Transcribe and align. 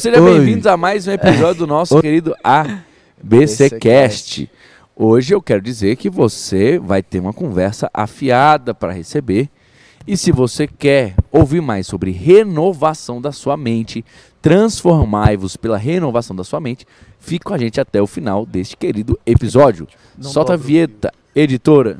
Sejam 0.00 0.24
bem-vindos 0.24 0.64
a 0.68 0.76
mais 0.76 1.08
um 1.08 1.10
episódio 1.10 1.66
do 1.66 1.66
nosso 1.66 2.00
querido 2.00 2.32
ABCcast. 3.20 4.48
Hoje 4.94 5.34
eu 5.34 5.42
quero 5.42 5.60
dizer 5.60 5.96
que 5.96 6.08
você 6.08 6.78
vai 6.78 7.02
ter 7.02 7.18
uma 7.18 7.32
conversa 7.32 7.90
afiada 7.92 8.72
para 8.72 8.92
receber. 8.92 9.50
E 10.06 10.16
se 10.16 10.30
você 10.30 10.68
quer 10.68 11.16
ouvir 11.32 11.60
mais 11.60 11.88
sobre 11.88 12.12
renovação 12.12 13.20
da 13.20 13.32
sua 13.32 13.56
mente, 13.56 14.04
transformai-vos 14.40 15.56
pela 15.56 15.76
renovação 15.76 16.36
da 16.36 16.44
sua 16.44 16.60
mente, 16.60 16.86
fique 17.18 17.44
com 17.44 17.54
a 17.54 17.58
gente 17.58 17.80
até 17.80 18.00
o 18.00 18.06
final 18.06 18.46
deste 18.46 18.76
querido 18.76 19.18
episódio. 19.26 19.88
Não 20.16 20.30
Solta 20.30 20.52
a 20.52 20.56
vinheta, 20.56 21.12
editora. 21.34 21.98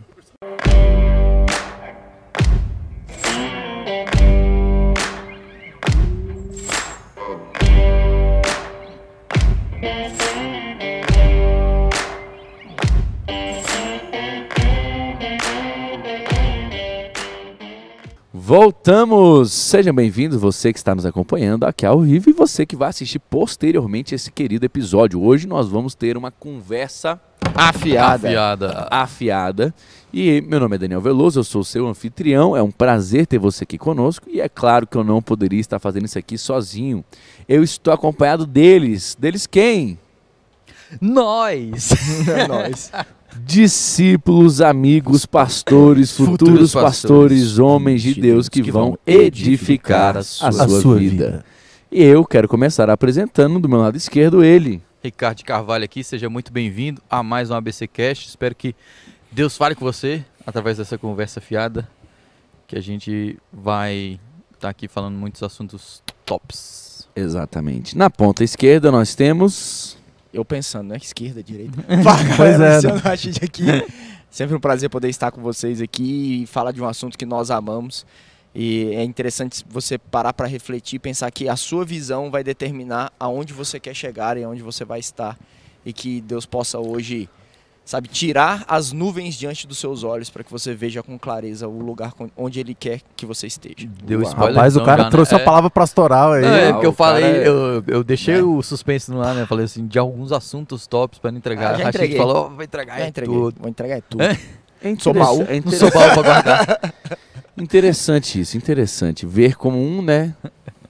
Voltamos! 18.48 19.52
Sejam 19.52 19.92
bem-vindos, 19.92 20.40
você 20.40 20.72
que 20.72 20.78
está 20.78 20.94
nos 20.94 21.04
acompanhando 21.04 21.64
aqui 21.64 21.84
ao 21.84 22.00
vivo 22.00 22.30
e 22.30 22.32
você 22.32 22.64
que 22.64 22.74
vai 22.74 22.88
assistir 22.88 23.18
posteriormente 23.18 24.14
esse 24.14 24.32
querido 24.32 24.64
episódio. 24.64 25.22
Hoje 25.22 25.46
nós 25.46 25.68
vamos 25.68 25.94
ter 25.94 26.16
uma 26.16 26.30
conversa 26.30 27.20
Afiada. 27.54 28.26
Afiada. 28.26 28.88
afiada. 28.90 29.74
E 30.10 30.40
meu 30.40 30.58
nome 30.60 30.76
é 30.76 30.78
Daniel 30.78 31.02
Veloso, 31.02 31.40
eu 31.40 31.44
sou 31.44 31.62
seu 31.62 31.86
anfitrião. 31.86 32.56
É 32.56 32.62
um 32.62 32.70
prazer 32.70 33.26
ter 33.26 33.38
você 33.38 33.64
aqui 33.64 33.76
conosco. 33.76 34.26
E 34.30 34.40
é 34.40 34.48
claro 34.48 34.86
que 34.86 34.96
eu 34.96 35.04
não 35.04 35.20
poderia 35.20 35.60
estar 35.60 35.78
fazendo 35.78 36.06
isso 36.06 36.18
aqui 36.18 36.38
sozinho. 36.38 37.04
Eu 37.46 37.62
estou 37.62 37.92
acompanhado 37.92 38.46
deles. 38.46 39.14
Deles 39.20 39.46
quem? 39.46 39.98
Nós! 41.02 41.90
É 42.26 42.48
nóis. 42.48 42.90
Discípulos, 43.48 44.60
amigos, 44.60 45.24
pastores, 45.24 46.12
futuros, 46.12 46.38
Futuros 46.38 46.72
pastores, 46.74 47.00
pastores, 47.00 47.58
homens 47.58 48.02
de 48.02 48.20
Deus 48.20 48.46
que, 48.46 48.60
vão 48.70 48.98
edificar 49.06 50.18
a 50.18 50.22
sua, 50.22 50.98
vida. 50.98 51.42
E 51.90 52.02
eu 52.02 52.26
quero 52.26 52.46
começar 52.46 52.90
apresentando 52.90 53.58
do 53.58 53.66
meu 53.66 53.78
lado 53.78 53.96
esquerdo 53.96 54.44
ele. 54.44 54.82
Ricardo 55.02 55.42
Carvalho 55.44 55.82
aqui, 55.82 56.04
seja 56.04 56.28
muito 56.28 56.52
bem-vindo 56.52 57.00
a 57.08 57.22
mais 57.22 57.50
um 57.50 57.54
ABC 57.54 57.88
Cast. 57.88 58.28
Espero 58.28 58.54
que 58.54 58.76
Deus 59.32 59.56
fale 59.56 59.74
com 59.74 59.82
você 59.82 60.22
através 60.46 60.76
dessa 60.76 60.98
conversa 60.98 61.40
fiada, 61.40 61.88
que 62.66 62.76
a 62.76 62.82
gente 62.82 63.38
vai 63.50 64.20
estar 64.52 64.68
aqui 64.68 64.86
falando 64.86 65.14
muitos 65.14 65.42
assuntos 65.42 66.02
tops. 66.26 67.08
Exatamente. 67.16 67.96
Na 67.96 68.10
ponta 68.10 68.44
esquerda 68.44 68.92
nós 68.92 69.14
temos. 69.14 69.97
Eu 70.38 70.44
pensando, 70.44 70.90
né? 70.90 70.98
Esquerda, 71.02 71.42
direita. 71.42 71.76
Pois 72.36 72.60
é, 72.60 72.76
Luciano 72.76 72.98
Rachid 72.98 73.40
aqui. 73.42 73.64
Sempre 74.30 74.54
um 74.54 74.60
prazer 74.60 74.88
poder 74.88 75.08
estar 75.08 75.32
com 75.32 75.42
vocês 75.42 75.82
aqui 75.82 76.42
e 76.42 76.46
falar 76.46 76.70
de 76.70 76.80
um 76.80 76.86
assunto 76.86 77.18
que 77.18 77.26
nós 77.26 77.50
amamos. 77.50 78.06
E 78.54 78.94
é 78.94 79.02
interessante 79.02 79.64
você 79.68 79.98
parar 79.98 80.32
para 80.32 80.46
refletir 80.46 80.94
e 80.96 80.98
pensar 81.00 81.28
que 81.32 81.48
a 81.48 81.56
sua 81.56 81.84
visão 81.84 82.30
vai 82.30 82.44
determinar 82.44 83.12
aonde 83.18 83.52
você 83.52 83.80
quer 83.80 83.94
chegar 83.94 84.36
e 84.36 84.44
aonde 84.44 84.62
você 84.62 84.84
vai 84.84 85.00
estar. 85.00 85.36
E 85.84 85.92
que 85.92 86.20
Deus 86.20 86.46
possa 86.46 86.78
hoje, 86.78 87.28
sabe, 87.88 88.06
tirar 88.06 88.66
as 88.68 88.92
nuvens 88.92 89.34
diante 89.34 89.66
dos 89.66 89.78
seus 89.78 90.04
olhos 90.04 90.28
para 90.28 90.44
que 90.44 90.50
você 90.52 90.74
veja 90.74 91.02
com 91.02 91.18
clareza 91.18 91.66
o 91.66 91.80
lugar 91.80 92.12
com- 92.12 92.28
onde 92.36 92.60
Ele 92.60 92.74
quer 92.74 93.00
que 93.16 93.24
você 93.24 93.46
esteja. 93.46 93.88
Deu 94.04 94.20
Uau. 94.20 94.28
spoiler. 94.28 94.54
Rapaz, 94.56 94.74
o 94.74 94.76
então, 94.76 94.84
cara 94.86 94.98
já, 94.98 95.04
né? 95.04 95.10
trouxe 95.10 95.32
É. 95.32 95.36
uma 95.38 95.44
palavra 95.44 95.70
pastoral 95.70 96.32
aí. 96.34 96.42
Não, 96.42 96.48
é 96.54 96.68
Ah, 96.68 96.72
porque 96.74 96.86
eu 96.86 96.90
o 96.90 96.92
falei, 96.92 97.24
é- 97.24 97.48
eu, 97.48 97.82
eu 97.86 98.04
deixei 98.04 98.34
É. 98.40 98.42
o 98.42 98.60
suspense 98.62 99.10
no 99.10 99.22
ar, 99.22 99.34
né? 99.34 99.40
Eu 99.42 99.46
falei 99.46 99.64
assim, 99.64 99.86
de 99.86 99.98
alguns 99.98 100.32
assuntos 100.32 100.86
tops 100.86 101.18
pra 101.18 101.30
não 101.30 101.38
entregar. 101.38 101.76
Ah, 101.76 101.78
já 101.78 101.86
a 101.86 101.88
entreguei. 101.88 102.18
falou, 102.18 102.50
"Oh, 102.52 102.54
vou 102.56 102.62
entregar 102.62 102.98
Já 102.98 103.04
é 103.04 103.08
entreguei. 103.08 103.34
tudo. 103.34 103.54
Vou 103.58 103.68
entregar 103.70 103.96
é 103.96 104.00
tudo. 104.02 104.22
É? 104.22 104.38
É 104.82 104.96
Sou 104.96 105.14
baú. 105.14 105.42
é 105.48 105.60
Não 105.64 105.72
sou 105.72 105.90
baú 105.90 106.12
pra 106.12 106.22
guardar. 106.22 106.94
Interessante 107.56 108.38
isso, 108.40 108.56
interessante. 108.56 109.26
Ver 109.26 109.56
como 109.56 109.78
um, 109.78 110.00
né? 110.02 110.34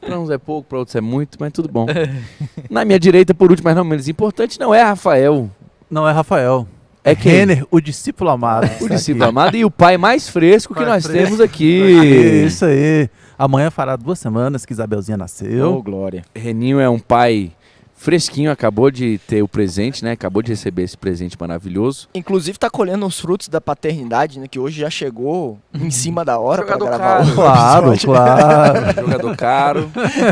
Para 0.01 0.19
uns 0.21 0.31
é 0.31 0.37
pouco, 0.37 0.69
para 0.69 0.79
outros 0.79 0.95
é 0.97 1.01
muito, 1.01 1.39
mas 1.41 1.53
tudo 1.53 1.69
bom. 1.69 1.87
Na 2.69 2.85
minha 2.85 2.99
direita, 2.99 3.33
por 3.35 3.51
último, 3.51 3.65
mas 3.69 3.77
não 3.77 3.85
menos 3.85 4.09
importante, 4.09 4.59
não 4.61 4.75
é 4.75 4.83
Rafael. 4.83 5.51
Não 5.91 6.07
é 6.07 6.13
Rafael. 6.13 6.67
É 7.11 7.15
quem? 7.15 7.33
Renner, 7.33 7.67
o 7.71 7.81
discípulo 7.81 8.31
amado. 8.31 8.69
O 8.81 8.89
discípulo 8.89 9.25
amado 9.25 9.57
e 9.57 9.65
o 9.65 9.71
pai 9.71 9.97
mais 9.97 10.29
fresco 10.29 10.75
que 10.75 10.81
Pai 10.81 10.89
nós 10.89 11.07
fresco. 11.07 11.25
temos 11.25 11.41
aqui. 11.41 12.45
Isso 12.47 12.65
aí. 12.65 13.09
Amanhã 13.39 13.71
fará 13.71 13.95
duas 13.97 14.19
semanas 14.19 14.67
que 14.67 14.73
Isabelzinha 14.73 15.17
Ô, 15.17 15.19
nasceu. 15.19 15.83
glória. 15.83 16.25
Reninho 16.35 16.81
é 16.81 16.89
um 16.89 16.99
pai 16.99 17.53
fresquinho, 17.99 18.51
acabou 18.51 18.91
de 18.91 19.19
ter 19.27 19.43
o 19.43 19.49
presente, 19.49 20.05
né? 20.05 20.13
Acabou 20.13 20.41
de 20.43 20.51
receber 20.53 20.83
esse 20.85 20.97
presente 20.97 21.37
maravilhoso. 21.39 22.09
Inclusive 22.15 22.59
tá 22.59 22.71
colhendo 22.71 23.05
os 23.05 23.19
frutos 23.21 23.49
da 23.49 23.61
paternidade, 23.61 24.39
né? 24.39 24.47
Que 24.49 24.59
hoje 24.59 24.81
já 24.81 24.89
chegou 24.89 25.59
em 25.75 25.91
cima 25.91 26.25
da 26.25 26.39
hora 26.39 26.65
para 26.65 26.77
gravar 26.77 26.99
caro. 26.99 27.29
o 27.29 27.35
Claro, 27.35 27.99
claro. 28.01 28.95
Jogador 29.03 29.37
caro, 29.37 29.91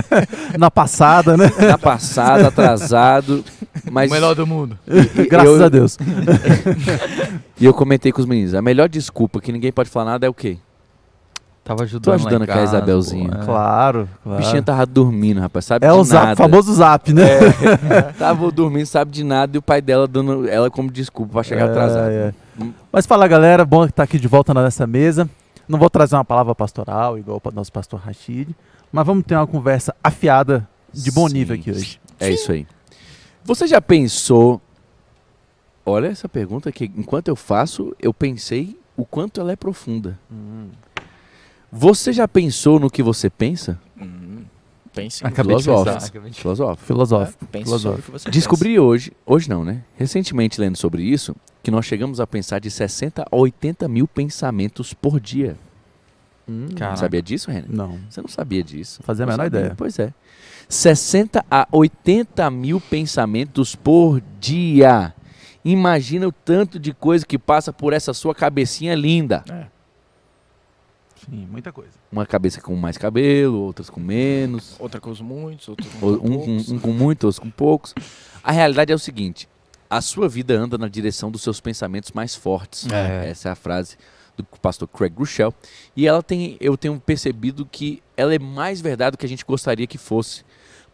Na 0.58 0.70
passada, 0.70 1.36
né? 1.36 1.50
na 1.58 1.76
passada, 1.78 2.48
atrasado. 2.48 3.44
Mas 3.90 4.10
O 4.10 4.14
melhor 4.14 4.34
do 4.34 4.46
mundo. 4.46 4.78
Graças 5.28 5.60
eu- 5.60 5.64
a 5.64 5.68
Deus. 5.68 5.98
E 7.58 7.64
eu 7.64 7.72
comentei 7.72 8.12
com 8.12 8.20
os 8.20 8.26
meninos, 8.26 8.52
a 8.54 8.60
melhor 8.60 8.86
desculpa 8.86 9.40
que 9.40 9.50
ninguém 9.50 9.72
pode 9.72 9.88
falar 9.88 10.04
nada 10.12 10.26
é 10.26 10.28
o 10.28 10.34
quê? 10.34 10.58
Tava 11.66 11.82
ajudando 11.82 12.04
Tô 12.04 12.12
ajudando 12.12 12.40
lá 12.42 12.46
em 12.46 12.50
aqui 12.50 12.58
a 12.60 12.62
Isabelzinha. 12.62 13.28
pô, 13.28 13.42
é. 13.42 13.44
Claro, 13.44 14.08
O 14.20 14.28
claro. 14.28 14.38
bichinho 14.40 14.62
tava 14.62 14.86
dormindo, 14.86 15.40
rapaz, 15.40 15.64
sabe 15.64 15.84
É 15.84 15.90
de 15.90 15.96
o 15.96 16.04
zap, 16.04 16.24
nada. 16.26 16.36
famoso 16.36 16.72
zap, 16.72 17.12
né? 17.12 17.24
Tava 18.16 18.52
dormindo, 18.52 18.86
sabe 18.86 19.10
de 19.10 19.24
nada, 19.24 19.56
e 19.56 19.58
o 19.58 19.62
pai 19.62 19.82
dela 19.82 20.06
dando 20.06 20.48
ela 20.48 20.70
como 20.70 20.88
desculpa 20.92 21.32
pra 21.32 21.42
chegar 21.42 21.66
É, 21.66 21.70
atrasado. 21.70 22.08
é. 22.12 22.32
Hum. 22.62 22.72
Mas 22.92 23.04
fala, 23.04 23.26
galera, 23.26 23.64
bom 23.64 23.84
estar 23.84 24.04
aqui 24.04 24.16
de 24.16 24.28
volta 24.28 24.54
nessa 24.54 24.86
mesa. 24.86 25.28
Não 25.68 25.76
vou 25.76 25.90
trazer 25.90 26.14
uma 26.14 26.24
palavra 26.24 26.54
pastoral, 26.54 27.18
igual 27.18 27.42
o 27.44 27.50
nosso 27.50 27.72
pastor 27.72 27.98
Rachid, 27.98 28.50
mas 28.92 29.04
vamos 29.04 29.24
ter 29.26 29.34
uma 29.34 29.46
conversa 29.48 29.92
afiada 30.04 30.68
de 30.94 31.10
bom 31.10 31.26
Sim, 31.28 31.34
nível 31.34 31.56
aqui 31.56 31.72
hoje. 31.72 32.00
É 32.20 32.30
isso 32.30 32.52
aí. 32.52 32.64
Você 33.44 33.66
já 33.66 33.80
pensou. 33.82 34.60
Olha 35.84 36.06
essa 36.06 36.28
pergunta 36.28 36.70
que, 36.70 36.84
enquanto 36.96 37.26
eu 37.26 37.34
faço, 37.34 37.92
eu 38.00 38.14
pensei 38.14 38.78
o 38.96 39.04
quanto 39.04 39.40
ela 39.40 39.50
é 39.50 39.56
profunda. 39.56 40.16
Você 41.78 42.12
já 42.12 42.26
pensou 42.26 42.80
no 42.80 42.90
que 42.90 43.02
você 43.02 43.28
pensa? 43.28 43.78
Hum, 44.00 44.44
pense, 44.94 45.24
Acabei 45.26 45.56
de 45.56 45.64
Filosófico. 45.64 46.20
de- 46.20 46.32
Filosófico. 46.40 46.86
Filosófico. 46.86 47.46
pense 47.46 47.64
filosófico. 47.64 48.30
Descobri 48.30 48.78
hoje, 48.78 49.12
hoje 49.26 49.48
não, 49.48 49.64
né? 49.64 49.82
Recentemente 49.96 50.60
lendo 50.60 50.76
sobre 50.76 51.02
isso, 51.02 51.34
que 51.62 51.70
nós 51.70 51.84
chegamos 51.84 52.18
a 52.20 52.26
pensar 52.26 52.58
de 52.60 52.70
60 52.70 53.22
a 53.22 53.36
80 53.36 53.86
mil 53.88 54.08
pensamentos 54.08 54.94
por 54.94 55.20
dia. 55.20 55.56
Hum. 56.48 56.66
Sabia 56.96 57.20
disso, 57.20 57.50
Renan? 57.50 57.66
Não. 57.68 57.98
Você 58.08 58.20
não 58.22 58.28
sabia 58.28 58.62
disso. 58.62 59.02
Fazia 59.02 59.24
a 59.24 59.26
menor 59.26 59.44
sabia. 59.44 59.58
ideia. 59.60 59.74
Pois 59.76 59.98
é. 59.98 60.14
60 60.68 61.44
a 61.50 61.66
80 61.72 62.48
mil 62.50 62.80
pensamentos 62.80 63.74
por 63.74 64.22
dia. 64.40 65.12
Imagina 65.64 66.28
o 66.28 66.32
tanto 66.32 66.78
de 66.78 66.94
coisa 66.94 67.26
que 67.26 67.36
passa 67.36 67.72
por 67.72 67.92
essa 67.92 68.14
sua 68.14 68.32
cabecinha 68.34 68.94
linda. 68.94 69.44
Sim, 71.28 71.46
muita 71.50 71.72
coisa. 71.72 71.90
Uma 72.12 72.24
cabeça 72.26 72.60
com 72.60 72.74
mais 72.76 72.96
cabelo, 72.96 73.58
outras 73.58 73.90
com 73.90 74.00
menos. 74.00 74.76
Outra 74.78 75.00
com 75.00 75.10
os 75.10 75.20
muitos, 75.20 75.68
outra 75.68 75.86
com 76.00 76.06
Um, 76.06 76.18
com- 76.18 76.28
poucos. 76.28 76.70
um 76.70 76.78
com 76.78 76.92
muitos, 76.92 77.24
outros 77.24 77.38
com 77.38 77.50
poucos. 77.50 77.94
A 78.42 78.52
realidade 78.52 78.92
é 78.92 78.94
o 78.94 78.98
seguinte: 78.98 79.48
a 79.90 80.00
sua 80.00 80.28
vida 80.28 80.54
anda 80.54 80.78
na 80.78 80.88
direção 80.88 81.30
dos 81.30 81.42
seus 81.42 81.60
pensamentos 81.60 82.12
mais 82.12 82.34
fortes. 82.34 82.86
É. 82.90 83.28
Essa 83.30 83.48
é 83.48 83.52
a 83.52 83.56
frase 83.56 83.96
do 84.36 84.44
pastor 84.44 84.86
Craig 84.88 85.12
Rochelle. 85.16 85.54
E 85.96 86.06
ela 86.06 86.22
tem, 86.22 86.56
eu 86.60 86.76
tenho 86.76 87.00
percebido 87.00 87.64
que 87.66 88.02
ela 88.16 88.34
é 88.34 88.38
mais 88.38 88.80
verdade 88.80 89.12
do 89.16 89.18
que 89.18 89.26
a 89.26 89.28
gente 89.28 89.44
gostaria 89.44 89.86
que 89.86 89.98
fosse. 89.98 90.44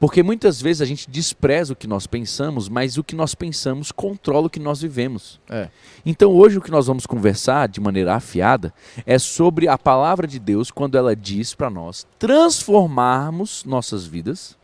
Porque 0.03 0.21
muitas 0.21 0.61
vezes 0.61 0.83
a 0.83 0.85
gente 0.85 1.09
despreza 1.09 1.73
o 1.73 1.77
que 1.77 1.87
nós 1.87 2.09
pensamos, 2.09 2.69
mas 2.69 2.99
o 2.99 3.05
que 3.05 3.15
nós 3.15 3.37
pensamos 3.37 3.93
controla 3.93 4.49
o 4.49 4.51
que 4.51 4.59
nós 4.59 4.83
vivemos. 4.83 5.41
É. 5.49 5.69
Então 6.05 6.33
hoje 6.33 6.59
o 6.59 6.61
que 6.61 6.73
nós 6.73 6.89
vamos 6.89 7.07
conversar 7.07 7.69
de 7.69 7.81
maneira 7.81 8.17
afiada 8.17 8.75
é 9.07 9.17
sobre 9.17 9.69
a 9.69 9.79
palavra 9.79 10.27
de 10.27 10.41
Deus 10.41 10.73
quando 10.73 10.99
ela 10.99 11.15
diz 11.15 11.55
para 11.55 11.71
nós 11.71 12.05
transformarmos 12.19 13.65
nossas 13.65 14.05
vidas, 14.05 14.59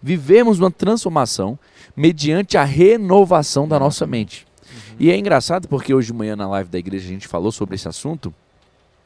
vivermos 0.00 0.60
uma 0.60 0.70
transformação 0.70 1.58
mediante 1.96 2.56
a 2.56 2.62
renovação 2.62 3.66
da 3.66 3.80
nossa 3.80 4.06
mente. 4.06 4.46
E 5.00 5.10
é 5.10 5.18
engraçado 5.18 5.66
porque 5.66 5.92
hoje 5.92 6.12
de 6.12 6.14
manhã 6.14 6.36
na 6.36 6.46
live 6.46 6.70
da 6.70 6.78
igreja 6.78 7.06
a 7.06 7.10
gente 7.12 7.26
falou 7.26 7.50
sobre 7.50 7.74
esse 7.74 7.88
assunto. 7.88 8.32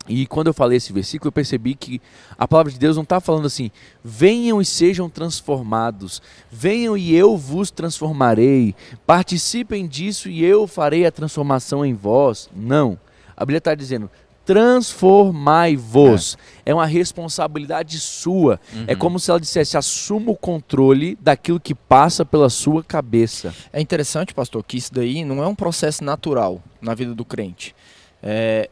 E 0.08 0.26
quando 0.26 0.48
eu 0.48 0.54
falei 0.54 0.78
esse 0.78 0.92
versículo, 0.92 1.28
eu 1.28 1.32
percebi 1.32 1.74
que 1.74 2.00
a 2.36 2.48
palavra 2.48 2.72
de 2.72 2.78
Deus 2.78 2.96
não 2.96 3.02
está 3.04 3.20
falando 3.20 3.46
assim: 3.46 3.70
venham 4.02 4.60
e 4.60 4.64
sejam 4.64 5.08
transformados, 5.10 6.20
venham 6.50 6.96
e 6.96 7.14
eu 7.14 7.36
vos 7.36 7.70
transformarei, 7.70 8.74
participem 9.06 9.86
disso 9.86 10.28
e 10.28 10.42
eu 10.44 10.66
farei 10.66 11.06
a 11.06 11.12
transformação 11.12 11.84
em 11.84 11.94
vós. 11.94 12.48
Não. 12.56 12.98
A 13.36 13.44
Bíblia 13.44 13.58
está 13.58 13.74
dizendo: 13.74 14.10
transformai-vos. 14.44 16.36
É. 16.64 16.74
uma 16.74 16.86
responsabilidade 16.86 17.98
sua. 18.00 18.58
É 18.86 18.92
Uhum. 18.92 18.98
como 18.98 19.20
se 19.20 19.30
ela 19.30 19.38
dissesse: 19.40 19.76
assuma 19.76 20.32
o 20.32 20.36
controle 20.36 21.16
daquilo 21.20 21.60
que 21.60 21.74
passa 21.74 22.24
pela 22.24 22.48
sua 22.48 22.82
cabeça. 22.82 23.54
É 23.72 23.80
interessante, 23.80 24.32
pastor, 24.34 24.64
que 24.64 24.76
isso 24.76 24.92
daí 24.92 25.24
não 25.24 25.42
é 25.42 25.46
um 25.46 25.54
processo 25.54 26.02
natural 26.02 26.60
na 26.80 26.94
vida 26.94 27.14
do 27.14 27.24
crente. 27.24 27.74
É, 28.22 28.68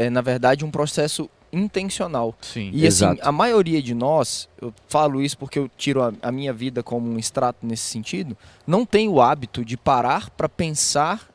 é 0.00 0.10
na 0.10 0.20
verdade, 0.20 0.64
um 0.64 0.70
processo 0.70 1.28
intencional. 1.52 2.34
Sim. 2.40 2.70
E 2.72 2.86
assim, 2.86 3.04
Exato. 3.04 3.20
a 3.22 3.32
maioria 3.32 3.82
de 3.82 3.94
nós, 3.94 4.48
eu 4.60 4.72
falo 4.88 5.20
isso 5.20 5.36
porque 5.36 5.58
eu 5.58 5.70
tiro 5.76 6.02
a, 6.02 6.12
a 6.22 6.32
minha 6.32 6.52
vida 6.52 6.82
como 6.82 7.10
um 7.10 7.18
extrato 7.18 7.66
nesse 7.66 7.84
sentido, 7.84 8.36
não 8.66 8.86
tem 8.86 9.08
o 9.08 9.20
hábito 9.20 9.64
de 9.64 9.76
parar 9.76 10.30
para 10.30 10.48
pensar 10.48 11.29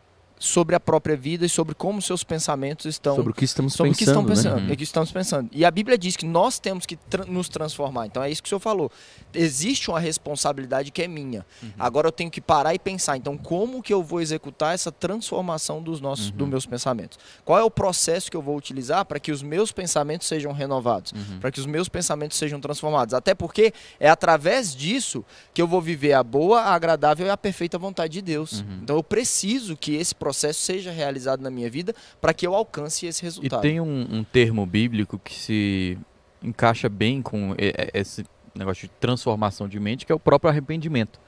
sobre 0.45 0.75
a 0.75 0.79
própria 0.79 1.17
vida 1.17 1.45
e 1.45 1.49
sobre 1.49 1.73
como 1.75 2.01
seus 2.01 2.23
pensamentos 2.23 2.85
estão 2.85 3.15
sobre 3.15 3.31
o 3.31 3.35
que 3.35 3.43
estamos 3.45 3.73
sobre 3.73 3.91
o 3.91 3.95
que 3.95 4.05
pensando. 4.05 4.19
estão 4.31 4.35
pensando, 4.35 4.61
né? 4.65 4.69
é 4.71 4.73
o 4.73 4.77
que 4.77 4.83
estamos 4.83 5.11
pensando. 5.11 5.49
E 5.51 5.65
a 5.65 5.71
Bíblia 5.71 5.97
diz 5.97 6.15
que 6.15 6.25
nós 6.25 6.59
temos 6.59 6.85
que 6.85 6.95
tra- 6.95 7.25
nos 7.25 7.49
transformar. 7.49 8.05
Então 8.05 8.21
é 8.21 8.29
isso 8.29 8.43
que 8.43 8.47
o 8.47 8.49
senhor 8.49 8.59
falou. 8.59 8.91
Existe 9.33 9.89
uma 9.89 9.99
responsabilidade 9.99 10.91
que 10.91 11.01
é 11.01 11.07
minha. 11.07 11.45
Agora 11.79 12.07
eu 12.07 12.11
tenho 12.11 12.29
que 12.29 12.39
parar 12.39 12.73
e 12.75 12.79
pensar. 12.79 13.17
Então 13.17 13.37
como 13.37 13.81
que 13.81 13.91
eu 13.93 14.03
vou 14.03 14.21
executar 14.21 14.73
essa 14.75 14.91
transformação 14.91 15.81
dos 15.81 15.99
nossos, 15.99 16.29
dos 16.31 16.47
meus 16.47 16.65
pensamentos? 16.65 17.17
Qual 17.43 17.57
é 17.57 17.63
o 17.63 17.71
processo 17.71 18.29
que 18.29 18.37
eu 18.37 18.41
vou 18.41 18.55
utilizar 18.55 19.03
para 19.05 19.19
que 19.19 19.31
os 19.31 19.41
meus 19.41 19.71
pensamentos 19.71 20.27
sejam 20.27 20.51
renovados, 20.51 21.11
para 21.41 21.51
que 21.51 21.59
os 21.59 21.65
meus 21.65 21.89
pensamentos 21.89 22.37
sejam 22.37 22.59
transformados? 22.59 23.13
Até 23.13 23.33
porque 23.33 23.73
é 23.99 24.09
através 24.09 24.75
disso 24.75 25.25
que 25.53 25.61
eu 25.61 25.67
vou 25.67 25.81
viver 25.81 26.13
a 26.13 26.23
boa, 26.23 26.61
a 26.61 26.73
agradável 26.75 27.25
e 27.25 27.29
a 27.29 27.37
perfeita 27.37 27.77
vontade 27.79 28.13
de 28.13 28.21
Deus. 28.21 28.63
Então 28.83 28.95
eu 28.95 29.03
preciso 29.03 29.75
que 29.75 29.95
esse 29.95 30.13
processo 30.13 30.34
seja 30.35 30.91
realizado 30.91 31.41
na 31.41 31.49
minha 31.49 31.69
vida 31.69 31.93
para 32.21 32.33
que 32.33 32.45
eu 32.45 32.53
alcance 32.55 33.05
esse 33.05 33.23
E 33.23 33.25
resultado. 33.25 33.61
tem 33.61 33.79
um, 33.79 34.07
um 34.11 34.23
termo 34.23 34.65
bíblico 34.65 35.17
que 35.19 35.33
se 35.33 35.97
encaixa 36.43 36.87
bem 36.89 37.21
com 37.21 37.53
e- 37.57 37.69
e- 37.69 37.91
esse 37.93 38.25
negócio 38.53 38.87
de 38.87 38.93
transformação 38.99 39.67
de 39.67 39.79
mente, 39.79 40.05
que 40.05 40.11
é 40.11 40.15
o 40.15 40.19
próprio 40.19 40.49
arrependimento. 40.49 41.19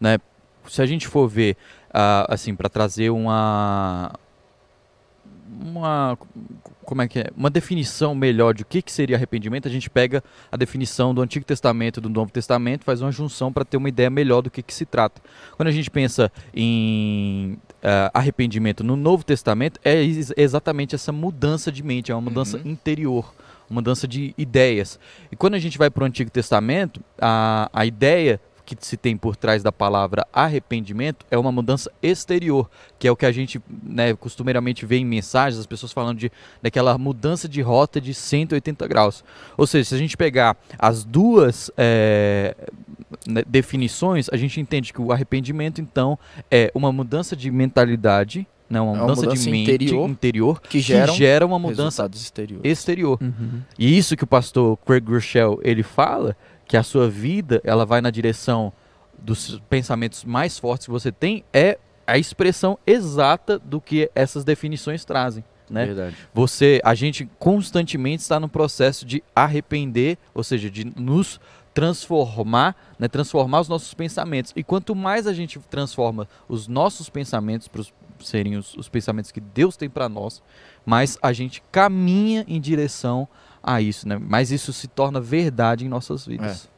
Né? 0.00 0.18
Se 0.68 0.80
a 0.80 0.86
gente 0.86 1.08
for 1.08 1.28
ver, 1.28 1.56
ah, 1.92 2.26
assim, 2.28 2.54
para 2.54 2.68
trazer 2.68 3.10
uma. 3.10 4.12
Uma. 5.62 6.16
Como 6.84 7.02
é 7.02 7.08
que 7.08 7.18
é? 7.18 7.26
Uma 7.36 7.50
definição 7.50 8.14
melhor 8.14 8.54
de 8.54 8.62
o 8.62 8.66
que, 8.66 8.80
que 8.80 8.90
seria 8.92 9.16
arrependimento, 9.16 9.66
a 9.66 9.70
gente 9.70 9.90
pega 9.90 10.22
a 10.50 10.56
definição 10.56 11.12
do 11.14 11.20
Antigo 11.22 11.44
Testamento 11.44 11.98
e 11.98 12.00
do 12.00 12.08
Novo 12.08 12.30
Testamento, 12.30 12.84
faz 12.84 13.00
uma 13.02 13.10
junção 13.12 13.52
para 13.52 13.64
ter 13.64 13.76
uma 13.76 13.88
ideia 13.88 14.08
melhor 14.10 14.42
do 14.42 14.50
que, 14.50 14.62
que 14.62 14.72
se 14.72 14.86
trata. 14.86 15.20
Quando 15.56 15.68
a 15.68 15.72
gente 15.72 15.90
pensa 15.90 16.30
em 16.54 17.58
ah, 17.82 18.10
arrependimento 18.14 18.82
no 18.84 18.96
Novo 18.96 19.24
Testamento, 19.24 19.78
é 19.84 19.94
ex- 20.02 20.32
exatamente 20.36 20.94
essa 20.94 21.12
mudança 21.12 21.70
de 21.72 21.82
mente, 21.82 22.10
é 22.12 22.14
uma 22.14 22.20
mudança 22.20 22.56
Uhum. 22.58 22.62
interior, 22.72 23.32
uma 23.68 23.76
mudança 23.80 24.06
de 24.08 24.34
ideias. 24.36 24.98
E 25.30 25.36
quando 25.36 25.54
a 25.54 25.58
gente 25.58 25.78
vai 25.78 25.90
para 25.90 26.02
o 26.02 26.06
Antigo 26.06 26.30
Testamento, 26.30 27.00
a, 27.20 27.70
a 27.72 27.86
ideia 27.86 28.40
que 28.66 28.76
se 28.86 28.96
tem 28.96 29.16
por 29.16 29.34
trás 29.34 29.64
da 29.64 29.72
palavra 29.72 30.24
arrependimento 30.32 31.26
é 31.28 31.36
uma 31.36 31.50
mudança 31.50 31.90
exterior, 32.00 32.70
que 33.00 33.08
é 33.08 33.10
o 33.10 33.16
que 33.16 33.26
a 33.26 33.32
gente 33.32 33.60
né, 33.82 34.14
costumeiramente 34.14 34.86
vê 34.86 34.96
em 34.98 35.04
mensagens, 35.04 35.58
as 35.58 35.66
pessoas 35.66 35.90
falando 35.90 36.18
de, 36.18 36.30
daquela 36.62 36.96
mudança 36.96 37.48
de 37.48 37.60
rota 37.62 38.00
de 38.00 38.14
180 38.14 38.86
graus. 38.86 39.24
Ou 39.56 39.66
seja, 39.66 39.88
se 39.88 39.94
a 39.96 39.98
gente 39.98 40.16
pegar 40.16 40.56
as 40.78 41.02
duas 41.02 41.68
né, 41.76 42.54
definições, 43.46 44.28
a 44.30 44.36
gente 44.36 44.60
entende 44.60 44.92
que 44.92 45.00
o 45.00 45.12
arrependimento, 45.12 45.80
então, 45.80 46.18
é 46.50 46.70
uma 46.74 46.92
mudança 46.92 47.34
de 47.34 47.50
mentalidade, 47.50 48.46
né, 48.68 48.80
uma 48.80 48.92
É 48.92 48.94
uma 48.94 49.02
mudança, 49.02 49.22
mudança 49.22 49.44
de 49.44 49.50
mente 49.50 49.70
interior 49.70 50.08
interior, 50.08 50.60
que 50.60 50.68
que 50.68 50.80
geram 50.80 51.14
gera 51.14 51.44
uma 51.44 51.58
mudança 51.58 52.08
exteriores. 52.12 52.70
exterior. 52.70 53.18
Uhum. 53.20 53.62
E 53.76 53.98
isso 53.98 54.16
que 54.16 54.22
o 54.22 54.26
pastor 54.26 54.76
Craig 54.86 55.04
Rochelle 55.04 55.58
ele 55.62 55.82
fala, 55.82 56.36
que 56.66 56.76
a 56.76 56.82
sua 56.84 57.08
vida 57.08 57.60
ela 57.64 57.84
vai 57.84 58.00
na 58.00 58.10
direção 58.10 58.72
dos 59.18 59.60
pensamentos 59.68 60.24
mais 60.24 60.56
fortes 60.58 60.86
que 60.86 60.92
você 60.92 61.10
tem, 61.10 61.44
é 61.52 61.78
a 62.06 62.16
expressão 62.16 62.78
exata 62.86 63.58
do 63.58 63.80
que 63.80 64.10
essas 64.14 64.44
definições 64.44 65.04
trazem. 65.04 65.44
Né? 65.68 65.86
Verdade. 65.86 66.16
Você, 66.34 66.80
a 66.84 66.94
gente 66.94 67.28
constantemente 67.38 68.22
está 68.22 68.40
no 68.40 68.48
processo 68.48 69.06
de 69.06 69.22
arrepender, 69.34 70.18
ou 70.34 70.42
seja, 70.42 70.68
de 70.68 70.84
nos 70.84 71.40
transformar, 71.72 72.76
né, 72.98 73.08
transformar 73.08 73.60
os 73.60 73.68
nossos 73.68 73.94
pensamentos. 73.94 74.52
E 74.56 74.62
quanto 74.62 74.94
mais 74.94 75.26
a 75.26 75.32
gente 75.32 75.58
transforma 75.70 76.28
os 76.48 76.66
nossos 76.68 77.08
pensamentos 77.08 77.68
para 77.68 77.82
serem 78.20 78.56
os, 78.56 78.74
os 78.74 78.88
pensamentos 78.88 79.30
que 79.30 79.40
Deus 79.40 79.76
tem 79.76 79.88
para 79.88 80.08
nós, 80.08 80.42
mais 80.84 81.18
a 81.22 81.32
gente 81.32 81.62
caminha 81.70 82.44
em 82.48 82.60
direção 82.60 83.28
a 83.62 83.80
isso, 83.80 84.08
né? 84.08 84.18
Mais 84.18 84.50
isso 84.50 84.72
se 84.72 84.88
torna 84.88 85.20
verdade 85.20 85.84
em 85.84 85.88
nossas 85.88 86.26
vidas. 86.26 86.68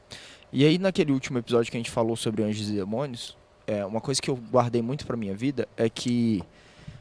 E 0.52 0.64
aí, 0.64 0.78
naquele 0.78 1.12
último 1.12 1.38
episódio 1.38 1.70
que 1.70 1.76
a 1.76 1.80
gente 1.80 1.90
falou 1.90 2.14
sobre 2.14 2.42
anjos 2.42 2.68
e 2.68 2.74
demônios, 2.74 3.36
é, 3.66 3.84
uma 3.86 4.00
coisa 4.00 4.20
que 4.20 4.28
eu 4.28 4.36
guardei 4.36 4.82
muito 4.82 5.06
pra 5.06 5.16
minha 5.16 5.34
vida 5.34 5.66
é 5.76 5.88
que 5.88 6.42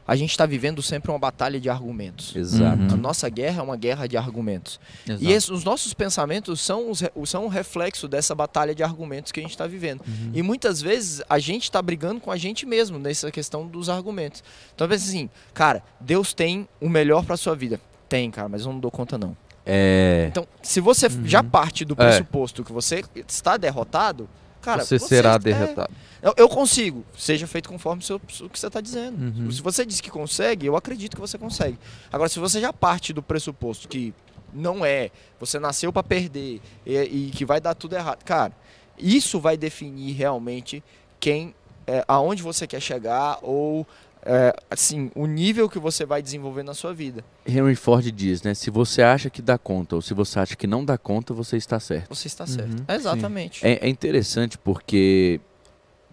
a 0.06 0.16
gente 0.16 0.30
está 0.30 0.44
vivendo 0.44 0.82
sempre 0.82 1.10
uma 1.10 1.18
batalha 1.18 1.60
de 1.60 1.70
argumentos. 1.70 2.34
Exato. 2.34 2.82
Uhum. 2.82 2.88
A 2.92 2.96
nossa 2.96 3.28
guerra 3.28 3.60
é 3.60 3.62
uma 3.62 3.76
guerra 3.76 4.06
de 4.08 4.16
argumentos. 4.16 4.80
Exato. 5.06 5.24
E 5.24 5.34
os 5.36 5.64
nossos 5.64 5.94
pensamentos 5.94 6.60
são, 6.60 6.90
os, 6.90 7.02
são 7.26 7.44
um 7.44 7.48
reflexo 7.48 8.08
dessa 8.08 8.34
batalha 8.34 8.74
de 8.74 8.82
argumentos 8.82 9.30
que 9.30 9.38
a 9.38 9.42
gente 9.42 9.52
está 9.52 9.66
vivendo. 9.66 10.00
Uhum. 10.06 10.30
E 10.34 10.42
muitas 10.42 10.82
vezes 10.82 11.22
a 11.28 11.38
gente 11.38 11.64
está 11.64 11.80
brigando 11.80 12.20
com 12.20 12.30
a 12.30 12.36
gente 12.36 12.66
mesmo 12.66 12.98
nessa 12.98 13.30
questão 13.30 13.66
dos 13.66 13.88
argumentos. 13.88 14.42
Então, 14.74 14.88
pensa 14.88 15.04
assim, 15.08 15.30
cara, 15.54 15.82
Deus 16.00 16.34
tem 16.34 16.68
o 16.80 16.88
melhor 16.88 17.24
para 17.24 17.36
sua 17.36 17.54
vida. 17.54 17.80
Tem, 18.08 18.30
cara, 18.30 18.48
mas 18.48 18.66
eu 18.66 18.72
não 18.72 18.80
dou 18.80 18.90
conta 18.90 19.16
não. 19.16 19.36
É. 19.64 20.26
Então, 20.30 20.46
se 20.60 20.80
você 20.80 21.06
Uhum. 21.06 21.24
já 21.24 21.42
parte 21.44 21.84
do 21.84 21.94
É. 21.94 21.96
pressuposto 21.96 22.64
que 22.64 22.72
você 22.72 23.04
está 23.28 23.56
derrotado, 23.56 24.28
cara, 24.60 24.84
você 24.84 24.98
será 24.98 25.34
é- 25.34 25.38
derrotado. 25.38 25.92
Eu, 26.22 26.32
eu 26.36 26.48
consigo. 26.48 27.04
Seja 27.18 27.46
feito 27.46 27.68
conforme 27.68 28.00
o, 28.02 28.04
seu- 28.06 28.16
o 28.16 28.48
que 28.48 28.58
você 28.58 28.66
está 28.68 28.80
dizendo. 28.80 29.20
Uhum. 29.22 29.50
Se 29.50 29.60
você 29.60 29.84
diz 29.84 30.00
que 30.00 30.10
consegue, 30.10 30.66
eu 30.66 30.76
acredito 30.76 31.14
que 31.16 31.20
você 31.20 31.36
consegue. 31.36 31.78
Agora, 32.12 32.28
se 32.28 32.38
você 32.38 32.60
já 32.60 32.72
parte 32.72 33.12
do 33.12 33.22
pressuposto 33.22 33.88
que 33.88 34.14
não 34.54 34.84
é, 34.84 35.10
você 35.40 35.58
nasceu 35.58 35.92
para 35.92 36.02
perder 36.02 36.60
e, 36.86 36.94
e 36.96 37.30
que 37.34 37.44
vai 37.44 37.60
dar 37.60 37.74
tudo 37.74 37.94
errado, 37.96 38.22
cara, 38.24 38.52
isso 38.98 39.40
vai 39.40 39.56
definir 39.56 40.12
realmente 40.12 40.82
quem, 41.18 41.54
é, 41.86 42.04
aonde 42.06 42.42
você 42.42 42.66
quer 42.66 42.80
chegar 42.80 43.38
ou 43.42 43.86
é, 44.24 44.54
assim 44.70 45.10
o 45.16 45.26
nível 45.26 45.68
que 45.68 45.78
você 45.78 46.04
vai 46.04 46.22
desenvolver 46.22 46.62
na 46.62 46.74
sua 46.74 46.92
vida. 46.94 47.24
Henry 47.46 47.74
Ford 47.74 48.04
diz, 48.12 48.42
né? 48.42 48.54
Se 48.54 48.70
você 48.70 49.02
acha 49.02 49.28
que 49.30 49.40
dá 49.42 49.56
conta 49.58 49.96
ou 49.96 50.02
se 50.02 50.14
você 50.14 50.38
acha 50.38 50.54
que 50.54 50.66
não 50.66 50.84
dá 50.84 50.96
conta, 50.96 51.32
você 51.34 51.56
está 51.56 51.80
certo. 51.80 52.14
Você 52.14 52.28
está 52.28 52.44
Uhum, 52.44 52.50
certo. 52.50 52.76
sim. 52.76 52.84
Exatamente. 52.88 53.66
É, 53.66 53.86
é 53.86 53.88
interessante 53.88 54.56
porque 54.58 55.40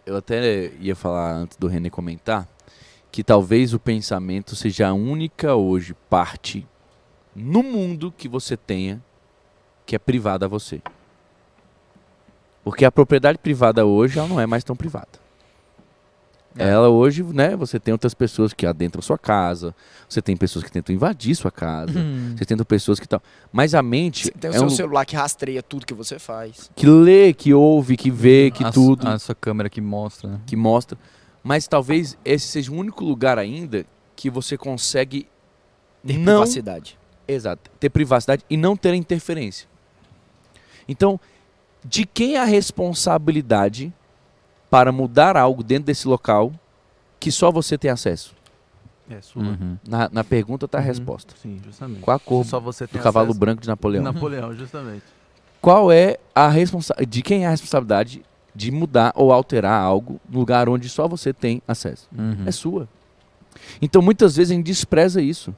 eu 0.10 0.18
até 0.18 0.72
ia 0.80 0.96
falar 0.96 1.34
antes 1.34 1.56
do 1.56 1.68
René 1.68 1.90
comentar 1.90 2.48
que 3.12 3.24
talvez 3.24 3.74
o 3.74 3.80
pensamento 3.80 4.56
seja 4.56 4.88
a 4.88 4.94
única 4.94 5.56
hoje 5.56 5.96
parte 6.10 6.68
no 7.36 7.62
mundo 7.62 8.12
que 8.12 8.28
você 8.28 8.58
tenha 8.58 9.02
que 9.86 9.96
é 9.96 10.00
privada 10.00 10.46
a 10.46 10.50
você. 10.50 10.82
Porque 12.64 12.86
a 12.86 12.92
propriedade 12.92 13.38
privada 13.38 13.86
hoje 13.86 14.20
ela 14.20 14.28
não 14.28 14.40
é 14.40 14.46
mais 14.46 14.64
tão 14.64 14.76
privada. 14.76 15.29
É. 16.58 16.68
Ela 16.68 16.90
hoje, 16.90 17.22
né, 17.24 17.56
você 17.56 17.80
tem 17.80 17.92
outras 17.92 18.14
pessoas 18.14 18.54
que 18.54 18.66
adentram 18.66 19.00
a 19.00 19.04
sua 19.04 19.18
casa, 19.18 19.74
você 20.10 20.22
tem 20.22 20.36
pessoas 20.36 20.66
que 20.66 20.72
tentam 20.72 20.94
invadir 20.94 21.36
sua 21.36 21.52
casa, 21.52 21.94
você 22.36 22.44
tem 22.44 22.58
pessoas 22.58 23.00
que 23.00 23.08
tal. 23.08 23.22
Mas 23.52 23.76
a 23.76 23.82
mente 23.84 24.26
Você 24.26 24.32
tem 24.32 24.50
o 24.50 24.54
é 24.54 24.58
seu 24.58 24.66
um 24.68 24.70
celular 24.70 25.06
que 25.06 25.16
rastreia 25.16 25.62
tudo 25.62 25.86
que 25.86 25.94
você 25.94 26.18
faz. 26.18 26.70
que 26.76 26.88
lê, 26.88 27.34
que 27.34 27.54
ouve, 27.54 27.96
que 27.96 28.10
vê, 28.10 28.50
que 28.52 28.64
a, 28.64 28.72
tudo 28.72 29.08
A 29.08 29.20
sua 29.20 29.36
câmera 29.36 29.70
que 29.70 29.80
mostra. 29.80 30.30
né? 30.32 30.40
que 30.46 30.56
mostra. 30.56 30.98
Mas 31.44 31.68
talvez 31.68 32.18
esse 32.26 32.48
seja 32.48 32.72
o 32.72 32.76
único 32.76 33.06
lugar 33.06 33.38
ainda 33.38 33.86
que 34.16 34.30
você 34.30 34.58
consegue 34.58 35.28
Ter 36.06 36.18
não, 36.18 36.42
privacidade. 36.42 36.98
exato, 37.28 37.70
ter 37.80 37.90
privacidade 37.90 38.44
e 38.50 38.58
não 38.58 38.76
ter 38.76 38.94
interferência. 38.96 39.68
Então, 40.88 41.20
de 41.86 42.06
quem 42.06 42.36
é 42.36 42.40
a 42.42 42.44
responsabilidade 42.46 43.94
para 44.70 44.92
mudar 44.92 45.36
algo 45.38 45.64
dentro 45.64 45.86
desse 45.86 46.08
local 46.08 46.52
que 47.20 47.32
só 47.32 47.52
você 47.52 47.78
tem 47.78 47.90
acesso? 47.92 48.34
É 49.10 49.20
sua. 49.22 49.42
Uhum. 49.42 49.78
Na, 49.88 50.08
na 50.12 50.24
pergunta 50.24 50.66
está 50.66 50.78
a 50.78 50.82
Uhum. 50.82 50.88
resposta. 50.88 51.34
Sim, 51.42 51.60
justamente. 51.66 52.02
Qual 52.02 52.16
a 52.16 52.20
cor 52.20 52.46
Só 52.46 52.60
você 52.60 52.86
do 52.86 53.00
cavalo 53.00 53.34
branco 53.34 53.62
de 53.62 53.68
Napoleão? 53.68 54.04
Napoleão, 54.04 54.54
justamente. 54.54 55.04
Qual 55.60 55.92
é 55.92 56.18
a 56.34 56.48
responsabilidade? 56.48 57.10
De 57.12 57.22
quem 57.24 57.44
é 57.44 57.48
a 57.48 57.50
responsabilidade 57.50 58.22
de 58.56 58.72
mudar 58.72 59.12
ou 59.16 59.32
alterar 59.34 59.82
algo 59.82 60.20
no 60.30 60.40
lugar 60.40 60.70
onde 60.70 60.88
só 60.90 61.08
você 61.08 61.34
tem 61.34 61.62
acesso? 61.68 62.08
Uhum. 62.16 62.44
é 62.46 62.52
sua. 62.52 62.88
Então 63.82 64.02
muitas 64.02 64.36
vezes 64.36 64.52
a 64.52 64.56
gente 64.56 64.66
despreza 64.66 65.22
isso, 65.22 65.54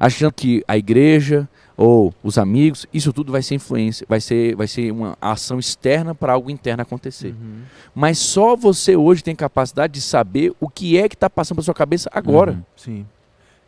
achando 0.00 0.32
que 0.32 0.62
a 0.66 0.76
igreja 0.76 1.48
ou 1.76 2.14
os 2.22 2.38
amigos, 2.38 2.86
isso 2.92 3.12
tudo 3.12 3.30
vai 3.30 3.42
ser 3.42 3.54
influência, 3.56 4.06
vai 4.08 4.20
ser, 4.20 4.56
vai 4.56 4.66
ser 4.66 4.90
uma 4.92 5.16
ação 5.20 5.58
externa 5.58 6.14
para 6.14 6.32
algo 6.32 6.50
interno 6.50 6.82
acontecer. 6.82 7.34
Uhum. 7.38 7.62
Mas 7.94 8.18
só 8.18 8.56
você 8.56 8.96
hoje 8.96 9.22
tem 9.22 9.34
capacidade 9.36 9.92
de 9.92 10.00
saber 10.00 10.52
o 10.58 10.68
que 10.68 10.96
é 10.96 11.08
que 11.08 11.14
está 11.14 11.28
passando 11.28 11.56
pela 11.56 11.64
sua 11.64 11.74
cabeça 11.74 12.08
agora. 12.12 12.52
Uhum. 12.52 12.62
Sim. 12.76 13.06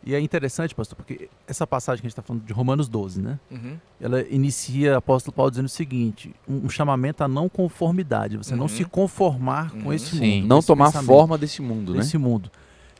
E 0.03 0.15
é 0.15 0.19
interessante, 0.19 0.73
pastor, 0.73 0.95
porque 0.95 1.29
essa 1.45 1.67
passagem 1.67 2.01
que 2.01 2.07
a 2.07 2.09
gente 2.09 2.13
está 2.13 2.21
falando 2.23 2.43
de 2.45 2.53
Romanos 2.53 2.87
12, 2.87 3.21
né? 3.21 3.37
Uhum. 3.51 3.77
Ela 3.99 4.21
inicia 4.29 4.93
o 4.93 4.97
apóstolo 4.97 5.35
Paulo 5.35 5.51
dizendo 5.51 5.65
o 5.65 5.69
seguinte: 5.69 6.33
um, 6.47 6.65
um 6.65 6.69
chamamento 6.69 7.21
à 7.23 7.27
não 7.27 7.49
conformidade, 7.49 8.37
você 8.37 8.55
não 8.55 8.63
Uhum. 8.63 8.69
se 8.69 8.85
conformar 8.85 9.71
com 9.71 9.87
Uhum. 9.89 9.93
esse 9.93 10.15
Sim. 10.17 10.37
mundo. 10.41 10.47
Não 10.47 10.61
tomar 10.63 10.91
forma 10.93 11.37
desse 11.37 11.61
mundo, 11.61 11.91
né? 11.93 11.99
desse 11.99 12.17
mundo. 12.17 12.49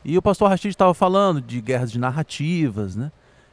E 0.04 0.16
o 0.16 0.22
pastor 0.22 0.50
Rashid 0.50 0.68
estava 0.68 0.92
falando 0.92 1.40
de 1.40 1.60
guerras 1.62 1.90
de 1.90 1.98
narrativas, 1.98 2.94
né? 2.94 3.10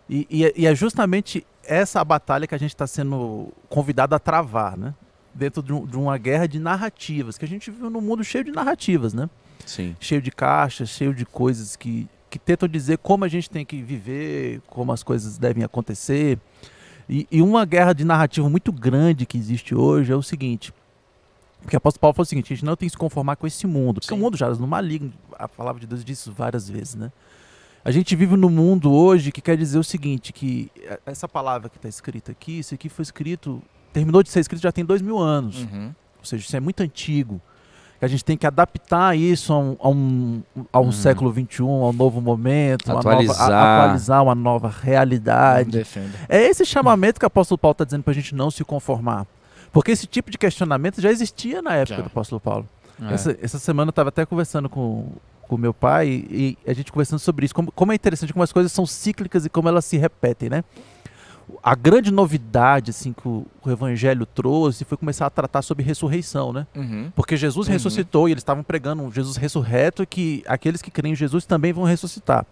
E, 0.10 0.26
e 0.30 0.46
é- 0.46 0.54
e 0.56 0.66
é 0.66 0.74
justamente 0.76 1.46
essa 1.66 2.00
a 2.00 2.06
batalha 2.06 2.48
que 2.48 2.56
a 2.56 2.58
gente 2.58 2.74
está 2.74 2.88
sendo 2.88 3.52
convidado 3.70 4.16
a 4.16 4.20
travar, 4.20 4.78
né? 4.78 4.94
Dentro 5.34 5.62
de, 5.62 5.74
um- 5.74 5.86
de 5.86 5.98
uma 5.98 6.18
guerra 6.18 6.48
de 6.48 6.60
narrativas, 6.60 7.38
que 7.38 7.46
a 7.46 7.48
gente 7.48 7.70
vive 7.70 7.84
num 7.90 8.02
mundo 8.02 8.24
cheio 8.24 8.44
de 8.44 8.52
narrativas, 8.52 9.14
né? 9.14 9.30
Sim. 9.66 9.96
cheio 10.00 10.22
de 10.22 10.32
caixas, 10.32 10.88
cheio 10.90 11.14
de 11.14 11.26
coisas 11.26 11.76
que, 11.76 12.08
que 12.30 12.40
tentam 12.40 12.70
dizer 12.70 12.98
como 13.00 13.26
a 13.26 13.28
gente 13.28 13.50
tem 13.50 13.66
que 13.66 13.82
viver, 13.82 14.62
como 14.68 14.94
as 14.94 15.04
coisas 15.04 15.38
devem 15.38 15.62
acontecer. 15.64 16.40
E, 17.10 17.28
e 17.30 17.42
uma 17.42 17.66
guerra 17.66 17.92
de 17.94 18.06
narrativa 18.06 18.50
muito 18.50 18.72
grande 18.72 19.26
que 19.26 19.38
existe 19.38 19.76
hoje 19.76 20.12
é 20.12 20.16
o 20.16 20.24
seguinte. 20.24 20.74
Porque 21.62 21.76
o 21.76 21.80
apóstolo 21.80 22.00
Paulo 22.02 22.14
falou 22.14 22.24
o 22.24 22.28
seguinte: 22.28 22.54
a 22.54 22.56
gente 22.56 22.66
não 22.66 22.78
tem 22.78 22.88
que 22.88 22.92
se 22.92 22.98
conformar 22.98 23.36
com 23.36 23.46
esse 23.46 23.68
mundo. 23.68 23.96
Porque 24.00 24.14
Sim. 24.14 24.16
o 24.22 24.24
mundo 24.24 24.38
já 24.38 24.50
no 24.52 24.68
maligno, 24.68 25.12
a 25.38 25.50
palavra 25.50 25.82
de 25.82 25.88
Deus 25.88 26.06
diz 26.06 26.20
isso 26.20 26.32
várias 26.32 26.70
vezes, 26.70 26.96
né? 26.96 27.12
A 27.88 27.92
gente 27.92 28.14
vive 28.18 28.36
num 28.36 28.50
mundo 28.50 28.92
hoje 28.92 29.32
que 29.32 29.40
quer 29.42 29.56
dizer 29.56 29.80
o 29.80 29.84
seguinte: 29.84 30.34
que 30.34 30.70
eh, 30.84 31.00
essa 31.06 31.26
palavra 31.26 31.70
que 31.70 31.78
está 31.78 31.88
escrita 31.88 32.34
aqui, 32.34 32.60
isso 32.60 32.76
aqui 32.76 32.90
foi 32.90 33.04
escrito, 33.04 33.62
terminou 33.94 34.22
de 34.22 34.30
ser 34.30 34.42
escrito 34.42 34.62
já 34.62 34.74
tem 34.74 34.84
dois 34.84 35.02
mil 35.02 35.18
anos. 35.18 35.62
Uhum. 35.64 35.94
Ou 36.20 36.26
seja, 36.26 36.44
isso 36.46 36.58
é 36.58 36.60
muito 36.60 36.82
antigo. 36.84 37.40
A 38.02 38.08
gente 38.08 38.26
tem 38.26 38.36
que 38.38 38.46
adaptar 38.46 39.18
isso 39.18 39.54
a 39.54 39.58
um, 39.58 39.78
a 39.80 39.90
um, 39.90 40.44
a 40.74 40.80
um 40.82 40.84
Uhum. 40.88 40.92
século 40.92 41.32
XXI, 41.34 41.62
a 41.62 41.66
um 41.66 41.94
novo 41.94 42.20
momento, 42.22 42.88
uma 42.88 42.96
nova, 42.96 43.10
Atualizar. 43.12 43.52
a- 43.52 43.84
atualizar 43.86 44.24
uma 44.24 44.36
nova 44.36 44.68
realidade. 44.82 45.84
É 46.28 46.44
esse 46.44 46.66
chamamento 46.66 47.20
que 47.22 47.26
o 47.26 47.28
apóstolo 47.28 47.58
Paulo 47.58 47.72
está 47.72 47.86
dizendo 47.86 48.04
para 48.04 48.12
a 48.12 48.16
gente 48.16 48.36
não 48.36 48.52
se 48.52 48.64
conformar. 48.66 49.26
Porque 49.72 49.92
esse 49.92 50.06
tipo 50.06 50.30
de 50.30 50.38
questionamento 50.38 51.00
já 51.02 51.10
existia 51.10 51.62
na 51.62 51.74
época 51.76 51.96
Já. 51.96 52.02
do 52.04 52.08
apóstolo 52.08 52.40
Paulo. 52.42 52.68
É. 53.02 53.14
Essa, 53.14 53.38
essa 53.42 53.58
semana 53.60 53.90
eu 53.90 53.92
estava 53.92 54.10
até 54.10 54.26
conversando 54.26 54.68
com 54.70 55.08
o 55.56 55.58
meu 55.60 55.74
pai 55.74 56.08
e, 56.30 56.58
a 56.68 56.74
gente 56.74 56.92
conversando 56.92 57.20
sobre 57.20 57.46
isso. 57.46 57.56
Como, 57.56 57.72
como 57.72 57.92
é 57.92 57.96
interessante 57.96 58.34
como 58.34 58.44
as 58.44 58.52
coisas 58.52 58.72
são 58.72 58.86
cíclicas 58.86 59.46
e 59.46 59.50
como 59.50 59.68
elas 59.70 59.86
se 59.86 59.98
repetem, 59.98 60.50
né? 60.50 60.64
A 61.64 61.76
grande 61.76 62.12
novidade 62.12 62.92
assim, 62.92 63.14
que 63.14 63.26
o, 63.26 63.46
o 63.64 63.72
evangelho 63.72 64.26
trouxe 64.26 64.84
foi 64.84 64.98
começar 64.98 65.26
a 65.26 65.30
tratar 65.30 65.62
sobre 65.62 65.84
ressurreição, 65.84 66.52
né? 66.52 66.68
Uhum. 66.76 67.10
Porque 67.16 67.38
Jesus 67.38 67.68
Uhum. 67.68 67.74
ressuscitou 67.74 68.28
e 68.28 68.34
eles 68.34 68.42
estavam 68.42 68.64
pregando 68.64 69.02
um 69.04 69.12
Jesus 69.12 69.38
ressurreto 69.38 70.04
e 70.04 70.06
que 70.06 70.44
aqueles 70.46 70.82
que 70.82 70.92
creem 70.92 71.14
em 71.14 71.16
Jesus 71.16 71.46
também 71.46 71.72
vão 71.72 71.86
ressuscitar. 71.86 72.46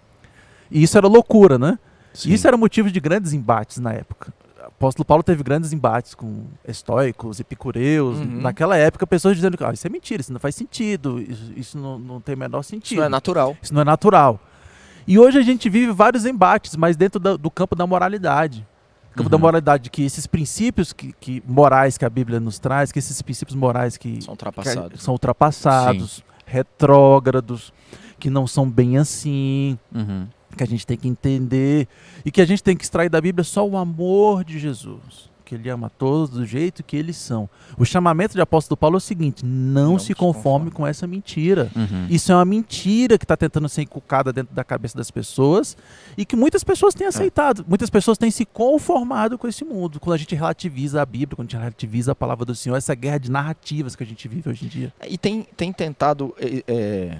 E 0.72 0.82
isso 0.82 0.98
era 0.98 1.08
loucura, 1.08 1.58
né? 1.58 1.78
Sim. 2.14 2.32
Isso 2.32 2.48
era 2.48 2.56
motivo 2.56 2.90
de 2.90 3.00
grandes 3.02 3.34
embates 3.34 3.78
na 3.80 3.92
época. 3.92 4.34
O 4.66 4.68
apóstolo 4.78 5.06
Paulo 5.06 5.24
teve 5.24 5.44
grandes 5.44 5.72
embates 5.74 6.14
com 6.16 6.46
estoicos, 6.68 7.40
epicureus. 7.40 8.18
Uhum. 8.18 8.42
Naquela 8.42 8.76
época, 8.78 9.06
pessoas 9.08 9.36
dizendo 9.36 9.58
que 9.58 9.64
ah, 9.64 9.72
isso 9.74 9.86
é 9.86 9.90
mentira, 9.90 10.22
isso 10.22 10.34
não 10.34 10.40
faz 10.40 10.56
sentido, 10.56 11.20
isso, 11.22 11.52
isso 11.56 11.78
não, 11.78 11.98
não 12.00 12.20
tem 12.22 12.36
o 12.36 12.38
menor 12.38 12.64
sentido. 12.64 12.86
Isso 12.94 12.96
não 13.00 13.04
é 13.06 13.10
natural. 13.10 13.58
Isso 13.62 13.74
não 13.74 13.82
é 13.82 13.86
natural. 13.86 14.40
E 15.08 15.20
hoje 15.20 15.38
a 15.38 15.42
gente 15.42 15.70
vive 15.70 15.92
vários 15.92 16.26
embates, 16.26 16.76
mas 16.76 16.96
dentro 16.98 17.20
da- 17.20 17.38
do 17.38 17.52
campo 17.52 17.76
da 17.76 17.86
moralidade. 17.86 18.66
Campo 19.16 19.30
da 19.30 19.38
Uhum. 19.38 19.42
moralidade, 19.42 19.90
que 19.90 20.04
esses 20.04 20.28
princípios 20.28 20.92
que, 20.92 21.14
que- 21.20 21.42
morais 21.48 21.98
que 21.98 22.04
a 22.04 22.10
Bíblia 22.10 22.40
nos 22.40 22.60
traz, 22.60 22.92
que 22.92 23.00
esses 23.00 23.22
princípios 23.22 23.56
morais 23.56 23.96
que, 23.96 24.14
São 24.16 24.20
que 24.26 24.30
ultrapassados. 24.32 25.02
são 25.04 25.14
ultrapassados, 25.14 26.24
retrógrados, 26.46 27.72
que 28.20 28.30
não 28.30 28.46
são 28.48 28.70
bem 28.70 28.98
assim, 28.98 29.78
Uhum. 29.94 30.28
Que 30.56 30.64
a 30.64 30.68
gente 30.68 30.86
tem 30.86 30.98
que 30.98 31.08
entender 31.08 31.88
e 32.24 32.32
que 32.32 32.42
a 32.42 32.46
gente 32.46 32.64
tem 32.64 32.76
que 32.76 32.84
extrair 32.84 33.10
da 33.10 33.22
Bíblia 33.22 33.44
só 33.44 33.68
o 33.68 33.78
amor 33.78 34.44
de 34.44 34.58
Jesus, 34.60 35.30
que 35.46 35.54
ele 35.54 35.70
ama 35.70 35.92
todos 35.96 36.32
do 36.32 36.44
jeito 36.44 36.84
que 36.84 36.98
eles 36.98 37.16
são. 37.18 37.48
O 37.78 37.86
chamamento 37.86 38.34
de 38.34 38.42
apóstolo 38.42 38.76
Paulo 38.76 38.96
é 38.96 38.98
o 38.98 39.02
seguinte: 39.02 39.46
não, 39.46 39.92
Não 39.92 40.00
se 40.00 40.16
conforme 40.16 40.42
conforme. 40.42 40.72
com 40.72 40.88
essa 40.88 41.06
mentira. 41.06 41.70
Uhum. 41.76 42.08
Isso 42.10 42.32
é 42.32 42.36
uma 42.36 42.46
mentira 42.46 43.16
que 43.18 43.26
está 43.26 43.38
tentando 43.38 43.70
ser 43.70 43.84
inculcada 43.84 44.34
dentro 44.34 44.56
da 44.56 44.64
cabeça 44.64 44.98
das 44.98 45.12
pessoas 45.12 45.78
e 46.18 46.26
que 46.26 46.36
muitas 46.36 46.64
pessoas 46.64 46.96
têm 46.96 47.06
aceitado. 47.06 47.64
Muitas 47.68 47.92
pessoas 47.92 48.18
têm 48.18 48.32
se 48.32 48.44
conformado 48.44 49.38
com 49.38 49.48
esse 49.48 49.64
mundo. 49.64 50.00
Quando 50.00 50.16
a 50.16 50.18
gente 50.18 50.34
relativiza 50.34 51.00
a 51.02 51.06
Bíblia, 51.06 51.36
quando 51.36 51.48
a 51.48 51.52
gente 51.52 51.60
relativiza 51.60 52.14
a 52.14 52.16
palavra 52.16 52.44
do 52.44 52.56
Senhor, 52.56 52.76
essa 52.76 52.96
guerra 52.96 53.20
de 53.20 53.30
narrativas 53.30 53.96
que 53.96 54.02
a 54.04 54.08
gente 54.08 54.28
vive 54.28 54.50
hoje 54.50 54.66
em 54.66 54.68
dia. 54.68 54.94
E 55.08 55.16
tem, 55.16 55.46
tem 55.56 55.72
tentado 55.72 56.34
é, 56.40 56.64
é, 56.68 57.18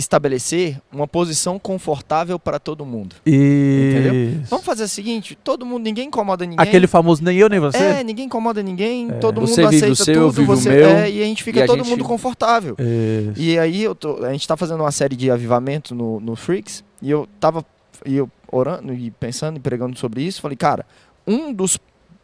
estabelecer 0.00 0.80
uma 0.92 1.06
posição 1.06 1.58
confortável 1.58 2.38
para 2.38 2.58
todo 2.58 2.84
mundo. 2.84 3.14
E... 3.24 4.34
Vamos 4.48 4.64
fazer 4.64 4.84
o 4.84 4.88
seguinte: 4.88 5.38
todo 5.42 5.64
mundo, 5.64 5.84
ninguém 5.84 6.08
incomoda 6.08 6.44
ninguém. 6.44 6.66
Aquele 6.66 6.86
famoso 6.86 7.22
nem 7.22 7.36
eu 7.38 7.48
nem 7.48 7.60
você? 7.60 7.78
É, 7.78 8.02
ninguém 8.04 8.26
incomoda 8.26 8.62
ninguém, 8.62 9.10
É. 9.10 9.14
todo 9.14 9.40
Você 9.42 9.62
mundo 9.62 9.70
vive 9.70 9.86
o 9.88 9.92
aceita 9.92 10.04
seu, 10.04 10.14
eu 10.14 10.20
tudo, 10.28 10.40
vivo 10.40 10.52
o 10.52 10.56
você 10.56 10.68
meu, 10.70 10.88
é, 10.88 11.10
e 11.10 11.22
a 11.22 11.24
gente 11.26 11.42
fica 11.44 11.64
todo 11.66 11.78
gente- 11.78 11.90
mundo 11.90 12.04
confortável. 12.04 12.76
Isso. 12.78 13.40
E 13.40 13.58
aí 13.58 13.82
eu 13.82 13.94
tô- 13.94 14.24
a 14.24 14.32
gente 14.32 14.46
tá 14.48 14.56
fazendo 14.56 14.80
uma 14.80 14.90
série 14.92 15.14
de 15.16 15.30
avivamento 15.30 15.94
no, 15.94 16.18
no 16.20 16.34
Freaks 16.34 16.82
e 17.00 17.10
eu 17.10 17.28
tava 17.38 17.64
e 18.04 18.16
eu 18.16 18.28
orando 18.50 18.92
e 18.94 19.10
pensando 19.10 19.58
e 19.58 19.60
pregando 19.60 19.96
sobre 19.98 20.22
isso, 20.22 20.40
falei, 20.40 20.56
cara, 20.56 20.84
um 21.26 21.52
dos, 21.52 21.78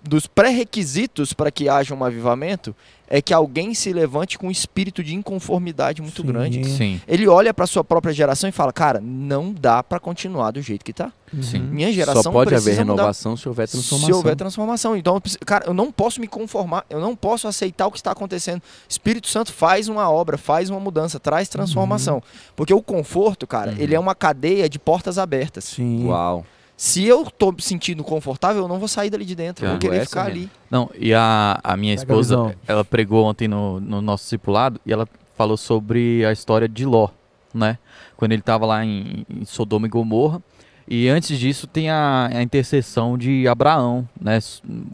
dos 0.06 0.26
pré-requisitos 0.26 1.32
para 1.32 1.50
que 1.50 1.68
haja 1.68 1.94
um 1.94 2.04
avivamento 2.04 2.74
é 3.08 3.22
que 3.22 3.32
alguém 3.32 3.72
se 3.72 3.92
levante 3.92 4.36
com 4.36 4.48
um 4.48 4.50
espírito 4.50 5.00
de 5.02 5.14
inconformidade 5.14 6.02
muito 6.02 6.22
Sim. 6.22 6.26
grande. 6.26 6.64
Sim. 6.64 7.00
Ele 7.06 7.28
olha 7.28 7.54
para 7.54 7.64
sua 7.64 7.84
própria 7.84 8.12
geração 8.12 8.48
e 8.48 8.52
fala, 8.52 8.72
cara, 8.72 9.00
não 9.00 9.52
dá 9.52 9.80
para 9.80 10.00
continuar 10.00 10.50
do 10.50 10.60
jeito 10.60 10.84
que 10.84 10.92
tá. 10.92 11.12
Sim. 11.40 11.60
Uhum. 11.60 11.66
Minha 11.68 11.92
geração 11.92 12.22
Só 12.24 12.32
pode 12.32 12.48
haver 12.52 12.62
precisa 12.64 12.84
mudar. 12.84 13.02
renovação 13.02 13.36
se 13.36 13.48
houver 13.48 13.68
transformação. 13.68 14.06
Se 14.08 14.12
houver 14.12 14.34
transformação. 14.36 14.96
Então, 14.96 15.22
cara, 15.44 15.66
eu 15.66 15.74
não 15.74 15.92
posso 15.92 16.20
me 16.20 16.26
conformar, 16.26 16.84
eu 16.90 16.98
não 17.00 17.14
posso 17.14 17.46
aceitar 17.46 17.86
o 17.86 17.92
que 17.92 17.98
está 17.98 18.10
acontecendo. 18.10 18.60
Espírito 18.88 19.28
Santo 19.28 19.52
faz 19.52 19.88
uma 19.88 20.10
obra, 20.10 20.36
faz 20.36 20.68
uma 20.68 20.80
mudança, 20.80 21.20
traz 21.20 21.48
transformação. 21.48 22.20
Porque 22.56 22.74
o 22.74 22.82
conforto, 22.82 23.46
cara, 23.46 23.70
Uhum. 23.70 23.76
ele 23.78 23.94
é 23.94 24.00
uma 24.00 24.14
cadeia 24.16 24.68
de 24.68 24.78
portas 24.80 25.16
abertas. 25.16 25.62
Sim. 25.64 26.06
Uau. 26.06 26.44
Se 26.76 27.06
eu 27.06 27.24
tô 27.24 27.52
me 27.52 27.62
sentindo 27.62 28.04
confortável, 28.04 28.62
eu 28.62 28.68
não 28.68 28.78
vou 28.78 28.86
sair 28.86 29.08
dali 29.08 29.24
de 29.24 29.34
dentro. 29.34 29.64
Eu 29.64 29.70
vou 29.70 29.78
querer 29.78 29.96
essa 29.96 30.06
ficar 30.06 30.24
mesmo. 30.26 30.40
ali. 30.40 30.50
Não, 30.70 30.90
e 30.98 31.14
a, 31.14 31.58
a 31.64 31.76
minha 31.76 31.94
esposa, 31.94 32.54
ela 32.66 32.84
pregou 32.84 33.24
ontem 33.24 33.48
no, 33.48 33.80
no 33.80 34.02
nosso 34.02 34.24
discipulado 34.24 34.78
e 34.84 34.92
ela 34.92 35.08
falou 35.36 35.56
sobre 35.56 36.24
a 36.26 36.32
história 36.32 36.68
de 36.68 36.84
Ló, 36.84 37.08
né? 37.54 37.78
Quando 38.16 38.32
ele 38.32 38.42
estava 38.42 38.66
lá 38.66 38.84
em, 38.84 39.24
em 39.28 39.44
Sodoma 39.46 39.86
e 39.86 39.90
Gomorra. 39.90 40.42
E 40.88 41.08
antes 41.08 41.38
disso 41.38 41.66
tem 41.66 41.90
a, 41.90 42.28
a 42.32 42.42
intercessão 42.42 43.16
de 43.16 43.48
Abraão, 43.48 44.06
né? 44.20 44.38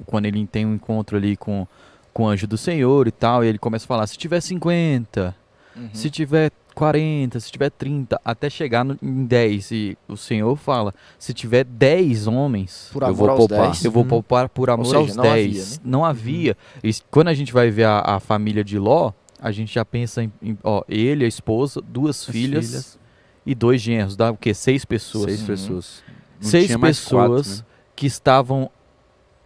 Quando 0.07 0.27
ele 0.27 0.47
tem 0.47 0.65
um 0.65 0.75
encontro 0.75 1.17
ali 1.17 1.37
com, 1.37 1.67
com 2.13 2.25
o 2.25 2.29
anjo 2.29 2.47
do 2.47 2.57
Senhor 2.57 3.09
e 3.09 3.11
tal, 3.11 3.45
e 3.45 3.49
ele 3.49 3.59
começa 3.59 3.85
a 3.85 3.89
falar: 3.89 4.07
se 4.07 4.17
tiver 4.17 4.41
50, 4.41 5.35
Uhum. 5.77 5.89
se 5.93 6.11
tiver 6.11 6.51
40, 6.75 7.39
se 7.41 7.51
tiver 7.53 7.71
30, 7.71 8.19
até 8.25 8.49
chegar 8.49 8.85
no, 8.85 8.97
em 9.03 9.25
10. 9.27 9.71
E 9.73 9.99
o 10.09 10.17
Senhor 10.17 10.57
fala: 10.57 10.95
se 11.19 11.33
tiver 11.35 11.65
10 11.65 12.27
homens, 12.27 12.91
Eu 12.95 13.15
vou 13.15 13.29
poupar. 13.37 13.63
10. 13.71 13.85
eu 13.85 13.91
vou 13.91 14.03
Uhum. 14.03 14.09
poupar 14.09 14.49
por 14.49 14.71
amor 14.71 14.87
seja, 14.87 14.99
aos 14.99 15.17
não 15.17 15.25
havia, 15.25 15.43
10. 15.45 15.79
né? 15.79 15.85
Não 15.85 16.05
havia. 16.05 16.57
E 16.83 16.89
s- 16.89 17.03
quando 17.11 17.29
a 17.29 17.35
gente 17.35 17.53
vai 17.53 17.71
ver 17.71 17.85
a, 17.85 18.01
a 18.01 18.21
família 18.21 18.65
de 18.65 18.79
Ló, 18.79 19.13
a 19.41 19.51
gente 19.53 19.75
já 19.75 19.85
pensa 19.85 20.23
em, 20.23 20.33
em, 20.41 20.57
ó, 20.63 20.83
ele, 20.89 21.25
a 21.25 21.29
esposa, 21.29 21.81
duas 21.83 22.21
As 22.27 22.27
filhas, 22.35 22.67
filhas. 22.67 22.99
e 23.45 23.55
dois 23.55 23.81
genros. 23.81 24.17
Dá 24.17 24.31
o 24.31 24.37
quê? 24.37 24.55
Seis 24.55 24.85
pessoas. 24.85 25.25
Seis 25.27 25.41
Uhum. 25.41 25.47
pessoas. 25.47 26.05
Não 26.41 26.49
Seis 26.51 26.77
mais 26.77 27.05
quatro, 27.05 27.37
pessoas 27.37 27.61
né? 27.61 27.67
que 27.95 28.07
estavam 28.07 28.71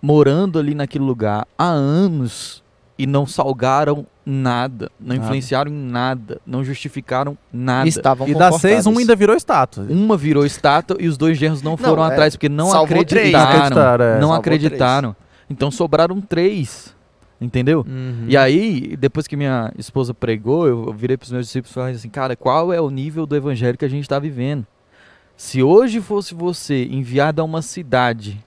morando 0.01 0.59
ali 0.59 0.75
naquele 0.75 1.05
lugar 1.05 1.47
há 1.59 1.67
anos 1.69 2.63
e 2.99 3.07
não 3.07 3.27
salgaram 3.27 4.07
nada, 4.25 4.91
não 4.99 5.15
Nada. 5.15 5.25
influenciaram 5.27 5.71
em 5.71 5.75
nada, 5.75 6.41
não 6.47 6.65
justificaram 6.65 7.37
nada. 7.53 7.89
Estavam 7.89 8.27
E 8.27 8.35
das 8.35 8.57
seis, 8.57 8.73
um 8.87 8.91
confortáveis. 8.91 8.99
ainda 8.99 9.17
virou 9.17 9.37
estátua. 9.37 9.87
Uma 9.89 10.17
virou 10.17 10.45
estátua 10.45 10.97
e 10.99 11.07
os 11.07 11.17
dois 11.17 11.39
genros 11.39 11.63
não 11.63 11.77
foram 11.77 12.05
é, 12.05 12.09
atrás 12.09 12.35
porque 12.35 12.49
não 12.49 12.71
três, 13.05 13.33
né? 13.33 13.39
acreditaram. 13.39 13.57
Acreditaram, 13.57 14.05
é. 14.05 14.19
não 14.19 14.33
acreditaram. 14.33 15.17
Então 15.49 15.71
sobraram 15.71 16.21
três. 16.21 16.95
Entendeu? 17.39 17.85
Uhum. 17.87 18.25
E 18.29 18.37
aí, 18.37 18.97
depois 18.97 19.27
que 19.27 19.37
minha 19.37 19.71
esposa 19.77 20.15
pregou, 20.15 20.67
eu 20.67 20.91
virei 20.95 21.19
para 21.19 21.27
os 21.27 21.31
meus 21.33 21.45
discípulos 21.47 21.71
e 21.71 21.75
falei 21.75 21.95
assim: 21.95 22.09
cara, 22.09 22.35
qual 22.35 22.73
é 22.73 22.81
o 22.81 22.89
nível 22.89 23.27
do 23.27 23.37
evangelho 23.37 23.77
que 23.77 23.85
a 23.85 23.91
gente 23.91 24.05
está 24.05 24.19
vivendo? 24.19 24.67
Se 25.37 25.63
hoje 25.63 26.01
fosse 26.01 26.35
você 26.35 26.87
enviado 26.87 27.43
a 27.43 27.45
uma 27.45 27.61
cidade 27.61 28.43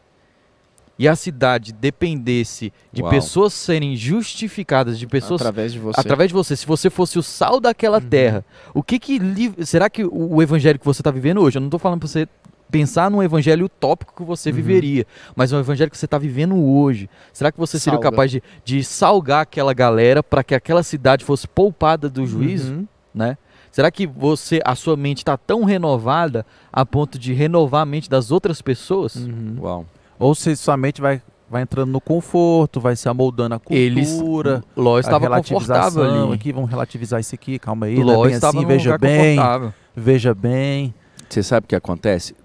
e 1.00 1.08
a 1.08 1.16
cidade 1.16 1.72
dependesse 1.72 2.74
de 2.92 3.02
Uau. 3.02 3.10
pessoas 3.10 3.54
serem 3.54 3.96
justificadas, 3.96 5.00
de 5.00 5.08
pessoas 5.08 5.40
através 5.42 5.72
de 5.72 5.80
você. 5.80 6.00
através 6.00 6.28
de 6.30 6.34
você, 6.34 6.56
se 6.58 6.66
você 6.66 6.90
fosse 6.90 7.18
o 7.18 7.24
sal 7.24 7.60
daquela 7.62 8.00
Uhum. 8.00 8.10
terra, 8.10 8.46
o 8.74 8.84
que 8.84 9.00
que 9.00 9.20
será 9.66 9.90
que 9.90 10.04
o, 10.04 10.36
o 10.36 10.42
evangelho 10.44 10.78
que 10.78 10.86
você 10.86 11.00
está 11.02 11.10
vivendo 11.10 11.40
hoje? 11.42 11.58
Eu 11.58 11.62
não 11.62 11.68
estou 11.68 11.80
falando 11.80 12.00
para 12.00 12.08
você 12.10 12.28
pensar 12.70 13.10
num 13.10 13.24
evangelho 13.24 13.66
utópico 13.66 14.14
que 14.16 14.24
você 14.24 14.50
Uhum. 14.50 14.56
viveria, 14.58 15.08
mas 15.36 15.52
um 15.54 15.60
evangelho 15.60 15.90
que 15.90 15.98
você 15.98 16.06
está 16.06 16.18
vivendo 16.18 16.56
hoje. 16.56 17.10
Será 17.34 17.52
que 17.52 17.58
você 17.58 17.80
seria 17.80 17.96
Salga. 17.98 18.12
capaz 18.12 18.30
de, 18.30 18.44
de 18.66 18.84
salgar 18.84 19.42
aquela 19.44 19.74
galera 19.74 20.22
para 20.22 20.44
que 20.44 20.54
aquela 20.54 20.84
cidade 20.84 21.24
fosse 21.24 21.48
poupada 21.48 22.10
do 22.10 22.28
juízo, 22.28 22.74
Uhum. 22.74 22.88
né? 23.16 23.38
Será 23.72 23.90
que 23.90 24.06
você, 24.06 24.60
a 24.66 24.76
sua 24.76 24.98
mente 24.98 25.20
está 25.20 25.38
tão 25.38 25.64
renovada 25.64 26.46
a 26.74 26.86
ponto 26.86 27.18
de 27.18 27.34
renovar 27.34 27.84
a 27.84 27.86
mente 27.86 28.10
das 28.10 28.32
outras 28.32 28.62
pessoas? 28.62 29.16
Uhum. 29.16 29.56
Uau. 29.62 29.86
Ou 30.20 30.36
se 30.36 30.56
sua 30.58 30.76
mente 30.76 31.00
vai, 31.00 31.22
vai 31.50 31.62
entrando 31.62 31.90
no 31.92 32.02
conforto, 32.02 32.80
vai 32.82 32.96
se 32.96 33.08
amoldando 33.08 33.56
à 33.56 33.62
Eles, 33.70 34.12
cultura. 34.12 34.62
Ló 34.76 34.98
a 34.98 35.00
estava 35.00 35.30
confortável 35.42 36.04
ali. 36.04 36.34
aqui, 36.34 36.52
vamos 36.52 36.70
relativizar 36.70 37.20
isso 37.22 37.34
aqui, 37.34 37.58
calma 37.58 37.86
aí, 37.86 37.96
Ló 37.96 38.26
é 38.26 38.28
bem 38.28 38.36
estava 38.36 38.58
assim, 38.58 38.68
veja 38.68 38.98
bem, 38.98 39.38
confortável. 39.38 39.74
veja 39.96 40.34
bem. 40.34 40.94
Você 41.30 41.42
sabe 41.42 41.66
o 41.66 41.68
que 41.68 41.76
acontece? 41.76 42.36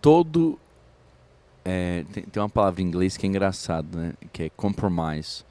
Todo. 0.00 0.58
é, 1.64 2.04
tem, 2.12 2.22
tem 2.24 2.42
uma 2.42 2.48
palavra 2.48 2.80
em 2.80 2.84
inglês 2.84 3.16
que 3.16 3.26
é 3.26 3.28
engraçado, 3.28 3.98
né? 3.98 4.12
Que 4.32 4.44
é 4.44 4.50
compromise. 4.56 5.44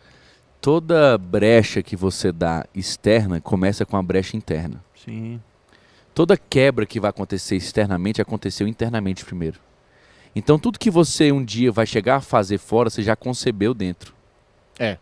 Toda 0.62 1.16
brecha 1.18 1.84
que 1.84 1.96
você 1.96 2.32
dá 2.32 2.66
externa 2.74 3.40
começa 3.40 3.86
com 3.86 3.98
a 3.98 4.02
brecha 4.02 4.36
interna. 4.36 4.84
Sim. 4.96 5.40
Toda 6.14 6.36
quebra 6.38 6.86
que 6.86 7.00
vai 7.00 7.10
acontecer 7.10 7.56
externamente 7.56 8.22
aconteceu 8.22 8.68
internamente 8.68 9.24
primeiro. 9.24 9.60
Então 10.36 10.60
tudo 10.60 10.78
que 10.78 10.92
você 10.92 11.32
um 11.32 11.44
dia 11.44 11.72
vai 11.72 11.86
chegar 11.86 12.18
a 12.18 12.22
fazer 12.22 12.58
fora, 12.58 12.90
você 12.90 13.02
já 13.02 13.16
concebeu 13.16 13.74
dentro. 13.74 14.14
É. 14.78 14.98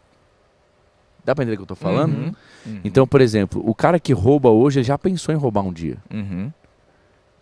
Dá 1.25 1.33
pra 1.33 1.43
entender 1.43 1.55
o 1.55 1.57
que 1.57 1.63
eu 1.63 1.67
tô 1.67 1.75
falando? 1.75 2.13
Uhum. 2.15 2.33
Uhum. 2.65 2.79
Então, 2.83 3.07
por 3.07 3.19
exemplo, 3.21 3.61
o 3.65 3.73
cara 3.73 3.99
que 3.99 4.13
rouba 4.13 4.49
hoje 4.49 4.79
ele 4.79 4.85
já 4.85 4.97
pensou 4.97 5.33
em 5.33 5.37
roubar 5.37 5.61
um 5.63 5.73
dia. 5.73 5.97
Uhum. 6.13 6.51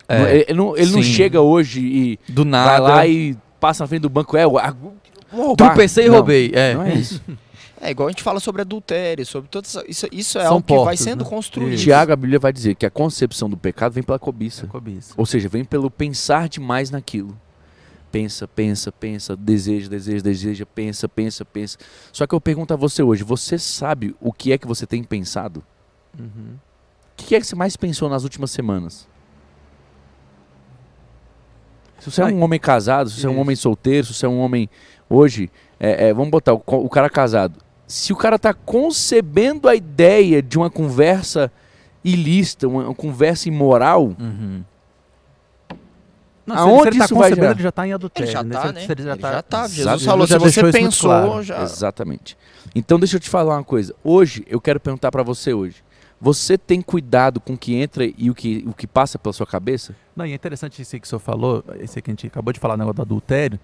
É, 0.08 0.18
Não- 0.20 0.28
ele 0.28 0.46
ele 0.48 0.54
não, 0.58 0.78
ele 0.78 0.92
não 0.92 1.04
chega 1.04 1.42
hoje 1.42 1.82
e 1.82 2.20
do 2.32 2.44
vai 2.44 2.52
nada. 2.52 2.80
lá 2.82 3.08
e 3.08 3.36
passa 3.60 3.84
na 3.84 3.88
frente 3.88 4.02
do 4.02 4.10
banco. 4.10 4.36
É, 4.38 4.44
eu- 4.44 4.52
vou 4.52 5.48
roubar. 5.48 5.68
Tropecei 5.70 6.06
e 6.06 6.10
Não, 6.10 6.16
roubei. 6.16 6.52
É. 6.54 6.74
Não 6.74 6.84
é 6.84 6.94
isso. 6.94 7.22
É 7.84 7.90
igual 7.90 8.08
a 8.10 8.12
gente 8.12 8.22
fala 8.22 8.40
sobre 8.40 8.62
adultério, 8.62 9.26
sobre 9.26 9.50
todas 9.50 9.76
isso, 9.88 10.06
isso 10.12 10.38
é 10.38 10.44
São 10.44 10.54
algo 10.54 10.68
que 10.68 10.86
vai 10.86 10.96
sendo 10.96 11.24
né? 11.24 11.30
construído. 11.32 11.80
Tiago, 11.80 12.12
a 12.12 12.16
Bíblia 12.16 12.38
vai 12.38 12.54
dizer 12.54 12.76
que 12.76 12.86
a 12.86 12.92
concepção 12.92 13.50
do 13.50 13.58
pecado 13.58 13.94
vem 13.94 14.04
pela 14.04 14.20
cobiça. 14.20 14.68
Cobiça. 14.68 15.16
Ou 15.18 15.26
seja, 15.26 15.50
vem 15.50 15.66
pelo 15.66 15.90
pensar 15.90 16.48
demais 16.48 16.92
naquilo. 16.92 17.36
Pensa, 18.12 18.48
pensa, 18.48 18.92
pensa, 18.92 19.38
deseja, 19.38 19.90
deseja, 19.90 20.22
deseja, 20.22 20.66
pensa, 20.66 21.08
pensa, 21.08 21.46
pensa. 21.46 21.78
Só 22.12 22.28
que 22.28 22.36
eu 22.36 22.42
pergunto 22.42 22.74
a 22.74 22.78
você 22.78 23.02
hoje, 23.02 23.24
você 23.24 23.58
sabe 23.58 24.14
o 24.20 24.34
que 24.34 24.52
é 24.52 24.58
que 24.58 24.68
você 24.68 24.86
tem 24.86 25.02
pensado? 25.04 25.64
Uhum. 26.20 26.56
O 27.14 27.24
que 27.24 27.36
é 27.36 27.40
que 27.40 27.48
você 27.48 27.56
mais 27.56 27.78
pensou 27.78 28.10
nas 28.10 28.24
últimas 28.24 28.52
semanas? 28.52 29.08
Se 32.00 32.10
você 32.12 32.22
é 32.22 32.26
Ai. 32.26 32.34
um 32.34 32.42
homem 32.42 32.60
casado, 32.60 33.10
se 33.10 33.20
você 33.22 33.28
é 33.28 33.30
um 33.30 33.34
Isso. 33.34 33.42
homem 33.42 33.56
solteiro, 33.56 34.08
se 34.08 34.14
você 34.14 34.26
é 34.26 34.30
um 34.30 34.40
homem 34.40 34.70
hoje, 35.10 35.50
é, 35.80 36.10
é, 36.10 36.14
vamos 36.14 36.32
botar 36.32 36.54
o, 36.54 36.62
o 36.66 36.90
cara 36.90 37.10
casado. 37.10 37.60
Se 37.88 38.12
o 38.12 38.16
cara 38.16 38.38
está 38.38 38.54
concebendo 38.54 39.70
a 39.70 39.76
ideia 39.76 40.42
de 40.42 40.58
uma 40.58 40.70
conversa 40.70 41.52
ilícita, 42.04 42.68
uma, 42.68 42.86
uma 42.86 42.96
conversa 42.96 43.48
imoral, 43.48 44.16
Uhum. 44.20 44.64
Não, 46.46 46.56
se 46.56 46.62
Aonde 46.62 46.74
ele, 46.74 46.82
se 46.82 46.88
ele 46.90 46.98
tá 47.00 47.06
isso 47.06 47.16
vai 47.16 47.30
concebendo, 47.30 47.54
ele 47.54 47.64
já 47.64 47.70
está 47.70 47.88
em 47.88 47.94
adultério. 47.94 48.28
Ele 48.28 48.34
já 48.34 48.44
né? 48.44 48.54
tá, 48.54 48.72
né? 48.72 48.82
se 48.82 48.92
ele 48.92 49.04
já 49.04 49.12
Ele 49.12 49.22
tá- 49.22 49.32
já 49.32 49.42
tá. 49.42 49.68
Jesus 49.68 49.78
Jesus 49.78 50.06
falou, 50.06 50.28
já 50.28 50.40
se 50.40 50.46
você 50.46 50.72
pensou, 50.72 51.10
claro. 51.10 51.44
já... 51.44 51.62
Exatamente. 51.62 52.38
Então 52.74 53.00
deixa 53.00 53.18
eu 53.18 53.20
te 53.20 53.30
falar 53.30 53.56
uma 53.56 53.64
coisa. 53.64 53.94
Hoje 54.04 54.44
eu 54.48 54.60
quero 54.60 54.80
perguntar 54.80 55.12
para 55.12 55.24
você 55.24 55.54
hoje. 55.54 55.84
Você 56.20 56.56
tem 56.58 56.82
cuidado 56.82 57.40
com 57.42 57.54
o 57.54 57.58
que 57.58 57.74
entra 57.74 58.06
e 58.06 58.30
o 58.30 58.36
que, 58.36 58.64
o 58.68 58.74
que 58.74 58.86
passa 58.86 59.18
pela 59.18 59.34
sua 59.34 59.48
cabeça? 59.48 59.96
Não, 60.16 60.26
e 60.26 60.32
é 60.32 60.36
interessante 60.36 60.80
isso 60.80 61.00
que 61.00 61.06
o 61.06 61.10
senhor 61.10 61.20
falou, 61.20 61.64
esse 61.80 62.00
que 62.00 62.12
a 62.12 62.14
gente 62.14 62.28
acabou 62.28 62.54
de 62.54 62.60
falar, 62.60 62.76
o 62.76 62.78
negócio 62.78 62.98
do 62.98 63.02
adultério, 63.02 63.60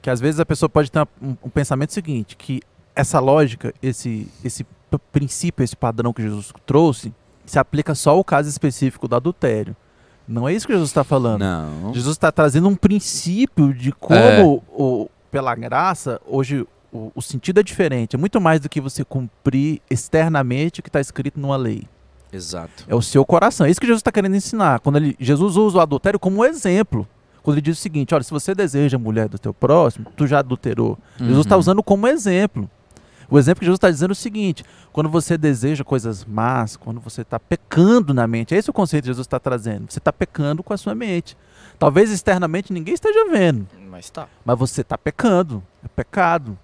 que 0.00 0.08
às 0.08 0.18
vezes 0.18 0.40
a 0.40 0.46
pessoa 0.46 0.70
pode 0.70 0.90
ter 0.90 1.06
um, 1.20 1.36
um 1.44 1.50
pensamento 1.50 1.92
seguinte, 1.92 2.34
que 2.34 2.62
essa 2.94 3.20
lógica, 3.20 3.74
esse, 3.82 4.26
esse 4.42 4.66
princípio, 5.12 5.62
esse 5.62 5.76
padrão 5.76 6.14
que 6.14 6.22
Jesus 6.22 6.50
trouxe, 6.64 7.12
se 7.44 7.58
aplica 7.58 7.94
só 7.94 8.12
ao 8.12 8.24
caso 8.24 8.48
específico 8.48 9.06
do 9.06 9.14
adultério. 9.14 9.76
Não 10.28 10.48
é 10.48 10.54
isso 10.54 10.66
que 10.66 10.72
Jesus 10.72 10.90
está 10.90 11.04
falando. 11.04 11.40
Não. 11.40 11.94
Jesus 11.94 12.14
está 12.16 12.32
trazendo 12.32 12.68
um 12.68 12.74
princípio 12.74 13.72
de 13.72 13.92
como, 13.92 14.18
É. 14.18 14.42
o, 14.44 15.08
pela 15.30 15.54
graça, 15.54 16.20
hoje 16.26 16.66
o, 16.92 17.12
o 17.14 17.22
sentido 17.22 17.60
é 17.60 17.62
diferente. 17.62 18.16
É 18.16 18.18
muito 18.18 18.40
mais 18.40 18.60
do 18.60 18.68
que 18.68 18.80
você 18.80 19.04
cumprir 19.04 19.80
externamente 19.90 20.80
o 20.80 20.82
que 20.82 20.88
está 20.88 21.00
escrito 21.00 21.38
numa 21.38 21.56
lei. 21.56 21.84
Exato. 22.32 22.84
É 22.88 22.94
o 22.94 23.02
seu 23.02 23.24
coração. 23.24 23.66
É 23.66 23.70
isso 23.70 23.80
que 23.80 23.86
Jesus 23.86 24.00
está 24.00 24.10
querendo 24.12 24.34
ensinar. 24.36 24.80
Quando 24.80 24.96
ele, 24.96 25.16
Jesus 25.20 25.56
usa 25.56 25.78
o 25.78 25.80
adultério 25.80 26.18
como 26.18 26.38
um 26.38 26.44
exemplo. 26.44 27.06
Quando 27.42 27.54
ele 27.58 27.62
diz 27.62 27.78
o 27.78 27.80
seguinte: 27.80 28.12
olha, 28.14 28.24
se 28.24 28.30
você 28.32 28.54
deseja 28.54 28.96
a 28.96 29.00
mulher 29.00 29.28
do 29.28 29.38
teu 29.38 29.54
próximo, 29.54 30.06
tu 30.16 30.26
já 30.26 30.40
adulterou. 30.40 30.98
Jesus 31.18 31.46
está 31.46 31.54
Uhum. 31.54 31.60
usando 31.60 31.82
como 31.82 32.06
exemplo. 32.08 32.68
O 33.28 33.38
exemplo 33.38 33.60
que 33.60 33.66
Jesus 33.66 33.76
está 33.78 33.90
dizendo 33.90 34.10
é 34.10 34.12
o 34.12 34.16
seguinte: 34.16 34.64
quando 34.92 35.08
você 35.08 35.36
deseja 35.36 35.84
coisas 35.84 36.24
más, 36.24 36.76
quando 36.76 37.00
você 37.00 37.22
está 37.22 37.38
pecando 37.40 38.14
na 38.14 38.26
mente, 38.26 38.54
é 38.54 38.58
esse 38.58 38.70
o 38.70 38.72
conceito 38.72 39.04
que 39.04 39.08
Jesus 39.08 39.26
está 39.26 39.38
trazendo. 39.38 39.90
Você 39.90 39.98
está 39.98 40.12
pecando 40.12 40.62
com 40.62 40.72
a 40.72 40.76
sua 40.76 40.94
mente. 40.94 41.36
Talvez 41.78 42.10
externamente 42.10 42.72
ninguém 42.72 42.94
esteja 42.94 43.28
vendo, 43.30 43.66
Mas 43.90 44.08
tá. 44.08 44.28
mas 44.44 44.58
você 44.58 44.80
está 44.80 44.96
pecando. 44.96 45.62
É 45.84 45.88
pecado. 45.88 46.58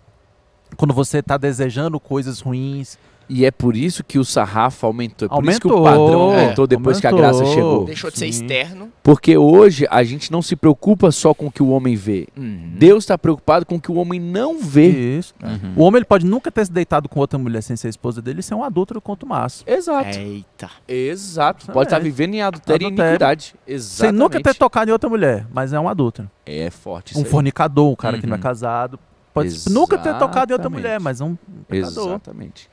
Quando 0.77 0.95
você 0.95 1.19
está 1.19 1.37
desejando 1.37 2.01
coisas 2.01 2.41
ruins, 2.41 2.99
E 3.29 3.45
é 3.45 3.51
por 3.51 3.77
isso 3.77 4.05
que 4.05 4.19
o 4.19 4.25
sarrafo 4.25 4.87
aumentou. 4.87 5.27
É 5.27 5.29
por 5.29 5.45
isso 5.47 5.61
que 5.61 5.67
o 5.67 5.71
Aumentou, 5.73 5.85
padrão 6.05 6.21
aumentou 6.23 6.67
depois 6.67 7.01
que 7.01 7.07
a 7.07 7.13
graça 7.13 7.43
aumentou. 7.43 7.55
chegou. 7.55 7.85
Deixou 7.85 8.11
de 8.11 8.19
ser 8.19 8.33
Sim. 8.33 8.43
externo. 8.43 8.93
Porque 9.03 9.37
hoje 9.37 9.87
a 9.91 10.03
gente 10.05 10.31
não 10.31 10.43
se 10.43 10.55
preocupa 10.55 11.11
só 11.11 11.33
com 11.35 11.47
o 11.47 11.51
que 11.53 11.63
o 11.63 11.69
homem 11.71 11.97
vê. 11.97 12.27
Uhum. 12.37 12.73
Deus 12.77 13.05
está 13.05 13.17
preocupado 13.17 13.65
com 13.67 13.77
o 13.77 13.81
que 13.81 13.91
o 13.91 13.95
homem 13.97 14.21
não 14.21 14.59
vê. 14.61 14.89
Isso. 15.19 15.35
Uhum. 15.43 15.73
O 15.77 15.83
homem 15.85 15.99
ele 15.99 16.05
pode 16.05 16.25
nunca 16.27 16.51
ter 16.51 16.65
se 16.67 16.73
deitado 16.73 17.09
com 17.09 17.19
outra 17.21 17.39
mulher 17.39 17.63
sem 17.63 17.75
ser 17.77 17.89
esposa 17.89 18.21
dele 18.23 18.41
e 18.41 18.43
ser 18.43 18.55
um 18.55 18.63
adúltero 18.63 19.01
quanto 19.01 19.27
maço. 19.27 19.65
Exato. 19.67 20.19
Eita. 20.19 20.71
Exato. 20.87 21.67
Pode 21.73 21.87
estar 21.87 21.99
é. 21.99 22.01
vivendo 22.01 22.35
em 22.35 22.43
adultério 22.43 22.85
e 22.85 22.89
iniquidade. 22.89 23.55
Sem 23.67 23.75
Exatamente. 23.75 24.19
nunca 24.21 24.41
ter 24.43 24.55
tocado 24.55 24.91
em 24.91 24.93
outra 24.93 25.09
mulher, 25.11 25.47
mas 25.53 25.73
é 25.73 25.81
um 25.81 25.89
adúltero. 25.89 26.31
É 26.47 26.71
forte 26.71 27.11
isso 27.13 27.21
Um 27.21 27.25
aí. 27.25 27.31
fornicador, 27.31 27.91
um 27.91 27.97
cara 27.97 28.19
que 28.19 28.27
não 28.27 28.35
é 28.35 28.37
Uhum. 28.37 28.43
casado. 28.43 28.99
Pode 29.35 29.51
nunca 29.71 29.97
ter 29.97 30.13
tocado 30.19 30.53
em 30.53 30.55
outra 30.55 30.69
Exatamente. 30.69 30.71
mulher, 30.83 31.01
mas 31.01 31.21
é 31.21 31.25
um 31.25 31.37
pecador. 31.67 32.09
Exatamente. 32.09 32.69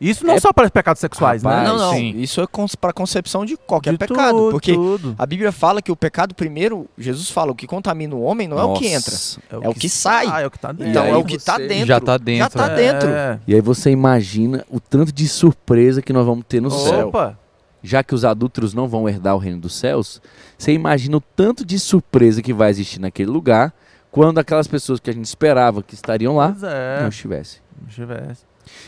Isso 0.00 0.24
não 0.24 0.34
É- 0.34 0.40
só 0.40 0.52
para 0.52 0.70
pecados 0.70 1.00
sexuais, 1.00 1.42
Rapaz, 1.42 1.62
né? 1.62 1.68
não, 1.68 1.76
não. 1.76 1.92
sim. 1.92 2.14
Isso 2.18 2.40
é 2.40 2.46
para 2.80 2.92
concepção 2.92 3.44
de 3.44 3.56
qualquer 3.56 3.92
De 3.92 3.98
pecado. 3.98 4.36
tudo, 4.38 4.50
porque 4.52 4.72
tudo. 4.74 5.14
a 5.18 5.26
Bíblia 5.26 5.50
fala 5.50 5.82
que 5.82 5.90
o 5.90 5.96
pecado, 5.96 6.34
primeiro, 6.34 6.86
Jesus 6.96 7.28
fala, 7.30 7.50
o 7.50 7.54
que 7.54 7.66
contamina 7.66 8.14
o 8.14 8.22
homem 8.22 8.46
não 8.46 8.58
é 8.60 8.62
o 8.64 8.74
que 8.74 8.86
entra. 8.86 9.10
Nossa. 9.12 9.40
é 9.50 9.68
o 9.68 9.74
que 9.74 9.88
sai. 9.88 10.26
Ah, 10.30 10.40
é 10.42 10.46
o 10.46 10.50
que 10.50 10.58
tá 10.58 10.70
dentro. 10.70 10.90
Então 10.90 11.04
é 11.04 11.16
o 11.16 11.24
que 11.24 11.36
tá 11.38 11.56
você- 11.56 11.66
dentro. 11.66 11.86
Já 11.86 12.00
tá 12.00 12.16
dentro. 12.16 12.38
Já 12.44 12.48
tá 12.50 12.72
é. 12.72 12.76
dentro. 12.76 13.08
É. 13.08 13.40
E 13.46 13.54
aí 13.54 13.60
você 13.60 13.90
imagina 13.90 14.64
o 14.70 14.78
tanto 14.78 15.12
de 15.12 15.26
surpresa 15.28 16.00
que 16.00 16.12
nós 16.12 16.24
vamos 16.24 16.44
ter 16.48 16.60
no 16.62 16.70
céu. 16.70 17.08
Opa! 17.08 17.36
Já 17.82 18.02
que 18.02 18.14
os 18.14 18.24
adúlteros 18.24 18.74
não 18.74 18.86
vão 18.88 19.08
herdar 19.08 19.34
o 19.34 19.38
reino 19.38 19.60
dos 19.60 19.74
céus, 19.74 20.20
você 20.56 20.72
imagina 20.72 21.16
o 21.16 21.20
tanto 21.20 21.64
de 21.64 21.78
surpresa 21.78 22.40
que 22.42 22.52
vai 22.52 22.70
existir 22.70 23.00
naquele 23.00 23.30
lugar 23.30 23.72
quando 24.10 24.38
aquelas 24.38 24.66
pessoas 24.66 24.98
que 25.00 25.08
a 25.10 25.12
gente 25.12 25.26
esperava 25.26 25.82
que 25.82 25.94
estariam 25.94 26.36
lá 26.36 26.54
é. 26.62 27.02
não 27.02 27.08
estivessem. 27.08 27.60
Não 27.80 27.88
tivesse. 27.88 28.42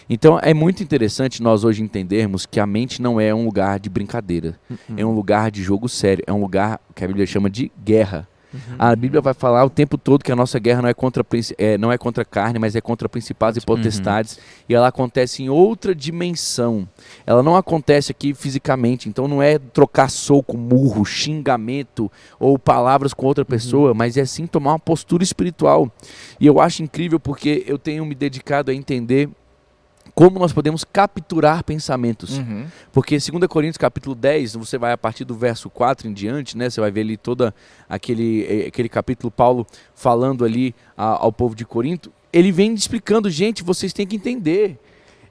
Então 0.08 0.38
é 0.42 0.52
muito 0.54 0.82
interessante 0.82 1.42
nós 1.42 1.64
hoje 1.64 1.82
entendermos 1.82 2.46
que 2.46 2.60
a 2.60 2.66
mente 2.66 3.00
não 3.00 3.20
é 3.20 3.34
um 3.34 3.44
lugar 3.44 3.78
de 3.78 3.88
brincadeira, 3.88 4.58
é 4.96 5.04
um 5.04 5.12
lugar 5.12 5.50
de 5.50 5.62
jogo 5.62 5.88
sério, 5.88 6.24
é 6.26 6.32
um 6.32 6.40
lugar 6.40 6.80
que 6.94 7.04
a 7.04 7.06
Bíblia 7.06 7.26
chama 7.26 7.50
de 7.50 7.70
guerra. 7.84 8.28
Uhum. 8.52 8.76
A 8.78 8.96
Bíblia 8.96 9.20
vai 9.20 9.32
falar 9.32 9.64
o 9.64 9.70
tempo 9.70 9.96
todo 9.96 10.24
que 10.24 10.32
a 10.32 10.36
nossa 10.36 10.58
guerra 10.58 10.82
não 10.82 10.88
é 10.88 10.94
contra, 10.94 11.24
é, 11.56 11.78
não 11.78 11.92
é 11.92 11.96
contra 11.96 12.24
carne, 12.24 12.58
mas 12.58 12.74
é 12.74 12.80
contra 12.80 13.08
principados 13.08 13.62
e 13.62 13.64
potestades. 13.64 14.38
E 14.68 14.74
ela 14.74 14.88
acontece 14.88 15.42
em 15.42 15.48
outra 15.48 15.94
dimensão. 15.94 16.88
Ela 17.26 17.42
não 17.42 17.56
acontece 17.56 18.10
aqui 18.10 18.34
fisicamente. 18.34 19.08
Então 19.08 19.28
não 19.28 19.42
é 19.42 19.58
trocar 19.58 20.10
soco, 20.10 20.56
murro, 20.56 21.04
xingamento 21.04 22.10
ou 22.38 22.58
palavras 22.58 23.14
com 23.14 23.26
outra 23.26 23.44
pessoa, 23.44 23.94
mas 23.94 24.16
é 24.16 24.24
sim 24.24 24.46
tomar 24.46 24.72
uma 24.72 24.78
postura 24.78 25.22
espiritual. 25.22 25.90
E 26.38 26.46
eu 26.46 26.60
acho 26.60 26.82
incrível 26.82 27.20
porque 27.20 27.64
eu 27.66 27.78
tenho 27.78 28.04
me 28.04 28.14
dedicado 28.14 28.70
a 28.70 28.74
entender 28.74 29.28
como 30.20 30.38
nós 30.38 30.52
podemos 30.52 30.84
capturar 30.84 31.64
pensamentos. 31.64 32.36
Uhum. 32.36 32.66
Porque 32.92 33.16
2 33.16 33.46
Coríntios 33.48 33.78
capítulo 33.78 34.14
10, 34.14 34.54
você 34.54 34.76
vai 34.76 34.92
a 34.92 34.98
partir 34.98 35.24
do 35.24 35.34
verso 35.34 35.70
4 35.70 36.06
em 36.06 36.12
diante, 36.12 36.58
né? 36.58 36.68
Você 36.68 36.78
vai 36.78 36.90
ver 36.90 37.00
ali 37.00 37.16
toda 37.16 37.54
aquele, 37.88 38.44
eh, 38.44 38.66
aquele 38.68 38.90
capítulo 38.90 39.30
Paulo 39.30 39.66
falando 39.94 40.44
ali 40.44 40.74
a- 40.94 41.22
ao 41.24 41.32
povo 41.32 41.54
de 41.54 41.64
Corinto. 41.64 42.12
Ele 42.30 42.52
vem 42.52 42.74
explicando, 42.74 43.30
gente, 43.30 43.62
vocês 43.64 43.94
têm 43.94 44.06
que 44.06 44.14
entender. 44.14 44.78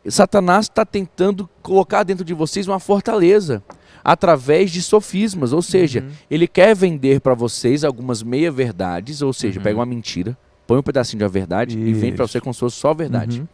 Satanás 0.08 0.66
está 0.66 0.84
tentando 0.84 1.48
colocar 1.62 2.02
dentro 2.02 2.26
de 2.26 2.34
vocês 2.34 2.68
uma 2.68 2.80
fortaleza 2.80 3.62
através 4.04 4.72
de 4.72 4.82
sofismas, 4.82 5.54
ou 5.54 5.62
seja, 5.62 6.00
Uhum. 6.02 6.10
ele 6.32 6.48
quer 6.48 6.76
vender 6.76 7.22
para 7.22 7.36
vocês 7.36 7.84
algumas 7.84 8.24
meia-verdades, 8.24 9.22
ou 9.22 9.34
seja, 9.34 9.60
Uhum. 9.60 9.64
pega 9.64 9.78
uma 9.78 9.86
mentira, 9.86 10.36
põe 10.66 10.80
um 10.80 10.84
pedacinho 10.84 11.20
de 11.20 11.24
uma 11.26 11.30
verdade 11.30 11.78
e 11.78 11.94
vem 11.94 12.12
para 12.14 12.26
Isso. 12.26 12.34
você 12.34 12.42
como 12.42 12.54
se 12.56 12.60
fosse 12.60 12.78
só 12.78 12.92
verdade. 12.92 13.42
Uhum. 13.42 13.48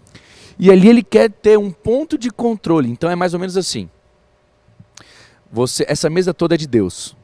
E 0.57 0.71
ali 0.71 0.87
ele 0.87 1.03
quer 1.03 1.29
ter 1.29 1.57
um 1.57 1.71
ponto 1.71 2.17
de 2.17 2.29
controle. 2.29 2.89
Então 2.89 3.09
é 3.09 3.15
mais 3.15 3.33
ou 3.33 3.39
menos 3.39 3.57
assim. 3.57 3.89
Você, 5.51 5.85
essa 5.87 6.09
mesa 6.09 6.33
toda 6.33 6.55
é 6.55 6.57
de 6.57 6.67
Deus. 6.67 7.15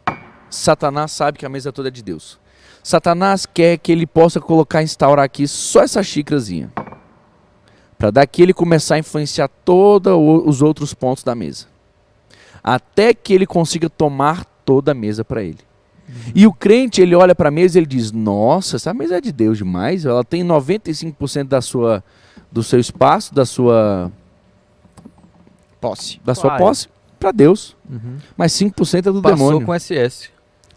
Satanás 0.49 1.11
sabe 1.11 1.37
que 1.37 1.45
a 1.45 1.49
mesa 1.49 1.71
toda 1.71 1.87
é 1.87 1.91
de 1.91 2.03
Deus. 2.03 2.39
Satanás 2.83 3.45
quer 3.45 3.77
que 3.77 3.91
ele 3.91 4.05
possa 4.07 4.39
colocar, 4.39 4.81
instaurar 4.81 5.25
aqui 5.25 5.47
só 5.47 5.83
essa 5.83 6.01
xícarazinha. 6.01 6.71
Para 7.97 8.11
daqui 8.11 8.41
ele 8.41 8.53
começar 8.53 8.95
a 8.95 8.99
influenciar 8.99 9.47
todos 9.63 10.13
os 10.45 10.61
outros 10.61 10.93
pontos 10.93 11.23
da 11.23 11.35
mesa. 11.35 11.67
até 12.63 13.13
que 13.13 13.33
ele 13.33 13.47
consiga 13.47 13.89
tomar 13.89 14.45
toda 14.63 14.91
a 14.91 14.95
mesa 14.95 15.25
para 15.25 15.43
ele. 15.43 15.59
E 16.35 16.45
o 16.45 16.53
crente, 16.53 17.01
ele 17.01 17.15
olha 17.15 17.33
para 17.33 17.49
a 17.49 17.51
mesa 17.51 17.77
e 17.77 17.79
ele 17.79 17.85
diz: 17.85 18.11
"Nossa, 18.11 18.75
essa 18.75 18.93
mesa 18.93 19.17
é 19.17 19.21
de 19.21 19.31
Deus 19.31 19.57
demais, 19.57 20.05
ela 20.05 20.23
tem 20.23 20.43
95% 20.43 21.47
da 21.47 21.61
sua 21.61 22.03
do 22.51 22.61
seu 22.63 22.79
espaço, 22.79 23.33
da 23.33 23.45
sua 23.45 24.11
Posse. 25.79 26.19
da 26.23 26.35
sua 26.35 26.51
Uai. 26.51 26.59
posse 26.59 26.87
para 27.19 27.31
Deus, 27.31 27.75
Uhum. 27.89 28.17
mas 28.37 28.51
5% 28.53 29.07
é 29.09 29.11
do 29.11 29.21
Passou 29.21 29.37
demônio. 29.37 29.65
com 29.65 29.73
SS. 29.73 30.29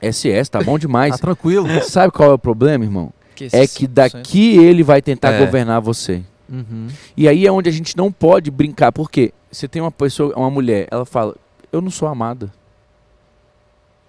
SS, 0.03 0.51
tá 0.51 0.63
bom 0.63 0.73
Tá 0.75 0.79
demais. 0.79 1.19
tranquilo. 1.19 1.67
Sabe 1.85 2.13
qual 2.13 2.31
é 2.31 2.35
o 2.35 2.39
problema, 2.39 2.85
irmão? 2.85 3.13
Que 3.35 3.45
É 3.47 3.67
que 3.67 3.87
5%. 3.87 3.89
daqui 3.89 4.57
ele 4.57 4.83
vai 4.83 5.01
tentar 5.03 5.33
É. 5.33 5.45
governar 5.45 5.81
você. 5.81 6.23
Uhum. 6.49 6.89
E 7.17 7.27
aí 7.29 7.47
é 7.47 7.51
onde 7.53 7.69
a 7.69 7.73
gente 7.73 7.97
não 7.97 8.13
pode 8.13 8.51
brincar. 8.51 8.93
Por 8.93 9.11
quê? 9.11 9.33
Você 9.51 9.67
tem 9.67 9.81
uma 9.81 9.91
pessoa, 9.91 10.33
uma 10.37 10.51
mulher, 10.51 10.87
ela 10.91 11.05
fala: 11.07 11.35
Eu 11.73 11.81
não 11.81 11.91
sou 11.91 12.07
amada. 12.07 12.53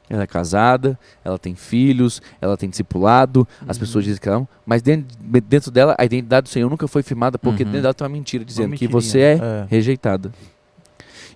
Ela 0.09 0.23
é 0.23 0.27
casada, 0.27 0.99
ela 1.23 1.39
tem 1.39 1.55
filhos, 1.55 2.21
ela 2.39 2.55
tem 2.55 2.69
discipulado, 2.69 3.47
as 3.67 3.75
Uhum. 3.77 3.79
pessoas 3.81 4.05
dizem 4.05 4.21
que 4.21 4.27
ela 4.29 4.39
não. 4.39 4.47
Mas 4.65 4.81
dentro, 4.81 5.17
dentro 5.47 5.71
dela, 5.71 5.95
a 5.97 6.05
identidade 6.05 6.43
do 6.43 6.49
Senhor 6.49 6.69
nunca 6.69 6.87
foi 6.87 7.01
firmada, 7.01 7.39
porque 7.39 7.63
Uhum. 7.63 7.69
dentro 7.69 7.81
dela 7.83 7.93
tem 7.93 8.05
uma 8.05 8.13
mentira 8.13 8.45
dizendo 8.45 8.67
Uma 8.67 8.77
que 8.77 8.87
você 8.87 9.19
é, 9.19 9.31
É. 9.33 9.65
rejeitada. 9.67 10.31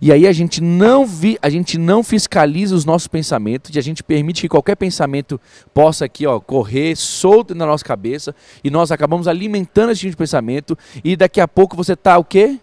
E 0.02 0.14
aí 0.14 0.26
a 0.28 0.32
gente 0.32 0.62
não 0.62 1.06
vi, 1.06 1.38
a 1.42 1.50
gente 1.50 1.78
não 1.78 2.02
fiscaliza 2.04 2.74
os 2.74 2.86
nossos 2.86 3.08
pensamentos, 3.08 3.76
e 3.76 3.80
a 3.80 3.82
gente 3.82 4.02
permite 4.02 4.42
que 4.42 4.48
qualquer 4.48 4.76
pensamento 4.76 5.42
possa 5.74 6.06
aqui, 6.06 6.26
ó, 6.26 6.40
correr 6.40 6.96
solto 6.96 7.54
na 7.54 7.66
nossa 7.66 7.84
cabeça, 7.84 8.34
e 8.64 8.70
nós 8.70 8.92
acabamos 8.92 9.28
alimentando 9.28 9.92
esse 9.92 10.00
tipo 10.02 10.12
de 10.12 10.18
pensamento, 10.18 10.78
e 11.04 11.18
daqui 11.18 11.42
a 11.42 11.48
pouco 11.50 11.76
você 11.76 11.98
tá 11.98 12.18
o 12.18 12.24
quê? 12.24 12.60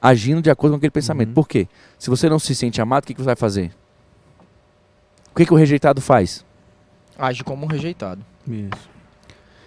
Agindo 0.00 0.40
de 0.40 0.50
acordo 0.50 0.74
com 0.74 0.76
aquele 0.76 0.90
pensamento. 0.92 1.28
Uhum. 1.28 1.34
Por 1.34 1.48
quê? 1.48 1.66
Se 1.98 2.08
você 2.08 2.28
não 2.28 2.38
se 2.38 2.54
sente 2.54 2.80
amado, 2.80 3.04
o 3.04 3.06
que, 3.08 3.14
que 3.14 3.20
você 3.20 3.26
vai 3.26 3.36
fazer? 3.36 3.72
O 5.32 5.36
que, 5.36 5.46
que 5.46 5.52
o 5.52 5.56
rejeitado 5.56 6.00
faz? 6.00 6.44
Age 7.18 7.44
como 7.44 7.64
um 7.64 7.68
rejeitado. 7.68 8.24
Isso. 8.48 8.90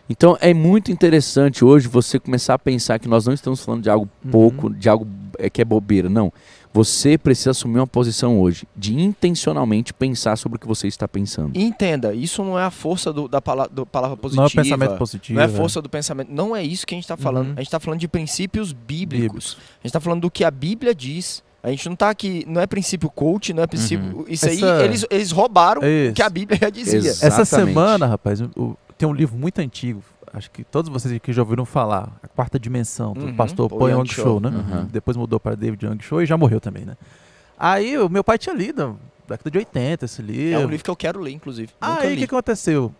Então 0.09 0.37
é 0.41 0.53
muito 0.53 0.91
interessante 0.91 1.63
hoje 1.63 1.87
você 1.87 2.19
começar 2.19 2.53
a 2.53 2.59
pensar 2.59 2.99
que 2.99 3.07
nós 3.07 3.25
não 3.25 3.33
estamos 3.33 3.63
falando 3.63 3.83
de 3.83 3.89
algo 3.89 4.09
Uhum. 4.23 4.31
pouco, 4.31 4.69
de 4.69 4.89
algo 4.89 5.07
é, 5.39 5.49
que 5.49 5.61
é 5.61 5.65
bobeira. 5.65 6.09
Não. 6.09 6.31
Você 6.73 7.17
precisa 7.19 7.51
assumir 7.51 7.77
uma 7.77 7.87
posição 7.87 8.39
hoje 8.41 8.67
de 8.75 8.99
intencionalmente 8.99 9.93
pensar 9.93 10.35
sobre 10.35 10.57
o 10.57 10.59
que 10.59 10.67
você 10.67 10.87
está 10.87 11.07
pensando. 11.07 11.55
E 11.55 11.63
entenda, 11.63 12.13
isso 12.15 12.43
não 12.43 12.57
é 12.57 12.63
a 12.63 12.71
força 12.71 13.13
do, 13.13 13.27
da 13.27 13.39
pala 13.39 13.69
do 13.69 13.85
palavra 13.85 14.17
positiva. 14.17 14.41
Não 14.41 14.47
é 14.47 14.63
pensamento 14.63 14.97
positivo. 14.97 15.37
Não 15.37 15.45
é 15.45 15.47
força 15.47 15.81
do 15.81 15.87
pensamento. 15.87 16.31
Não 16.31 16.55
é 16.55 16.63
isso 16.63 16.85
que 16.85 16.95
a 16.95 16.97
gente 16.97 17.03
está 17.05 17.15
falando. 17.15 17.47
Uhum. 17.47 17.53
A 17.53 17.57
gente 17.57 17.67
está 17.67 17.79
falando 17.79 17.99
de 17.99 18.07
princípios 18.07 18.73
bíblicos. 18.73 19.21
Bíblicos. 19.21 19.57
A 19.57 19.75
gente 19.77 19.85
está 19.85 19.99
falando 19.99 20.21
do 20.21 20.31
que 20.31 20.43
a 20.43 20.51
Bíblia 20.51 20.93
diz. 20.95 21.43
A 21.63 21.69
gente 21.69 21.85
não 21.85 21.93
está 21.93 22.09
aqui. 22.09 22.43
Não 22.47 22.59
é 22.61 22.67
princípio 22.67 23.09
coach, 23.09 23.53
não 23.53 23.63
é 23.63 23.67
princípio. 23.67 24.25
Isso 24.27 24.45
aí, 24.47 24.57
Essa- 24.57 24.83
eles, 24.83 25.05
eles 25.09 25.31
roubaram 25.31 25.81
o 25.81 25.85
Isso. 25.85 26.13
que 26.13 26.21
a 26.21 26.29
Bíblia 26.29 26.59
já 26.61 26.69
dizia. 26.69 26.99
Exato. 26.99 27.25
Essa 27.25 27.41
Exatamente. 27.41 27.73
semana, 27.73 28.05
rapaz, 28.05 28.41
o- 28.41 28.77
tem 28.97 29.07
um 29.07 29.13
livro 29.13 29.37
muito 29.37 29.59
antigo. 29.59 30.03
Acho 30.33 30.51
que 30.51 30.63
todos 30.63 30.91
vocês 30.91 31.13
aqui 31.15 31.31
já 31.31 31.41
ouviram 31.41 31.63
falar. 31.63 32.09
A 32.21 32.27
Quarta 32.27 32.59
Dimensão, 32.59 33.13
do 33.13 33.25
Uhum. 33.27 33.35
pastor 33.35 33.69
Paul 33.69 33.89
Young 33.89 34.05
Cho. 34.07 34.21
Show, 34.23 34.39
né? 34.39 34.49
Uhum. 34.49 34.85
Depois 34.91 35.15
mudou 35.15 35.39
para 35.39 35.55
David 35.55 35.85
Young 35.85 35.99
Show 36.01 36.21
e 36.21 36.25
já 36.25 36.35
morreu 36.35 36.59
também, 36.59 36.83
né? 36.85 36.97
Aí 37.57 37.97
o 37.97 38.09
meu 38.09 38.23
pai 38.23 38.37
tinha 38.37 38.53
lido, 38.53 38.99
década 39.27 39.49
de 39.49 39.57
80, 39.59 40.05
esse 40.05 40.21
livro. 40.21 40.59
É 40.61 40.65
um 40.65 40.69
livro 40.69 40.83
que 40.83 40.89
eu 40.89 40.95
quero 40.95 41.19
ler, 41.21 41.31
inclusive. 41.31 41.69
Aí 41.79 42.15
o 42.15 42.17
que 42.17 42.23
aconteceu? 42.25 42.93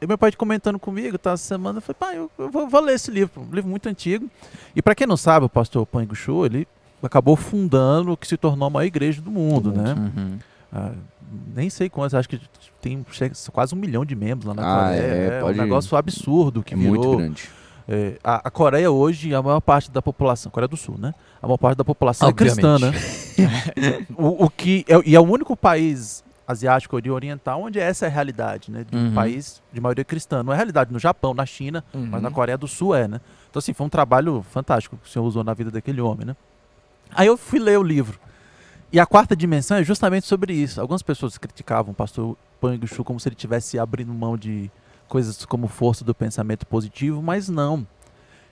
E 0.00 0.06
meu 0.06 0.16
pai 0.16 0.30
comentando 0.30 0.78
comigo, 0.78 1.18
tá, 1.18 1.32
essa 1.32 1.42
semana, 1.42 1.78
eu 1.78 1.82
falei, 1.82 1.96
pai, 1.98 2.16
eu, 2.18 2.30
eu 2.38 2.50
vou, 2.50 2.68
vou 2.68 2.80
ler 2.80 2.94
esse 2.94 3.10
livro, 3.10 3.40
um 3.42 3.52
livro 3.52 3.68
muito 3.68 3.88
antigo. 3.88 4.30
E 4.76 4.80
para 4.80 4.94
quem 4.94 5.06
não 5.06 5.16
sabe, 5.16 5.46
o 5.46 5.48
pastor 5.48 5.84
Pango 5.86 6.14
Show, 6.14 6.46
ele 6.46 6.68
acabou 7.02 7.36
fundando 7.36 8.12
o 8.12 8.16
que 8.16 8.26
se 8.26 8.36
tornou 8.36 8.66
a 8.66 8.70
maior 8.70 8.86
igreja 8.86 9.20
do 9.22 9.30
mundo, 9.30 9.70
Do 9.72 9.78
mundo. 9.78 9.82
né? 9.82 9.94
Uhum. 10.16 10.38
Ah, 10.72 10.92
nem 11.54 11.68
sei 11.70 11.88
quantos, 11.88 12.14
acho 12.14 12.28
que 12.28 12.40
tem 12.80 13.04
quase 13.52 13.74
um 13.74 13.78
milhão 13.78 14.04
de 14.04 14.14
membros 14.14 14.46
lá 14.48 14.54
na 14.54 14.62
Ah, 14.62 14.84
Coreia. 14.84 15.00
é, 15.02 15.26
É, 15.36 15.40
pode- 15.40 15.58
um 15.58 15.62
negócio 15.62 15.96
absurdo 15.96 16.62
que 16.62 16.74
é 16.74 16.76
virou. 16.76 16.94
muito 16.94 17.16
grande. 17.16 17.48
é, 17.88 18.18
a, 18.22 18.48
a 18.48 18.50
Coreia 18.50 18.90
hoje, 18.90 19.34
a 19.34 19.42
maior 19.42 19.60
parte 19.60 19.90
da 19.90 20.02
população, 20.02 20.50
Coreia 20.52 20.68
do 20.68 20.76
Sul, 20.76 20.96
né? 20.98 21.14
A 21.42 21.46
maior 21.46 21.56
parte 21.58 21.76
da 21.78 21.84
população 21.84 22.28
é 22.28 22.32
cristã, 22.32 22.78
né? 22.78 22.92
o, 24.16 24.44
o 24.44 24.50
que 24.50 24.84
é, 24.88 25.00
e 25.06 25.14
é 25.16 25.20
o 25.20 25.24
único 25.24 25.56
país 25.56 26.22
asiático 26.46 26.98
e 27.02 27.10
oriental 27.10 27.62
onde 27.62 27.78
essa 27.78 28.06
é 28.06 28.08
a 28.08 28.10
realidade, 28.12 28.70
né? 28.70 28.84
De 28.90 28.96
um 28.96 29.08
Uhum. 29.08 29.14
país 29.14 29.62
de 29.72 29.80
maioria 29.80 30.04
cristã. 30.04 30.42
Não 30.42 30.52
é 30.52 30.54
a 30.54 30.56
realidade 30.56 30.92
no 30.92 30.98
Japão, 30.98 31.34
na 31.34 31.44
China, 31.46 31.84
Uhum. 31.92 32.08
mas 32.10 32.22
na 32.22 32.30
Coreia 32.30 32.56
do 32.58 32.66
Sul 32.66 32.94
é, 32.94 33.06
né? 33.06 33.20
Então, 33.50 33.58
assim, 33.60 33.72
foi 33.74 33.86
um 33.86 33.90
trabalho 33.90 34.42
fantástico 34.50 34.96
que 35.02 35.08
o 35.08 35.12
senhor 35.12 35.24
usou 35.26 35.44
na 35.44 35.52
vida 35.54 35.70
daquele 35.70 36.00
homem, 36.00 36.26
né? 36.26 36.36
Aí 37.14 37.26
eu 37.26 37.36
fui 37.36 37.58
ler 37.58 37.78
o 37.78 37.82
livro. 37.82 38.18
E 38.92 38.98
a 38.98 39.04
quarta 39.06 39.36
dimensão 39.36 39.76
é 39.76 39.84
justamente 39.84 40.26
sobre 40.26 40.54
isso. 40.54 40.80
Algumas 40.80 41.02
pessoas 41.02 41.36
criticavam 41.36 41.92
o 41.92 41.94
pastor 41.94 42.36
Pang 42.60 42.86
Shu 42.86 43.04
como 43.04 43.20
se 43.20 43.28
ele 43.28 43.36
tivesse 43.36 43.78
abrindo 43.78 44.12
mão 44.14 44.36
de 44.36 44.70
coisas 45.08 45.44
como 45.44 45.68
força 45.68 46.04
do 46.04 46.14
pensamento 46.14 46.66
positivo, 46.66 47.22
mas 47.22 47.48
não. 47.48 47.86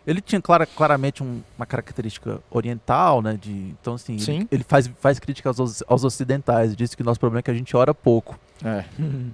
Ele 0.07 0.21
tinha 0.21 0.41
clara- 0.41 0.67
claramente 0.67 1.23
um- 1.23 1.43
uma 1.59 1.67
característica 1.67 2.41
oriental, 2.51 3.21
né? 3.21 3.37
De, 3.41 3.51
então, 3.81 3.95
assim, 3.95 4.13
ele, 4.15 4.23
Sim. 4.23 4.49
ele 4.53 4.63
faz, 4.63 4.89
faz 5.01 5.19
críticas 5.19 5.59
aos, 5.59 5.83
aos 5.89 6.05
ocidentais. 6.05 6.77
Disse 6.77 6.97
que 6.97 7.03
o 7.03 7.05
nosso 7.05 7.19
problema 7.19 7.41
é 7.41 7.43
que 7.43 7.51
a 7.51 7.55
gente 7.55 7.77
ora 7.77 7.93
pouco. 7.93 8.39
É. 8.65 8.85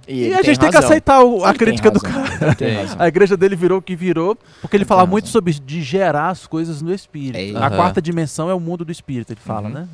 E, 0.07 0.23
ele 0.23 0.33
a 0.33 0.41
gente 0.41 0.59
tem 0.59 0.69
que 0.69 0.75
razão. 0.75 0.89
aceitar 0.89 1.23
o- 1.23 1.43
a 1.45 1.49
Ele 1.49 1.57
tem 1.57 1.67
crítica 1.67 1.89
do 1.91 1.99
cara. 2.01 2.53
Tem 2.55 2.75
Tem. 2.75 2.87
A 2.99 3.07
igreja 3.07 3.37
dele 3.37 3.55
virou 3.55 3.79
o 3.79 3.81
que 3.81 3.95
virou, 3.95 4.35
porque 4.61 4.75
ele 4.75 4.83
Ele 4.83 4.87
fala 4.87 5.03
tem 5.03 5.09
muito 5.11 5.27
sobre 5.29 5.53
de 5.53 5.81
gerar 5.81 6.29
as 6.29 6.45
coisas 6.45 6.81
no 6.81 6.93
espírito. 6.93 7.57
É, 7.57 7.63
A 7.63 7.69
quarta 7.69 8.01
dimensão 8.01 8.49
é 8.49 8.53
o 8.53 8.59
mundo 8.59 8.83
do 8.83 8.91
espírito, 8.91 9.31
ele 9.31 9.39
fala, 9.39 9.67
Uhum. 9.69 9.73
né? 9.73 9.87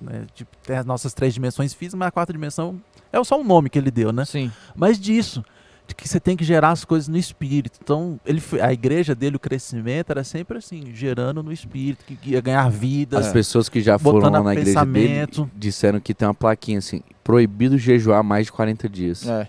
Né, 0.00 0.22
tipo, 0.34 0.50
tem 0.66 0.76
as 0.76 0.84
nossas 0.84 1.14
três 1.14 1.32
dimensões 1.32 1.72
físicas, 1.72 1.98
mas 1.98 2.08
a 2.08 2.10
quarta 2.10 2.32
dimensão 2.32 2.78
é 3.12 3.22
só 3.24 3.40
um 3.40 3.44
nome 3.44 3.70
que 3.70 3.78
ele 3.78 3.90
deu, 3.90 4.12
né? 4.12 4.24
Sim. 4.24 4.50
Mas 4.74 4.98
disso, 4.98 5.42
de 5.86 5.94
que 5.94 6.08
você 6.08 6.18
tem 6.18 6.36
que 6.36 6.44
gerar 6.44 6.70
as 6.70 6.84
coisas 6.84 7.08
no 7.08 7.16
espírito. 7.18 7.78
Então, 7.82 8.18
ele, 8.24 8.40
foi- 8.40 8.60
a 8.60 8.72
igreja 8.72 9.14
dele, 9.14 9.36
o 9.36 9.38
crescimento 9.38 10.10
era 10.10 10.24
sempre 10.24 10.56
assim, 10.58 10.92
gerando 10.94 11.42
no 11.42 11.52
espírito, 11.52 12.04
que 12.04 12.30
ia 12.30 12.40
ganhar 12.40 12.70
vidas. 12.70 13.26
As 13.26 13.32
pessoas 13.32 13.68
que 13.68 13.80
já 13.80 13.98
foram 13.98 14.28
É. 14.28 14.30
Lá 14.30 14.38
a 14.38 14.42
na 14.42 14.52
igreja 14.54 14.84
dele 14.84 15.26
disseram 15.54 16.00
que 16.00 16.14
tem 16.14 16.26
uma 16.26 16.34
plaquinha 16.34 16.78
assim: 16.78 17.02
proibido 17.22 17.76
jejuar 17.76 18.22
mais 18.24 18.46
de 18.46 18.52
40 18.52 18.88
dias. 18.88 19.26
É. 19.28 19.48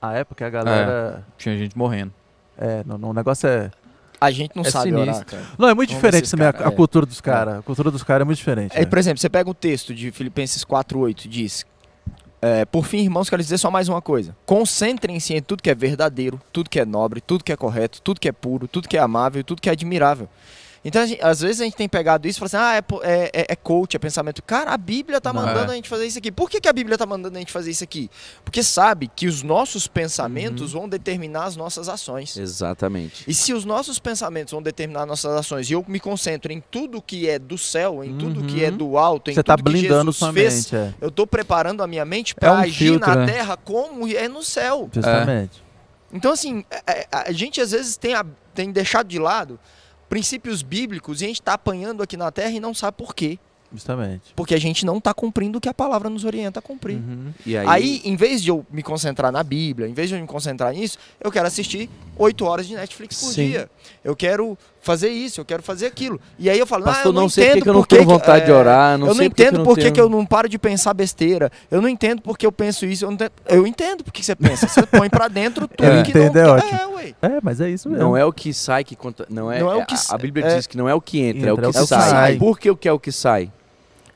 A 0.00 0.12
época 0.14 0.46
a 0.46 0.50
galera. 0.50 1.24
Tinha 1.36 1.56
gente 1.56 1.76
morrendo. 1.76 2.12
É, 2.56 2.82
não, 2.86 2.98
não, 2.98 3.10
o 3.10 3.14
negócio 3.14 3.48
é. 3.48 3.70
A 4.20 4.30
gente 4.30 4.54
não 4.54 4.62
É 4.62 4.70
sabe 4.70 4.90
sinistro. 4.90 5.10
orar, 5.14 5.24
cara. 5.26 5.42
Não, 5.58 5.68
é 5.68 5.74
muito 5.74 5.88
Vamos 5.88 6.02
diferente 6.04 6.30
também 6.30 6.46
a, 6.46 6.52
cara, 6.52 6.68
a 6.68 6.72
é. 6.72 6.76
cultura 6.76 7.04
dos 7.04 7.20
caras. 7.20 7.58
A 7.58 7.62
cultura 7.62 7.90
dos 7.90 8.04
caras 8.04 8.22
é 8.22 8.24
muito 8.24 8.38
diferente. 8.38 8.76
É, 8.76 8.82
é. 8.82 8.86
por 8.86 8.96
exemplo, 8.98 9.18
você 9.20 9.28
pega 9.28 9.50
o 9.50 9.54
texto 9.54 9.92
de 9.92 10.12
Filipenses 10.12 10.64
4:8 10.64 11.26
diz: 11.28 11.66
é, 12.42 12.64
Por 12.64 12.84
fim, 12.84 12.98
irmãos, 12.98 13.30
quero 13.30 13.40
dizer 13.40 13.56
só 13.56 13.70
mais 13.70 13.88
uma 13.88 14.02
coisa. 14.02 14.36
Concentrem-se 14.44 15.32
em 15.32 15.40
tudo 15.40 15.62
que 15.62 15.70
é 15.70 15.74
verdadeiro, 15.74 16.40
tudo 16.52 16.68
que 16.68 16.80
é 16.80 16.84
nobre, 16.84 17.20
tudo 17.20 17.44
que 17.44 17.52
é 17.52 17.56
correto, 17.56 18.02
tudo 18.02 18.20
que 18.20 18.28
é 18.28 18.32
puro, 18.32 18.66
tudo 18.66 18.88
que 18.88 18.96
é 18.96 19.00
amável, 19.00 19.44
tudo 19.44 19.62
que 19.62 19.68
é 19.68 19.72
admirável. 19.72 20.28
Então, 20.84 21.00
a 21.02 21.06
gente- 21.06 21.22
às 21.22 21.40
vezes 21.40 21.60
a 21.60 21.64
gente 21.64 21.76
tem 21.76 21.88
pegado 21.88 22.26
isso 22.26 22.38
e 22.38 22.48
fala 22.48 22.74
assim: 22.74 22.92
ah, 23.02 23.06
é, 23.06 23.08
é, 23.12 23.30
é- 23.42 23.46
é 23.50 23.56
coach, 23.56 23.94
é 23.94 23.98
pensamento. 24.00 24.42
Cara, 24.42 24.72
a 24.72 24.76
Bíblia 24.76 25.20
tá 25.20 25.32
Não 25.32 25.40
mandando 25.40 25.70
é. 25.70 25.72
a 25.72 25.76
gente 25.76 25.88
fazer 25.88 26.06
isso 26.06 26.18
aqui. 26.18 26.32
Por 26.32 26.50
que, 26.50 26.60
que 26.60 26.68
a 26.68 26.72
Bíblia 26.72 26.98
tá 26.98 27.06
mandando 27.06 27.36
a 27.36 27.38
gente 27.38 27.52
fazer 27.52 27.70
isso 27.70 27.84
aqui? 27.84 28.10
Porque 28.44 28.64
sabe 28.64 29.08
que 29.14 29.28
os 29.28 29.44
nossos 29.44 29.86
pensamentos 29.86 30.72
vão 30.72 30.88
determinar 30.88 31.44
as 31.44 31.54
nossas 31.56 31.88
ações. 31.88 32.36
Exatamente. 32.36 33.22
E 33.28 33.32
se 33.32 33.52
os 33.54 33.64
nossos 33.64 34.00
pensamentos 34.00 34.50
vão 34.50 34.60
determinar 34.60 35.06
nossas 35.06 35.32
ações 35.36 35.70
e 35.70 35.72
eu 35.74 35.84
me 35.86 36.00
concentro 36.00 36.52
em 36.52 36.60
tudo 36.70 37.00
que 37.00 37.28
é 37.28 37.38
do 37.38 37.56
céu, 37.56 38.02
em 38.02 38.18
tudo 38.18 38.42
que 38.44 38.64
é 38.64 38.70
Uhum. 38.70 38.76
do 38.76 38.98
alto, 38.98 39.30
em 39.30 39.34
Você 39.34 39.42
tudo 39.42 39.46
tá 39.46 39.56
que 39.56 39.62
blindando 39.62 40.10
Jesus 40.12 40.16
sua 40.16 40.32
fez, 40.32 40.54
mente. 40.72 40.74
É. 40.76 40.94
eu 41.00 41.10
tô 41.12 41.26
preparando 41.28 41.82
a 41.82 41.86
minha 41.86 42.04
mente 42.04 42.34
para 42.34 42.52
um 42.54 42.56
agir 42.58 42.72
filtro, 42.88 43.08
na 43.08 43.16
né? 43.24 43.26
terra 43.32 43.56
como 43.56 44.08
é 44.08 44.26
no 44.26 44.42
céu. 44.42 44.90
Justamente. 44.92 45.62
Então, 46.12 46.32
assim, 46.32 46.64
é- 46.70 47.02
é- 47.02 47.06
a 47.12 47.30
gente 47.32 47.60
às 47.60 47.70
vezes 47.70 47.96
tem, 47.96 48.14
a- 48.14 48.26
tem 48.52 48.70
deixado 48.72 49.06
de 49.06 49.18
lado 49.20 49.60
princípios 50.12 50.60
bíblicos 50.60 51.22
e 51.22 51.24
a 51.24 51.28
gente 51.28 51.40
tá 51.40 51.54
apanhando 51.54 52.02
aqui 52.02 52.18
na 52.18 52.30
terra 52.30 52.50
e 52.50 52.60
não 52.60 52.74
sabe 52.74 52.98
por 52.98 53.14
quê. 53.14 53.38
Justamente. 53.72 54.34
Porque 54.36 54.54
a 54.54 54.60
gente 54.60 54.84
não 54.84 55.00
tá 55.00 55.14
cumprindo 55.14 55.56
o 55.56 55.60
que 55.60 55.70
a 55.70 55.72
palavra 55.72 56.10
nos 56.10 56.22
orienta 56.26 56.58
a 56.58 56.62
cumprir. 56.62 56.96
Uhum. 56.98 57.32
E 57.46 57.56
aí, 57.56 57.66
Aí, 57.66 58.02
em 58.04 58.14
vez 58.14 58.42
de 58.42 58.50
eu 58.50 58.66
me 58.70 58.82
concentrar 58.82 59.32
na 59.32 59.42
Bíblia, 59.42 59.88
em 59.88 59.94
vez 59.94 60.10
de 60.10 60.14
eu 60.14 60.20
me 60.20 60.26
concentrar 60.26 60.74
nisso, 60.74 60.98
eu 61.18 61.32
quero 61.32 61.46
assistir 61.46 61.88
oito 62.18 62.44
horas 62.44 62.66
de 62.66 62.74
Netflix 62.74 63.18
por 63.18 63.32
Sim. 63.32 63.48
dia. 63.48 63.70
Eu 64.04 64.14
quero 64.14 64.58
fazer 64.82 65.08
isso, 65.10 65.40
eu 65.40 65.44
quero 65.44 65.62
fazer 65.62 65.86
aquilo. 65.86 66.20
E 66.38 66.50
aí 66.50 66.58
eu 66.58 66.66
falo, 66.66 66.84
pastor, 66.84 67.06
ah, 67.06 67.08
eu 67.08 67.12
não, 67.12 67.22
não 67.22 67.28
sei 67.28 67.44
porque 67.44 67.58
entendo 67.60 67.62
que 67.64 67.68
eu 67.70 67.74
não 67.74 67.82
que 67.82 67.88
tenho 67.88 68.00
que- 68.02 68.12
vontade 68.12 68.44
de 68.44 68.50
é, 68.50 68.54
orar, 68.54 68.98
não 68.98 69.06
eu 69.06 69.10
não 69.10 69.14
sei 69.14 69.28
porque 69.28 69.42
entendo 69.42 69.58
que 69.60 69.64
por 69.64 69.74
que 69.76 69.80
tenho... 69.82 69.94
que 69.94 70.00
eu 70.00 70.08
não 70.08 70.26
paro 70.26 70.48
de 70.48 70.58
pensar 70.58 70.92
besteira. 70.92 71.50
Eu 71.70 71.80
não 71.80 71.88
entendo 71.88 72.20
porque 72.20 72.44
eu 72.44 72.52
penso 72.52 72.84
isso. 72.84 73.04
Eu, 73.04 73.08
não 73.10 73.14
entendo, 73.14 73.32
eu 73.48 73.66
entendo 73.66 74.04
porque 74.04 74.20
que 74.20 74.26
você 74.26 74.34
pensa. 74.36 74.66
Você 74.68 74.84
põe 74.84 75.08
pra 75.08 75.28
dentro 75.28 75.66
tudo 75.68 75.86
Eu 75.88 76.02
que 76.02 76.10
entendo, 76.10 76.34
não... 76.34 76.40
é 76.42 76.48
ótimo. 76.50 76.78
É, 76.80 76.86
ué. 76.88 77.14
É, 77.22 77.38
mas 77.42 77.60
é 77.60 77.70
isso 77.70 77.88
mesmo. 77.88 78.02
Não 78.04 78.16
é 78.16 78.24
o 78.24 78.32
que 78.32 78.52
sai 78.52 78.82
que 78.84 78.94
conta. 78.96 79.24
Não 79.30 79.50
é, 79.50 79.60
Não 79.60 79.70
é 79.70 79.76
o 79.76 79.80
a- 79.80 79.84
que 79.86 79.94
a, 80.08 80.18
Bíblia 80.18 80.46
é- 80.46 80.56
diz 80.56 80.66
que 80.66 80.76
não 80.76 80.88
é 80.88 80.94
o 80.94 81.00
que 81.00 81.20
entra, 81.20 81.48
é 81.48 81.52
o 81.52 81.54
Entra, 81.56 81.70
que, 81.70 81.78
é 81.78 81.80
o 81.80 81.82
que 81.84 81.88
sai. 81.88 82.10
sai. 82.10 82.36
Por 82.36 82.58
que 82.58 82.70
o 82.70 82.76
que 82.76 82.88
é 82.88 82.92
o 82.92 82.98
que 82.98 83.12
sai? 83.12 83.50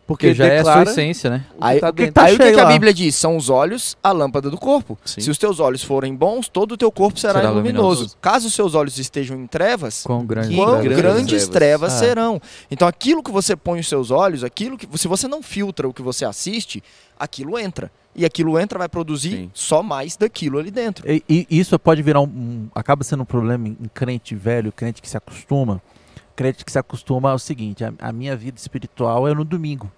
Porque 0.06 0.32
já 0.32 0.46
é 0.46 0.60
a 0.60 0.62
sua 0.64 0.82
essência, 0.84 1.28
né? 1.30 1.44
o 1.50 1.58
que 1.58 1.64
Aí, 1.64 1.80
tá 1.80 1.88
o 1.88 1.92
que, 1.92 2.02
dentro. 2.02 2.14
tá 2.14 2.22
aí 2.26 2.34
o 2.36 2.38
que 2.38 2.52
que 2.52 2.60
a. 2.60 2.66
Bíblia 2.66 2.94
diz? 2.94 3.14
São 3.16 3.36
os 3.36 3.50
olhos 3.50 3.96
a 4.02 4.12
lâmpada 4.12 4.48
do 4.48 4.56
corpo. 4.56 4.96
Sim. 5.04 5.20
Se 5.20 5.30
os 5.30 5.36
teus 5.36 5.58
olhos 5.58 5.82
forem 5.82 6.14
bons, 6.14 6.48
todo 6.48 6.72
o 6.72 6.76
teu 6.76 6.92
corpo 6.92 7.18
será, 7.18 7.40
Será 7.40 7.50
luminoso. 7.50 7.88
luminoso. 8.02 8.16
Caso 8.20 8.46
os 8.46 8.54
seus 8.54 8.74
olhos 8.76 8.98
estejam 8.98 9.36
em 9.36 9.46
trevas, 9.48 10.04
Quão 10.04 10.24
grande 10.24 10.50
Que 10.50 10.54
quão 10.56 10.78
trevas. 10.80 10.96
grandes 10.96 11.48
trevas. 11.48 11.92
Ah. 11.94 11.98
serão. 11.98 12.40
Então 12.70 12.86
aquilo 12.86 13.20
que 13.22 13.32
você 13.32 13.56
põe 13.56 13.80
os 13.80 13.88
seus 13.88 14.10
olhos, 14.12 14.44
aquilo 14.44 14.78
que 14.78 14.86
se 14.96 15.08
você 15.08 15.26
não 15.26 15.42
filtra 15.42 15.88
o 15.88 15.92
que 15.92 16.02
você 16.02 16.24
assiste, 16.24 16.82
aquilo 17.18 17.58
entra. 17.58 17.90
E 18.14 18.24
aquilo 18.24 18.58
entra 18.58 18.78
vai 18.78 18.88
produzir 18.88 19.30
Sim. 19.32 19.50
só 19.52 19.82
mais 19.82 20.16
daquilo 20.16 20.58
ali 20.58 20.70
dentro. 20.70 21.04
E, 21.10 21.22
e 21.28 21.46
isso 21.50 21.76
pode 21.78 22.00
virar 22.00 22.20
um, 22.20 22.24
um- 22.24 22.68
acaba 22.74 23.02
sendo 23.04 23.22
um 23.24 23.26
problema 23.26 23.68
em, 23.68 23.76
em 23.78 23.88
crente 23.92 24.34
velho, 24.34 24.70
crente 24.72 25.02
que 25.02 25.08
se 25.08 25.16
acostuma. 25.16 25.82
Crente 26.36 26.64
que 26.64 26.70
se 26.70 26.78
acostuma 26.78 27.30
ao 27.30 27.38
seguinte: 27.38 27.82
a, 27.84 27.92
a 27.98 28.12
minha 28.12 28.36
vida 28.36 28.58
espiritual 28.58 29.26
é 29.26 29.34
no 29.34 29.44
domingo. 29.44 29.90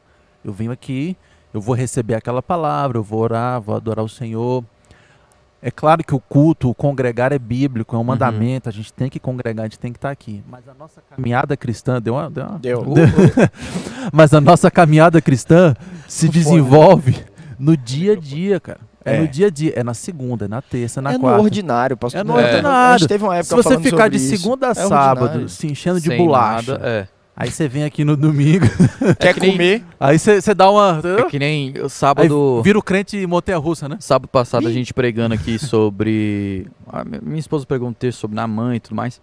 Eu 0.44 0.53
venho 0.53 0.70
aqui, 0.70 1.16
eu 1.53 1.61
vou 1.61 1.74
receber 1.74 2.14
aquela 2.14 2.40
palavra, 2.40 2.96
eu 2.96 3.03
vou 3.03 3.20
orar, 3.20 3.61
vou 3.61 3.74
adorar 3.74 4.05
o 4.05 4.09
Senhor. 4.09 4.64
É 5.61 5.72
claro 5.72 6.05
que 6.05 6.14
o 6.14 6.20
culto, 6.20 6.70
o 6.70 6.74
congregar 6.74 7.33
é 7.33 7.38
bíblico, 7.38 7.96
é 7.96 7.98
um 7.98 8.05
mandamento, 8.05 8.68
a 8.68 8.72
gente 8.72 8.92
tem 8.92 9.11
que 9.11 9.18
congregar, 9.18 9.64
a 9.64 9.66
gente 9.66 9.81
tem 9.81 9.90
que 9.92 9.98
estar 9.98 10.11
aqui. 10.12 10.40
Mas 10.48 10.68
a 10.68 10.74
nossa 10.74 11.03
caminhada 11.11 11.57
cristã 11.57 12.01
deu 12.01 12.14
uma. 12.14 12.31
Deu 12.31 12.44
uma- 12.46 12.94
Deu. 12.94 13.09
Mas 14.12 14.33
a 14.33 14.40
nossa 14.40 14.70
caminhada 14.70 15.20
cristã 15.20 15.74
se 16.07 16.27
né? 16.27 16.33
desenvolve 16.33 17.24
no 17.59 17.77
dia 17.77 18.12
a 18.12 18.16
dia, 18.16 18.61
cara. 18.61 18.79
É, 19.09 19.16
É. 19.16 19.21
no 19.21 19.29
dia 19.29 19.47
a 19.47 19.51
dia, 19.51 19.73
é 19.77 19.83
na 19.83 19.94
segunda, 19.94 20.44
é 20.44 20.49
na 20.49 20.61
terça, 20.62 21.01
é 21.01 21.03
na 21.03 21.12
é 21.14 21.18
quarta. 21.18 21.38
no 21.38 21.44
ordinário, 21.44 21.97
pastor. 21.97 22.21
É 22.21 22.25
no 22.25 22.33
A 22.33 22.37
ordinário. 22.42 22.99
gente 23.01 23.09
teve 23.09 23.25
uma 23.25 23.37
época 23.37 23.49
Se 23.49 23.62
você 23.62 23.79
ficar 23.79 24.05
sobre 24.05 24.11
de 24.11 24.16
isso. 24.16 24.37
segunda 24.37 24.68
a 24.68 24.71
É 24.71 24.75
sábado 24.75 25.23
ordinário. 25.25 25.49
se 25.49 25.66
enchendo 25.66 26.01
de 26.01 26.09
Sem 26.09 26.16
bolacha, 26.18 26.73
nada, 26.73 26.87
é. 26.87 27.09
aí 27.37 27.51
você 27.51 27.68
vem 27.68 27.85
aqui 27.85 28.05
no 28.05 28.16
domingo, 28.16 28.66
Quer 29.18 29.35
que 29.35 29.40
nem- 29.40 29.53
comer? 29.53 29.85
aí 29.99 30.18
você 30.18 30.55
dá 30.55 30.71
uma. 30.71 31.01
É 31.18 31.23
que 31.25 31.38
nem 31.38 31.73
o 31.79 31.85
Aí 31.85 31.90
sábado. 31.90 32.62
vira 32.62 32.79
o 32.79 32.83
crente 32.83 33.27
montanha 33.27 33.59
russa, 33.59 33.88
né? 33.88 33.97
Sábado 34.01 34.29
passado 34.29 34.66
a 34.68 34.73
gente 34.73 34.92
pregando 34.94 35.35
aqui 35.35 35.59
sobre. 35.59 36.66
a 36.87 37.05
mi- 37.05 37.21
minha 37.23 37.40
esposa 37.40 37.64
pregou 37.66 37.88
um 37.88 37.92
texto 37.92 38.18
sobre 38.21 38.35
na 38.37 38.47
mãe 38.47 38.77
e 38.77 38.81
tudo 38.81 38.94
mais. 38.94 39.21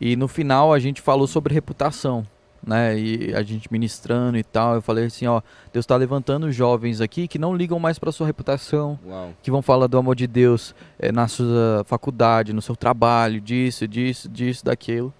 E 0.00 0.16
no 0.16 0.26
final 0.26 0.72
a 0.72 0.78
gente 0.78 1.00
falou 1.00 1.26
sobre 1.26 1.54
reputação. 1.54 2.24
Né? 2.64 2.96
E 2.96 3.34
a 3.34 3.42
gente 3.42 3.70
ministrando 3.72 4.38
e 4.38 4.44
tal. 4.44 4.76
Eu 4.76 4.82
falei 4.82 5.06
assim: 5.06 5.26
ó, 5.26 5.40
Deus 5.72 5.82
está 5.82 5.96
levantando 5.96 6.50
jovens 6.52 7.00
aqui 7.00 7.26
que 7.26 7.38
não 7.38 7.56
ligam 7.56 7.78
mais 7.78 7.98
para 7.98 8.12
sua 8.12 8.26
reputação. 8.26 8.98
Uau. 9.04 9.32
Que 9.42 9.50
vão 9.50 9.62
falar 9.62 9.88
do 9.88 9.98
amor 9.98 10.14
de 10.14 10.26
Deus 10.28 10.74
eh, 10.98 11.10
na 11.10 11.26
sua 11.26 11.82
faculdade, 11.86 12.52
no 12.52 12.62
seu 12.62 12.76
trabalho, 12.76 13.40
disso, 13.40 13.88
disso, 13.88 14.28
disso, 14.28 14.64
daquilo. 14.64 15.12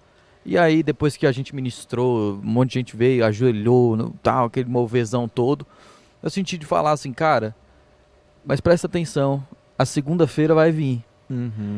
E 0.45 0.57
aí, 0.57 0.83
depois 0.83 1.15
que 1.17 1.25
a 1.27 1.31
gente 1.31 1.53
ministrou, 1.55 2.33
um 2.33 2.41
monte 2.47 2.69
de 2.69 2.79
gente 2.79 2.95
veio, 2.97 3.25
ajoelhou, 3.25 3.95
no- 3.95 4.09
tal, 4.21 4.45
aquele 4.45 4.69
movezão 4.69 5.27
todo. 5.27 5.65
Eu 6.21 6.29
senti 6.29 6.57
de 6.57 6.65
falar 6.65 6.91
assim, 6.91 7.11
cara, 7.13 7.55
mas 8.45 8.59
presta 8.61 8.87
atenção, 8.87 9.45
a 9.77 9.85
segunda-feira 9.85 10.53
vai 10.53 10.71
vir. 10.71 11.03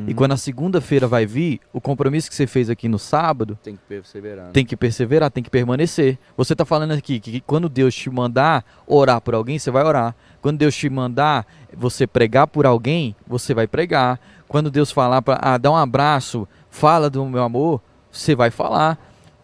E 0.07 0.13
quando 0.13 0.31
a 0.33 0.37
segunda-feira 0.37 1.07
vai 1.07 1.25
vir, 1.25 1.59
o 1.73 1.79
compromisso 1.81 2.29
que 2.29 2.35
você 2.35 2.45
fez 2.47 2.69
aqui 2.69 2.87
no 2.87 2.97
sábado 2.99 3.57
Tem 3.63 3.75
que 3.75 3.81
perseverar. 3.87 4.45
né? 4.45 4.51
tem 4.53 4.65
que 4.65 4.75
perseverar, 4.75 5.31
tem 5.31 5.43
que 5.43 5.49
permanecer. 5.49 6.17
Você 6.37 6.53
está 6.53 6.65
falando 6.65 6.91
aqui 6.91 7.19
que, 7.19 7.41
quando 7.41 7.67
Deus 7.69 7.93
te 7.95 8.09
mandar 8.09 8.63
orar 8.87 9.19
por 9.21 9.33
alguém, 9.35 9.57
você 9.59 9.71
vai 9.71 9.83
orar. 9.83 10.15
Quando 10.41 10.57
Deus 10.57 10.75
te 10.75 10.89
mandar 10.89 11.45
você 11.75 12.05
pregar 12.07 12.47
por 12.47 12.65
alguém, 12.65 13.15
você 13.27 13.53
vai 13.53 13.67
pregar. 13.67 14.19
Quando 14.47 14.69
Deus 14.69 14.91
falar 14.91 15.21
para 15.21 15.39
ah, 15.41 15.57
dá 15.57 15.71
um 15.71 15.75
abraço, 15.75 16.47
fala 16.69 17.09
do 17.09 17.25
meu 17.25 17.43
amor, 17.43 17.81
você 18.11 18.35
vai 18.35 18.51
falar. 18.51 18.97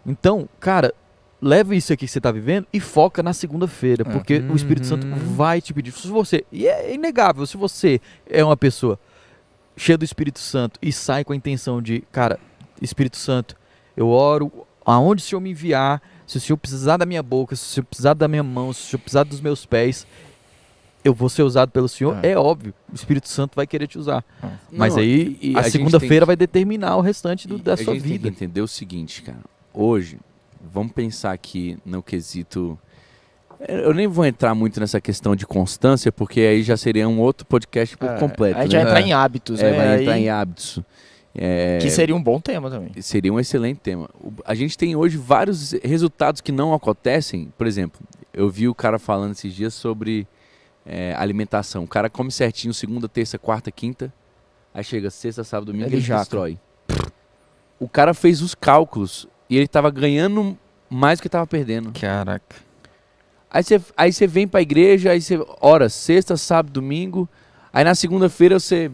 Então, 0.06 0.48
cara, 0.60 0.94
leva 1.42 1.76
isso 1.76 1.92
aqui 1.92 2.06
que 2.06 2.12
você 2.12 2.20
está 2.20 2.32
vivendo 2.32 2.68
e 2.72 2.80
foca 2.80 3.24
na 3.24 3.34
segunda-feira, 3.34 4.06
porque 4.06 4.38
o 4.38 4.56
Espírito 4.56 4.86
Santo 4.86 5.08
Uhum. 5.08 5.16
vai 5.36 5.60
te 5.60 5.74
pedir. 5.74 5.92
Se 5.92 6.08
você, 6.08 6.46
e 6.52 6.68
é 6.68 6.94
inegável, 6.94 7.46
se 7.48 7.58
você 7.58 8.00
é 8.30 8.44
uma 8.44 8.56
pessoa 8.56 9.00
cheia 9.82 9.98
do 9.98 10.06
Espírito 10.06 10.38
Santo 10.38 10.80
e 10.80 10.94
sai 10.94 11.24
com 11.24 11.34
a 11.34 11.36
intenção 11.36 11.82
de, 11.82 12.02
cara, 12.12 12.40
Espírito 12.80 13.18
Santo, 13.18 13.56
eu 13.98 14.10
oro 14.10 14.52
aonde 14.86 15.24
o 15.24 15.26
Senhor 15.26 15.42
me 15.42 15.50
enviar, 15.50 16.00
se 16.28 16.38
o 16.38 16.40
Senhor 16.40 16.58
precisar 16.58 16.98
da 16.98 17.06
minha 17.06 17.24
boca, 17.24 17.56
se 17.56 17.64
o 17.64 17.66
Senhor 17.66 17.86
precisar 17.86 18.14
da 18.14 18.28
minha 18.28 18.44
mão, 18.44 18.72
se 18.72 18.82
o 18.82 18.84
Senhor 18.92 19.00
precisar 19.00 19.24
dos 19.24 19.42
meus 19.42 19.66
pés, 19.66 20.06
eu 21.04 21.16
vou 21.16 21.30
ser 21.30 21.42
usado 21.42 21.72
pelo 21.72 21.90
Senhor. 21.90 22.16
É. 22.24 22.32
É, 22.34 22.38
óbvio, 22.38 22.76
o 22.92 22.96
Espírito 22.96 23.28
Santo 23.28 23.56
vai 23.56 23.66
querer 23.66 23.88
te 23.88 23.98
usar. 23.98 24.24
Mas 24.72 24.94
Não, 24.94 25.02
aí, 25.02 25.36
e- 25.42 25.58
a, 25.58 25.64
gente 25.64 25.72
segunda-feira 25.72 26.26
tem 26.26 26.28
vai 26.28 26.36
determinar 26.36 26.96
o 26.98 27.02
restante 27.02 27.48
do- 27.48 27.58
da 27.58 27.74
a 27.74 27.78
sua 27.78 27.94
gente 27.96 28.04
tem 28.04 28.12
vida. 28.14 28.30
que 28.30 28.36
entender 28.36 28.62
o 28.62 28.68
seguinte, 28.68 29.24
cara. 29.24 29.40
Hoje, 29.74 30.20
vamos 30.72 30.92
pensar 30.92 31.32
aqui 31.32 31.76
no 31.84 32.04
quesito. 32.04 32.78
Eu 33.68 33.94
nem 33.94 34.08
vou 34.08 34.26
entrar 34.26 34.56
muito 34.56 34.80
nessa 34.80 35.00
questão 35.00 35.36
de 35.36 35.46
constância, 35.46 36.12
porque 36.12 36.40
aí 36.42 36.64
já 36.64 36.76
seria 36.76 37.08
um 37.08 37.20
outro 37.20 37.46
podcast 37.46 37.96
por 37.98 38.10
É, 38.10 38.18
completo. 38.18 38.58
A 38.60 38.64
gente 38.64 38.74
né? 38.76 38.80
vai 38.84 38.90
entrar 38.92 39.02
em 39.02 39.14
hábitos, 39.14 39.60
É, 39.60 39.72
né? 39.72 39.78
vai 39.78 39.88
Aí- 39.90 40.02
entrar 40.02 40.18
em 40.20 40.30
hábitos. 40.30 40.80
É, 41.34 41.78
Que 41.82 41.90
seria 41.90 42.14
um 42.16 42.22
bom 42.22 42.42
tema 42.42 42.70
também. 42.70 42.92
Seria 43.02 43.32
um 43.32 43.40
excelente 43.40 43.80
tema. 43.80 44.10
A 44.44 44.54
gente 44.54 44.78
tem 44.78 44.96
hoje 44.98 45.16
vários 45.18 45.72
resultados 45.84 46.42
que 46.42 46.52
não 46.52 46.74
acontecem. 46.74 47.54
Por 47.58 47.66
exemplo, 47.68 48.02
eu 48.34 48.50
vi 48.50 48.68
o 48.68 48.76
cara 48.76 49.00
falando 49.00 49.32
esses 49.32 49.54
dias 49.54 49.74
sobre 49.74 50.28
é, 50.86 51.14
alimentação. 51.18 51.84
O 51.84 51.88
cara 51.88 52.10
come 52.10 52.32
certinho 52.32 52.74
segunda, 52.74 53.08
terça, 53.08 53.38
quarta, 53.38 53.72
quinta. 53.72 54.12
Aí 54.74 54.84
chega 54.84 55.10
sexta, 55.10 55.44
sábado, 55.44 55.68
domingo 55.68 55.88
Ele 55.88 55.96
ele 55.98 56.02
jaca. 56.02 56.22
destrói. 56.22 56.58
O 57.80 57.88
cara 57.88 58.14
fez 58.14 58.42
os 58.42 58.54
cálculos 58.54 59.26
e 59.50 59.56
ele 59.58 59.68
tava 59.68 59.90
ganhando 59.90 60.58
mais 60.90 61.20
do 61.20 61.24
que 61.24 61.30
tava 61.30 61.48
perdendo. 61.48 61.92
Caraca. 61.98 62.56
Aí 63.54 63.64
você 63.64 63.82
aí 63.98 64.14
você 64.14 64.26
vem 64.28 64.48
pra 64.48 64.62
igreja, 64.62 65.12
aí 65.12 65.22
você 65.22 65.38
ora 65.60 65.90
sexta, 65.90 66.38
sábado, 66.38 66.72
domingo. 66.72 67.28
Aí 67.74 67.84
na 67.84 67.94
segunda-feira 67.94 68.60
você 68.60 68.90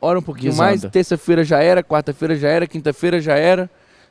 ora 0.00 0.18
um 0.18 0.22
pouquinho 0.22 0.50
Desanda. 0.50 0.68
mais, 0.68 0.82
terça-feira 0.82 1.44
já 1.44 1.60
era, 1.62 1.82
quarta-feira 1.84 2.36
já 2.36 2.48
era, 2.48 2.66
quinta-feira 2.66 3.20
já 3.20 3.36
era. 3.36 3.70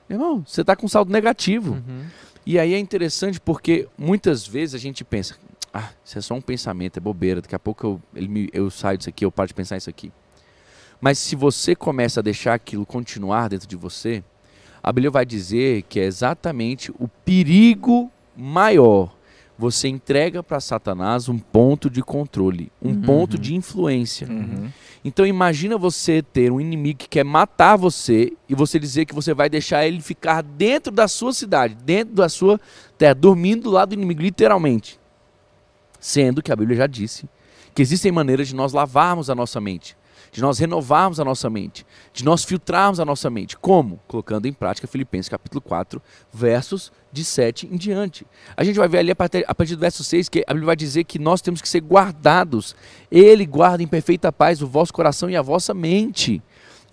Irmão, 0.09 0.43
você 0.45 0.63
tá 0.63 0.75
com 0.75 0.87
saldo 0.87 1.11
negativo. 1.11 1.73
Uhum. 1.73 2.05
E 2.45 2.57
aí 2.59 2.73
é 2.73 2.79
interessante 2.79 3.39
porque 3.39 3.87
muitas 3.97 4.45
vezes 4.47 4.75
a 4.75 4.77
gente 4.77 5.03
pensa, 5.03 5.35
ah, 5.73 5.89
isso 6.05 6.17
é 6.17 6.21
só 6.21 6.35
um 6.35 6.41
pensamento, 6.41 6.97
é 6.97 6.99
bobeira, 7.01 7.41
daqui 7.41 7.55
a 7.55 7.59
pouco 7.59 7.85
eu, 7.85 8.01
ele 8.15 8.27
me- 8.27 8.49
eu 8.53 8.69
saio 8.69 8.97
disso 8.97 9.09
aqui, 9.09 9.25
eu 9.25 9.31
paro 9.31 9.47
de 9.47 9.53
pensar 9.53 9.75
isso 9.77 9.89
aqui. 9.89 10.11
Mas 11.01 11.17
se 11.17 11.35
você 11.35 11.75
começa 11.75 12.19
a 12.19 12.23
deixar 12.23 12.53
aquilo 12.53 12.85
continuar 12.85 13.49
dentro 13.49 13.67
de 13.67 13.75
você, 13.75 14.23
a 14.81 14.91
Bíblia 14.91 15.11
vai 15.11 15.25
dizer 15.25 15.81
que 15.89 15.99
é 15.99 16.03
exatamente 16.05 16.91
o 16.99 17.07
perigo 17.07 18.09
maior. 18.37 19.11
Você 19.57 19.87
entrega 19.87 20.43
para 20.43 20.59
Satanás 20.59 21.29
um 21.29 21.39
ponto 21.39 21.89
de 21.89 22.01
controle, 22.01 22.69
um 22.81 22.89
Uhum. 22.89 23.01
ponto 23.01 23.37
de 23.39 23.55
influência. 23.55 24.27
Uhum. 24.27 24.69
Então 25.03 25.25
imagina 25.25 25.77
você 25.77 26.21
ter 26.21 26.51
um 26.51 26.59
inimigo 26.59 26.99
que 26.99 27.07
quer 27.07 27.23
matar 27.23 27.77
você 27.77 28.33
e 28.49 28.55
você 28.55 28.77
dizer 28.77 29.05
que 29.05 29.15
você 29.15 29.33
vai 29.33 29.49
deixar 29.49 29.85
ele 29.87 30.01
ficar 30.01 30.41
dentro 30.41 30.91
da 30.91 31.07
sua 31.07 31.31
cidade, 31.31 31.75
dentro 31.75 32.15
da 32.15 32.27
sua 32.27 32.59
terra, 32.97 33.13
dormindo 33.15 33.63
do 33.63 33.69
lado 33.71 33.89
do 33.89 33.93
inimigo, 33.95 34.21
literalmente. 34.21 34.99
Sendo 35.99 36.41
que 36.43 36.51
a 36.51 36.55
Bíblia 36.55 36.77
já 36.77 36.87
disse 36.87 37.29
que 37.73 37.81
existem 37.81 38.11
maneiras 38.11 38.47
de 38.47 38.55
nós 38.55 38.73
lavarmos 38.73 39.29
a 39.29 39.35
nossa 39.35 39.59
mente, 39.61 39.95
de 40.35 40.41
nós 40.41 40.59
renovarmos 40.59 41.17
a 41.17 41.23
nossa 41.23 41.49
mente, 41.49 41.85
de 42.11 42.25
nós 42.25 42.43
filtrarmos 42.43 42.99
a 42.99 43.05
nossa 43.05 43.29
mente. 43.29 43.55
Como? 43.55 44.01
Colocando 44.05 44.47
em 44.47 44.51
prática 44.51 44.85
Filipenses 44.85 45.29
capítulo 45.29 45.61
4, 45.61 46.01
versos 46.29 46.91
de 47.09 47.23
7 47.23 47.69
em 47.71 47.77
diante. 47.77 48.27
A 48.57 48.61
gente 48.61 48.77
vai 48.77 48.89
ver 48.89 48.97
ali 48.97 49.11
a 49.11 49.15
partir, 49.15 49.45
a 49.47 49.55
partir 49.55 49.77
do 49.77 49.79
verso 49.79 50.03
6 50.03 50.27
que 50.27 50.43
a 50.45 50.51
Bíblia 50.51 50.65
vai 50.65 50.75
dizer 50.75 51.05
que 51.05 51.17
nós 51.17 51.41
temos 51.41 51.61
que 51.61 51.69
ser 51.69 51.79
guardados. 51.79 52.75
Ele 53.09 53.45
guarda 53.45 53.81
em 53.81 53.87
perfeita 53.87 54.29
paz 54.29 54.61
o 54.61 54.67
vosso 54.67 54.93
coração 54.93 55.29
e 55.29 55.37
a 55.37 55.41
vossa 55.41 55.73
mente. 55.73 56.43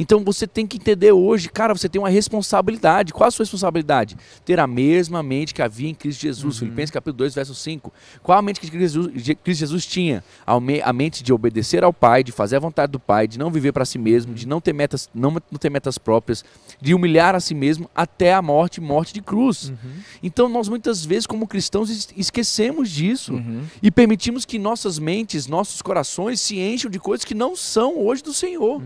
Então 0.03 0.25
você 0.25 0.49
tem 0.49 0.67
que 0.67 0.79
entender 0.79 1.12
hoje, 1.12 1.49
cara, 1.49 1.73
você 1.73 1.88
tem 1.88 2.01
uma 2.03 2.09
responsabilidade. 2.09 3.12
Qual 3.12 3.29
a 3.29 3.31
sua 3.31 3.45
responsabilidade? 3.45 4.17
Ter 4.45 4.59
a 4.59 4.67
mesma 4.67 5.23
mente 5.23 5.55
que 5.55 5.62
havia 5.62 5.88
em 5.88 5.95
Cristo 5.95 6.23
Jesus. 6.23 6.59
Filipenses 6.59 6.91
capítulo 6.91 7.19
2, 7.19 7.35
verso 7.37 7.55
5. 7.55 7.93
Qual 8.21 8.37
a 8.37 8.43
mente 8.43 8.59
que 8.59 8.69
Cristo 8.69 8.83
Jesus, 8.83 9.23
Je- 9.25 9.35
Cristo 9.37 9.61
Jesus 9.61 9.87
tinha? 9.87 10.25
A 10.45 10.59
me- 10.59 10.83
A 10.83 10.93
mente 10.93 11.23
de 11.23 11.33
obedecer 11.33 11.85
ao 11.85 11.93
Pai, 11.93 12.25
de 12.25 12.33
fazer 12.33 12.57
a 12.57 12.59
vontade 12.59 12.91
do 12.91 12.99
Pai, 12.99 13.29
de 13.29 13.38
não 13.38 13.49
viver 13.49 13.71
para 13.73 13.85
si 13.85 13.97
mesmo, 13.97 14.35
de 14.35 14.47
não 14.49 14.61
ter 14.61 14.73
metas, 14.73 15.09
não, 15.15 15.31
não 15.31 15.59
ter 15.61 15.71
metas 15.71 15.99
próprias, 15.99 16.45
de 16.81 16.93
humilhar 16.95 17.37
a 17.37 17.41
si 17.41 17.55
mesmo 17.55 17.88
até 17.95 18.35
a 18.35 18.43
morte, 18.43 18.81
morte 18.81 19.15
de 19.15 19.23
cruz. 19.23 19.73
Então 20.21 20.49
nós 20.49 20.69
muitas 20.69 21.05
vezes 21.05 21.29
como 21.29 21.47
cristãos 21.47 21.88
es- 21.91 22.09
esquecemos 22.17 22.91
disso 22.91 23.35
Uhum. 23.35 23.62
e 23.81 23.88
permitimos 23.88 24.45
que 24.45 24.59
nossas 24.59 24.99
mentes, 24.99 25.47
nossos 25.47 25.81
corações 25.81 26.41
se 26.41 26.59
encham 26.59 26.91
de 26.91 26.99
coisas 26.99 27.25
que 27.25 27.35
não 27.35 27.55
são 27.55 27.99
hoje 28.05 28.21
do 28.21 28.33
Senhor. 28.35 28.83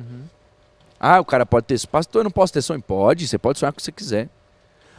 Ah, 0.98 1.20
o 1.20 1.24
cara 1.24 1.44
pode 1.44 1.66
ter. 1.66 1.86
Pastor, 1.86 2.20
eu 2.20 2.24
não 2.24 2.30
posso 2.30 2.52
ter 2.52 2.62
sonho? 2.62 2.80
Pode, 2.82 3.26
você 3.28 3.38
pode 3.38 3.58
sonhar 3.58 3.72
o 3.72 3.76
que 3.76 3.82
você 3.82 3.92
quiser. 3.92 4.28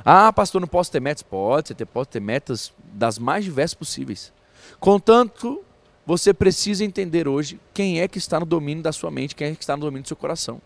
Ah, 0.06 0.32
pastor, 0.32 0.60
eu 0.60 0.62
não 0.62 0.68
posso 0.68 0.92
ter 0.92 1.00
metas? 1.00 1.24
Pode, 1.24 1.70
você 1.76 1.86
pode 1.86 2.10
ter 2.10 2.20
metas 2.20 2.72
das 2.94 3.18
mais 3.18 3.44
diversas 3.44 3.74
possíveis. 3.74 4.32
Contanto, 4.80 5.64
você 6.06 6.34
precisa 6.34 6.86
entender 6.86 7.28
hoje 7.28 7.60
quem 7.74 8.00
é 8.00 8.08
que 8.08 8.18
está 8.18 8.40
no 8.40 8.46
domínio 8.46 8.84
da 8.84 8.92
sua 8.92 9.10
mente, 9.12 9.36
quem 9.36 9.48
é 9.52 9.56
que 9.56 9.64
está 9.64 9.76
no 9.76 9.82
domínio 9.82 10.04
do 10.04 10.08
seu 10.08 10.16
coração. 10.18 10.62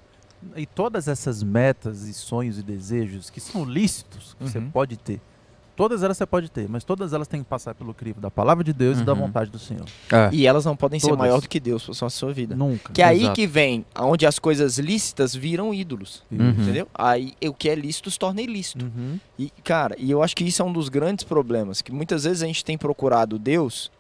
E 0.56 0.66
todas 0.66 1.08
essas 1.08 1.42
metas 1.44 2.04
e 2.04 2.14
sonhos 2.14 2.58
e 2.60 2.64
desejos 2.64 3.30
que 3.30 3.40
são 3.40 3.64
lícitos, 3.64 4.36
que 4.38 4.50
você 4.50 4.58
Uhum. 4.60 4.70
pode 4.72 4.98
ter, 4.98 5.22
Todas 5.82 6.04
elas 6.04 6.16
você 6.16 6.28
pode 6.28 6.52
ter, 6.52 6.70
mas 6.70 6.84
todas 6.84 7.12
elas 7.12 7.28
têm 7.28 7.42
que 7.42 7.50
passar 7.50 7.74
pelo 7.74 7.92
crivo 7.92 8.22
da 8.22 8.30
palavra 8.30 8.64
de 8.64 8.72
Deus 8.72 9.00
e 9.00 9.04
da 9.04 9.14
Uhum. 9.14 9.22
vontade 9.22 9.50
do 9.50 9.58
Senhor. 9.58 9.86
É. 10.12 10.30
E 10.32 10.46
elas 10.46 10.64
não 10.64 10.76
podem 10.76 11.00
ser 11.00 11.08
Todas. 11.08 11.18
maior 11.18 11.42
do 11.42 11.50
que 11.50 11.60
Deus 11.60 11.88
na 12.00 12.08
sua 12.12 12.32
vida. 12.32 12.56
Nunca. 12.56 12.94
Que 12.94 13.02
é 13.02 13.06
aí 13.06 13.28
que 13.34 13.48
vem 13.48 13.84
onde 13.98 14.28
as 14.28 14.38
coisas 14.38 14.78
lícitas 14.78 15.34
viram 15.34 15.74
ídolos. 15.74 16.22
Uhum. 16.32 16.50
Entendeu? 16.52 16.88
Aí 16.94 17.34
o 17.48 17.52
que 17.54 17.68
é 17.68 17.74
lícito 17.74 18.12
se 18.12 18.20
torna 18.20 18.44
ilícito. 18.44 18.86
Uhum. 18.86 19.20
E, 19.40 19.50
cara, 19.64 19.96
e 19.98 20.12
eu 20.12 20.22
acho 20.22 20.36
que 20.36 20.44
isso 20.44 20.62
é 20.62 20.66
um 20.66 20.72
dos 20.72 20.88
grandes 20.88 21.24
problemas. 21.26 21.82
Que 21.82 21.92
muitas 21.92 22.26
vezes 22.26 22.44
a 22.44 22.46
gente 22.46 22.64
tem 22.64 22.78
procurado 22.78 23.40
Deus 23.40 23.92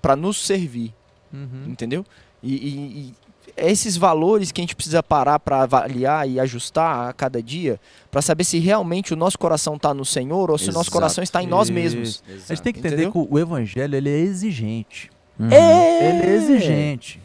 para 0.00 0.16
nos 0.16 0.38
servir. 0.42 0.94
Uhum. 1.30 1.64
Entendeu? 1.68 2.02
E, 2.42 2.54
e- 2.54 2.98
e 3.10 3.14
esses 3.56 3.96
valores 3.96 4.50
que 4.50 4.60
a 4.60 4.62
gente 4.62 4.74
precisa 4.74 5.02
parar 5.02 5.38
para 5.38 5.62
avaliar 5.62 6.28
e 6.28 6.40
ajustar 6.40 7.08
a 7.08 7.12
cada 7.12 7.42
dia 7.42 7.78
para 8.10 8.22
saber 8.22 8.44
se 8.44 8.58
realmente 8.58 9.12
o 9.12 9.16
nosso 9.16 9.38
coração 9.38 9.76
está 9.76 9.92
no 9.92 10.04
Senhor 10.04 10.50
ou 10.50 10.58
se 10.58 10.64
o 10.64 10.72
nosso 10.72 10.84
Exato. 10.88 10.92
coração 10.92 11.24
está 11.24 11.42
em 11.42 11.46
nós 11.46 11.68
mesmos. 11.70 12.22
A 12.48 12.54
gente 12.54 12.62
tem 12.62 12.72
que 12.72 12.78
entender 12.78 13.04
Entendeu? 13.04 13.26
que 13.26 13.34
o 13.34 13.38
evangelho 13.38 13.94
ele 13.94 14.08
é 14.10 14.18
exigente. 14.18 15.10
Uhum. 15.38 15.46
Ele 15.46 16.26
é 16.26 16.34
exigente. 16.34 17.20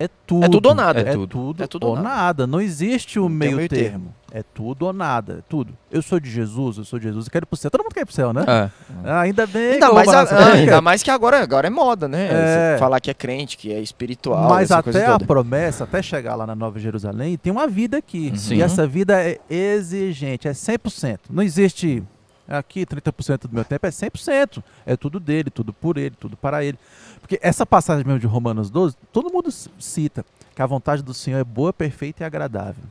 É 0.00 0.08
tudo. 0.26 0.44
É 0.46 0.48
tudo 0.48 0.66
ou 0.70 0.74
nada. 0.74 1.00
É, 1.00 1.08
É 1.10 1.12
tudo. 1.12 1.26
tudo. 1.26 1.62
É 1.62 1.66
tudo 1.66 1.84
ou 1.86 1.96
ou 1.96 2.02
nada. 2.02 2.46
Não 2.46 2.58
existe 2.58 3.18
o 3.20 3.28
meio, 3.28 3.56
meio 3.58 3.68
termo. 3.68 3.84
termo. 3.90 4.14
É 4.32 4.42
tudo 4.42 4.86
ou 4.86 4.92
nada. 4.94 5.40
É 5.40 5.42
tudo. 5.46 5.76
Eu 5.90 6.00
sou 6.00 6.18
de 6.18 6.30
Jesus, 6.30 6.78
eu 6.78 6.84
sou 6.84 6.98
de 6.98 7.04
Jesus, 7.04 7.26
eu 7.26 7.30
quero 7.30 7.44
ir 7.44 7.46
pro 7.46 7.56
céu. 7.56 7.70
Todo 7.70 7.82
mundo 7.82 7.92
quer 7.92 8.00
ir 8.00 8.04
pro 8.06 8.14
céu, 8.14 8.32
né? 8.32 8.42
É. 8.48 8.70
Ah, 9.04 9.20
ainda 9.20 9.46
bem. 9.46 9.72
Ainda 9.74 9.92
mais, 9.92 10.08
a- 10.08 10.22
ah, 10.22 10.52
ainda 10.54 10.80
mais 10.80 11.02
que 11.02 11.10
agora, 11.10 11.42
agora 11.42 11.66
é 11.66 11.70
moda, 11.70 12.08
né? 12.08 12.28
É. 12.74 12.76
Falar 12.78 12.98
que 13.00 13.10
é 13.10 13.14
crente, 13.14 13.58
que 13.58 13.70
é 13.70 13.80
espiritual. 13.80 14.48
Mas 14.48 14.70
até 14.70 15.04
a 15.04 15.18
promessa, 15.18 15.84
até 15.84 16.00
chegar 16.00 16.34
lá 16.34 16.46
na 16.46 16.54
Nova 16.54 16.78
Jerusalém, 16.78 17.36
tem 17.36 17.52
uma 17.52 17.66
vida 17.68 17.98
aqui. 17.98 18.32
Sim. 18.36 18.54
E 18.54 18.62
essa 18.62 18.86
vida 18.86 19.20
é 19.22 19.38
exigente, 19.50 20.48
é 20.48 20.52
100%. 20.52 21.18
Não 21.28 21.42
existe 21.42 22.02
aqui 22.50 22.84
30% 22.84 23.42
do 23.42 23.54
meu 23.54 23.64
tempo, 23.64 23.86
é 23.86 23.90
100%. 23.90 24.62
É 24.84 24.96
tudo 24.96 25.20
dele, 25.20 25.50
tudo 25.50 25.72
por 25.72 25.96
ele, 25.96 26.14
tudo 26.18 26.36
para 26.36 26.64
ele. 26.64 26.78
Porque 27.20 27.38
essa 27.40 27.64
passagem 27.64 28.04
mesmo 28.04 28.18
de 28.18 28.26
Romanos 28.26 28.68
12, 28.70 28.96
todo 29.12 29.32
mundo 29.32 29.50
cita 29.50 30.24
que 30.54 30.60
a 30.60 30.66
vontade 30.66 31.02
do 31.02 31.14
Senhor 31.14 31.38
é 31.38 31.44
boa, 31.44 31.72
perfeita 31.72 32.24
e 32.24 32.26
agradável. 32.26 32.84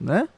Né? 0.00 0.28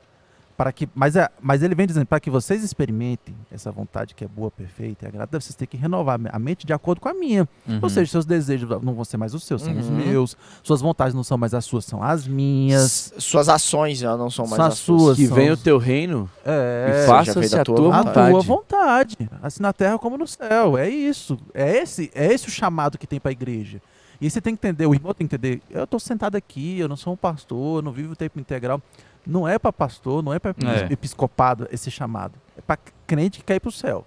Para 0.60 0.72
que, 0.72 0.86
mas, 0.94 1.16
é, 1.16 1.26
mas 1.40 1.62
ele 1.62 1.74
vem 1.74 1.86
dizendo, 1.86 2.04
para 2.04 2.20
que 2.20 2.28
vocês 2.28 2.62
experimentem 2.62 3.34
essa 3.50 3.72
vontade 3.72 4.14
que 4.14 4.22
é 4.22 4.28
boa, 4.28 4.50
perfeita 4.50 5.06
e 5.06 5.08
agradável, 5.08 5.40
vocês 5.40 5.54
têm 5.54 5.66
que 5.66 5.78
renovar 5.78 6.20
a 6.30 6.38
mente 6.38 6.66
de 6.66 6.72
acordo 6.74 7.00
com 7.00 7.08
a 7.08 7.14
minha. 7.14 7.48
Uhum. 7.66 7.78
Ou 7.80 7.88
seja, 7.88 8.10
seus 8.10 8.26
desejos 8.26 8.68
não 8.82 8.92
vão 8.92 9.02
ser 9.02 9.16
mais 9.16 9.32
os 9.32 9.42
seus, 9.44 9.62
são 9.62 9.72
os 9.78 9.86
Uhum. 9.88 9.96
meus. 9.96 10.36
Suas 10.62 10.82
vontades 10.82 11.14
não 11.14 11.24
são 11.24 11.38
mais 11.38 11.54
as 11.54 11.64
suas, 11.64 11.86
são 11.86 12.02
as 12.02 12.26
minhas. 12.26 13.10
S- 13.14 13.14
Suas 13.22 13.48
ações 13.48 13.96
já 13.96 14.14
não 14.18 14.28
são 14.28 14.44
mais 14.46 14.56
São 14.56 14.66
as 14.66 14.72
as 14.74 14.78
suas. 14.80 15.16
Que 15.16 15.26
são 15.28 15.34
venha 15.34 15.52
o 15.52 15.54
os- 15.54 15.62
teu 15.62 15.78
reino 15.78 16.28
É, 16.44 17.04
e 17.04 17.06
faça-se 17.06 17.56
a 17.58 17.64
tua 17.64 17.76
tua 17.76 17.94
a 17.96 18.02
vontade. 18.02 18.30
tua 18.30 18.40
vontade, 18.42 19.16
assim 19.42 19.62
na 19.62 19.72
terra 19.72 19.98
como 19.98 20.18
no 20.18 20.26
céu. 20.26 20.76
É 20.76 20.90
isso. 20.90 21.38
É 21.54 21.78
esse, 21.78 22.10
é 22.14 22.30
esse 22.34 22.48
o 22.48 22.50
chamado 22.50 22.98
que 22.98 23.06
tem 23.06 23.18
para 23.18 23.30
a 23.30 23.32
igreja. 23.32 23.80
E 24.20 24.28
você 24.28 24.38
tem 24.42 24.54
que 24.54 24.58
entender, 24.68 24.84
o 24.84 24.92
irmão 24.92 25.14
tem 25.14 25.26
que 25.26 25.34
entender. 25.34 25.62
Eu 25.70 25.84
estou 25.84 25.98
sentado 25.98 26.36
aqui, 26.36 26.78
eu 26.78 26.86
não 26.86 26.96
sou 26.96 27.14
um 27.14 27.16
pastor, 27.16 27.78
eu 27.78 27.82
não 27.82 27.92
vivo 27.92 28.12
o 28.12 28.16
tempo 28.16 28.38
integral. 28.38 28.78
Não 29.26 29.46
é 29.46 29.58
para 29.58 29.72
pastor, 29.72 30.22
não 30.22 30.32
é 30.32 30.38
para 30.38 30.50
É. 30.50 30.92
episcopado 30.92 31.68
esse 31.70 31.90
chamado. 31.90 32.34
É 32.56 32.60
para 32.60 32.78
crente 33.06 33.38
que 33.38 33.44
quer 33.44 33.56
ir 33.56 33.60
para 33.60 33.68
o 33.68 33.72
céu. 33.72 34.06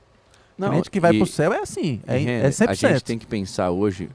Não, 0.58 0.70
crente 0.70 0.90
que 0.90 1.00
vai 1.00 1.14
para 1.14 1.24
o 1.24 1.28
céu 1.28 1.54
é 1.54 1.60
assim. 1.60 2.02
É, 2.08 2.20
e, 2.20 2.28
é 2.28 2.42
Renner, 2.42 2.52
100%. 2.52 2.70
A 2.70 2.74
gente 2.74 3.04
tem 3.04 3.18
que 3.18 3.26
pensar 3.26 3.70
hoje, 3.72 4.10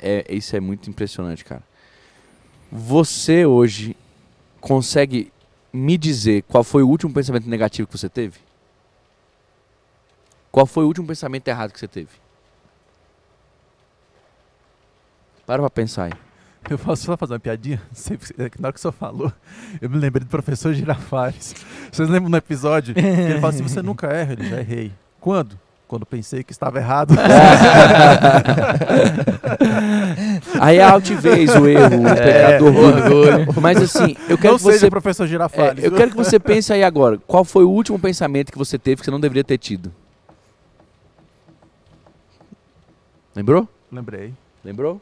é, 0.00 0.24
isso 0.28 0.54
é 0.56 0.60
muito 0.60 0.88
impressionante, 0.90 1.44
cara. 1.44 1.62
Você 2.70 3.46
hoje 3.46 3.96
consegue 4.60 5.32
me 5.72 5.96
dizer 5.98 6.42
qual 6.42 6.64
foi 6.64 6.82
o 6.82 6.88
último 6.88 7.12
pensamento 7.12 7.48
negativo 7.48 7.86
que 7.88 7.96
você 7.98 8.08
teve? 8.08 8.38
Qual 10.50 10.66
foi 10.66 10.84
o 10.84 10.86
último 10.86 11.06
pensamento 11.06 11.46
errado 11.48 11.72
que 11.72 11.78
você 11.80 11.88
teve? 11.88 12.10
Para 15.46 15.60
pra 15.60 15.70
pensar 15.70 16.04
aí. 16.04 16.12
Eu 16.70 16.78
posso 16.78 17.04
só 17.04 17.16
fazer 17.16 17.34
uma 17.34 17.38
piadinha? 17.40 17.80
Sempre- 17.92 18.34
é 18.38 18.48
que 18.48 18.60
Na 18.60 18.68
hora 18.68 18.72
que 18.72 18.78
o 18.78 18.82
senhor 18.82 18.92
falou, 18.92 19.32
eu 19.80 19.90
me 19.90 19.98
lembrei 19.98 20.24
do 20.24 20.30
professor 20.30 20.72
Girafales. 20.72 21.54
Vocês 21.92 22.08
lembram 22.08 22.30
no 22.30 22.36
episódio? 22.36 22.94
Que 22.94 23.00
ele 23.00 23.40
fala 23.40 23.52
assim: 23.52 23.62
você 23.62 23.80
nunca 23.82 24.06
erra, 24.08 24.32
ele 24.32 24.48
já 24.48 24.60
errei. 24.60 24.92
Quando? 25.20 25.58
Quando 25.86 26.06
pensei 26.06 26.42
que 26.42 26.50
estava 26.50 26.78
errado. 26.78 27.14
Aí 30.60 30.78
é 30.78 30.82
a 30.82 30.90
altivez, 30.92 31.54
o 31.54 31.66
erro, 31.68 32.00
o 32.00 32.04
pecado, 32.14 32.64
orgulho. 32.66 33.60
Mas 33.60 33.82
assim, 33.82 34.16
eu 34.28 34.38
quero 34.38 34.52
não 34.54 34.58
que 34.58 34.64
você 34.64 34.72
seja 34.78 34.90
professor 34.90 35.24
É, 35.24 35.28
Girafales. 35.28 35.84
eu 35.84 35.92
quero 35.92 36.10
que 36.10 36.16
você 36.16 36.38
pense 36.40 36.72
aí 36.72 36.82
agora. 36.82 37.18
Qual 37.26 37.44
foi 37.44 37.64
o 37.64 37.70
último 37.70 37.98
pensamento 37.98 38.50
que 38.50 38.56
você 38.58 38.78
teve 38.78 39.00
que 39.00 39.04
você 39.04 39.10
não 39.10 39.20
deveria 39.20 39.44
ter 39.44 39.58
tido? 39.58 39.92
Lembrou? 43.36 43.68
Lembrei. 43.92 44.32
Lembrou? 44.64 45.00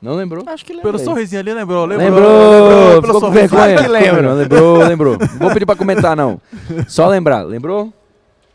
Não 0.00 0.14
lembrou? 0.14 0.44
Acho 0.46 0.64
que 0.64 0.72
Pelo 0.74 0.84
lembrei. 0.88 1.04
sorrisinho 1.04 1.40
ali, 1.40 1.52
lembrou? 1.54 1.84
Lembrou. 1.86 2.08
Lembrou! 2.10 3.00
pelo 3.00 3.02
Ficou 3.02 3.12
com 3.14 3.20
sorriso. 3.20 3.32
vergonha? 3.56 3.76
que 3.82 3.88
lembra. 3.88 4.34
Lembrou, 4.34 4.76
lembrou. 4.78 5.18
Não 5.18 5.26
vou 5.38 5.50
pedir 5.52 5.66
pra 5.66 5.74
comentar, 5.76 6.14
não. 6.16 6.40
Só 6.86 7.08
lembrar. 7.08 7.42
Lembrou? 7.42 7.92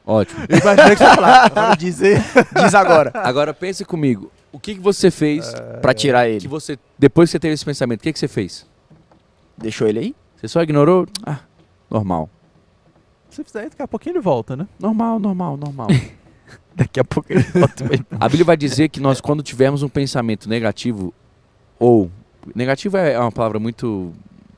Ótimo. 0.06 0.40
Eu 0.48 0.58
imaginei 0.60 0.92
que 0.92 0.98
você 0.98 1.04
ia 1.04 1.16
falar. 1.16 1.52
Me 1.72 1.78
dizer. 1.78 2.24
Diz 2.56 2.74
agora. 2.76 3.12
Agora 3.16 3.54
pense 3.54 3.84
comigo. 3.84 4.32
O 4.52 4.60
que, 4.60 4.76
que 4.76 4.82
você 4.82 5.10
fez 5.10 5.54
pra 5.82 5.94
tirar 5.94 6.26
que 6.26 6.32
ele. 6.36 6.48
você, 6.48 6.78
depois 7.00 7.30
que 7.30 7.32
você 7.32 7.40
teve 7.40 7.54
esse 7.54 7.66
pensamento, 7.66 8.02
o 8.02 8.04
que, 8.04 8.12
que 8.14 8.20
você 8.20 8.28
fez? 8.28 8.66
Deixou 9.58 9.88
ele 9.88 10.00
aí? 10.00 10.16
Você 10.36 10.48
só 10.48 10.62
ignorou? 10.62 11.08
Ah, 11.26 11.40
normal. 11.90 12.30
Se 13.30 13.44
fizer, 13.44 13.70
daqui 13.70 13.82
a 13.82 13.88
pouquinho 13.88 14.14
ele 14.14 14.20
volta, 14.22 14.56
né? 14.58 14.68
Normal, 14.80 15.20
normal, 15.20 15.56
normal. 15.58 15.88
Daqui 16.76 17.00
a 17.02 17.04
pouco 17.04 17.32
ele 17.32 17.44
volta 17.44 17.84
mesmo. 17.86 18.06
A 18.20 18.28
Bíblia 18.28 18.46
vai 18.46 18.58
dizer 18.58 18.88
que 18.90 19.00
nós, 19.02 19.20
quando 19.22 19.44
tivermos 19.44 19.84
um 19.84 19.90
pensamento 19.90 20.48
negativo, 20.50 21.14
ou. 21.82 22.12
Negativo 22.56 22.98
é 22.98 23.20
uma 23.20 23.32
palavra 23.32 23.60
muito 23.60 24.14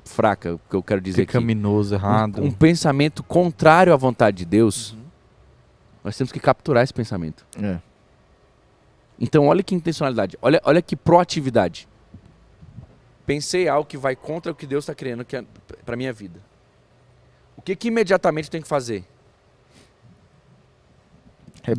fraca, 0.06 0.60
que 0.70 0.76
eu 0.76 0.82
quero 0.84 1.02
dizer 1.02 1.24
aqui. 1.24 1.32
Pecaminoso, 1.34 1.96
errado. 1.96 2.42
Um, 2.42 2.46
um 2.46 2.52
pensamento 2.52 3.22
contrário 3.24 3.94
à 3.94 3.98
vontade 3.98 4.38
de 4.38 4.46
Deus, 4.46 4.96
nós 6.04 6.18
temos 6.18 6.32
que 6.32 6.40
capturar 6.40 6.84
esse 6.84 6.94
pensamento. 6.94 7.46
É. 7.62 7.80
Então, 9.20 9.48
olha 9.48 9.62
que 9.64 9.76
intencionalidade, 9.76 10.38
olha, 10.42 10.62
olha 10.64 10.82
que 10.82 10.96
proatividade. 10.96 11.88
Pensei 13.26 13.68
algo 13.70 13.88
que 13.88 13.98
vai 13.98 14.16
contra 14.16 14.52
o 14.52 14.56
que 14.56 14.66
Deus 14.66 14.84
está 14.84 14.94
querendo 14.96 15.24
que 15.24 15.36
é 15.38 15.44
para 15.86 15.96
minha 15.96 16.12
vida. 16.12 16.40
O 17.56 17.62
que, 17.62 17.76
que 17.76 17.88
imediatamente 17.90 18.46
eu 18.46 18.52
tenho 18.52 18.64
que 18.64 18.70
fazer? 18.70 19.06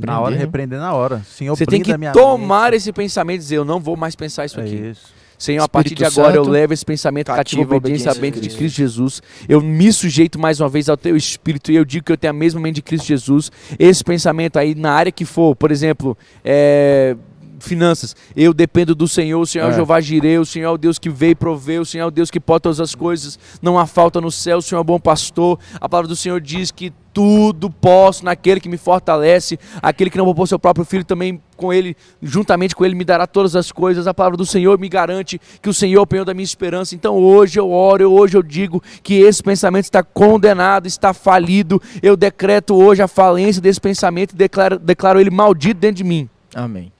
Na 0.06 0.20
hora, 0.20 0.34
né? 0.34 0.40
repreender 0.40 0.78
na 0.78 0.94
hora. 0.94 1.22
Senhor, 1.24 1.54
Você 1.54 1.66
tem 1.66 1.82
que 1.82 1.94
minha 1.98 2.12
tomar 2.12 2.70
mente. 2.70 2.76
esse 2.76 2.92
pensamento 2.92 3.36
e 3.36 3.42
dizer: 3.42 3.56
Eu 3.56 3.64
não 3.66 3.78
vou 3.80 3.96
mais 3.96 4.14
pensar 4.14 4.46
isso 4.46 4.58
É 4.58 4.62
aqui. 4.64 4.74
isso. 4.74 5.12
Senhor, 5.38 5.62
a 5.62 5.68
partir 5.68 5.94
de 5.94 6.04
agora 6.04 6.36
eu 6.36 6.44
Santo, 6.44 6.52
levo 6.52 6.72
esse 6.72 6.84
pensamento 6.84 7.26
cativo 7.26 7.62
cativo 7.62 7.76
obediência 7.76 8.12
à 8.12 8.14
mente 8.14 8.40
de. 8.40 8.48
Cristo 8.50 8.76
Jesus. 8.76 9.22
Eu 9.48 9.60
me 9.60 9.92
sujeito 9.92 10.38
mais 10.38 10.60
uma 10.60 10.68
vez 10.68 10.88
ao 10.88 10.96
teu 10.96 11.16
espírito 11.16 11.72
e 11.72 11.76
eu 11.76 11.84
digo 11.84 12.06
que 12.06 12.12
eu 12.12 12.16
tenho 12.16 12.30
a 12.30 12.34
mesma 12.34 12.60
mente 12.60 12.76
de 12.76 12.82
Cristo 12.82 13.06
Jesus. 13.06 13.50
Esse 13.78 14.02
pensamento 14.02 14.58
aí, 14.58 14.74
na 14.74 14.92
área 14.92 15.12
que 15.12 15.24
for, 15.24 15.54
por 15.56 15.70
exemplo, 15.70 16.16
é, 16.44 17.16
finanças, 17.64 18.14
eu 18.36 18.52
dependo 18.54 18.94
do 18.94 19.08
Senhor, 19.08 19.40
o 19.40 19.46
Senhor 19.46 19.64
é 19.64 19.68
o 19.68 19.70
É. 19.70 19.74
Jeová 19.74 20.00
Jireh, 20.00 20.38
o 20.38 20.46
Senhor 20.46 20.66
é 20.66 20.70
o 20.70 20.78
Deus 20.78 20.98
que 20.98 21.08
veio 21.08 21.32
e 21.32 21.34
proveu, 21.34 21.82
o 21.82 21.86
Senhor 21.86 22.04
é 22.04 22.06
o 22.06 22.10
Deus 22.10 22.30
que 22.30 22.40
pode 22.40 22.62
todas 22.62 22.80
as 22.80 22.94
coisas, 22.94 23.38
não 23.60 23.78
há 23.78 23.86
falta 23.86 24.20
no 24.20 24.30
céu, 24.30 24.58
o 24.58 24.62
Senhor 24.62 24.78
é 24.78 24.82
o 24.82 24.84
bom 24.84 25.00
pastor. 25.00 25.58
A 25.80 25.88
palavra 25.88 26.08
do 26.08 26.16
Senhor 26.16 26.40
diz 26.40 26.70
que 26.70 26.92
tudo 27.14 27.70
posso 27.70 28.24
naquele 28.24 28.58
que 28.58 28.68
me 28.68 28.76
fortalece, 28.76 29.58
aquele 29.80 30.10
que 30.10 30.18
não 30.18 30.24
poupou 30.24 30.46
seu 30.48 30.58
próprio 30.58 30.84
filho 30.84 31.04
também 31.04 31.40
com 31.56 31.72
ele, 31.72 31.96
juntamente 32.20 32.74
com 32.74 32.84
ele 32.84 32.96
me 32.96 33.04
dará 33.04 33.24
todas 33.24 33.54
as 33.54 33.70
coisas. 33.70 34.08
A 34.08 34.12
palavra 34.12 34.36
do 34.36 34.44
Senhor 34.44 34.76
me 34.78 34.88
garante 34.88 35.40
que 35.62 35.68
o 35.68 35.74
Senhor 35.74 36.00
é 36.00 36.02
o 36.02 36.06
penhor 36.06 36.24
da 36.24 36.34
minha 36.34 36.44
esperança. 36.44 36.94
Então 36.94 37.16
hoje 37.16 37.58
eu 37.58 37.70
oro, 37.70 38.10
hoje 38.10 38.36
eu 38.36 38.42
digo 38.42 38.82
que 39.02 39.14
esse 39.14 39.42
pensamento 39.42 39.84
está 39.84 40.02
condenado, 40.02 40.86
está 40.86 41.14
falido. 41.14 41.80
Eu 42.02 42.16
decreto 42.16 42.74
hoje 42.74 43.00
a 43.00 43.06
falência 43.06 43.62
desse 43.62 43.80
pensamento 43.80 44.32
e 44.32 44.36
declaro, 44.36 44.78
declaro 44.78 45.20
ele 45.20 45.30
maldito 45.30 45.78
dentro 45.78 45.96
de 45.96 46.04
mim. 46.04 46.28
Amém. 46.52 46.93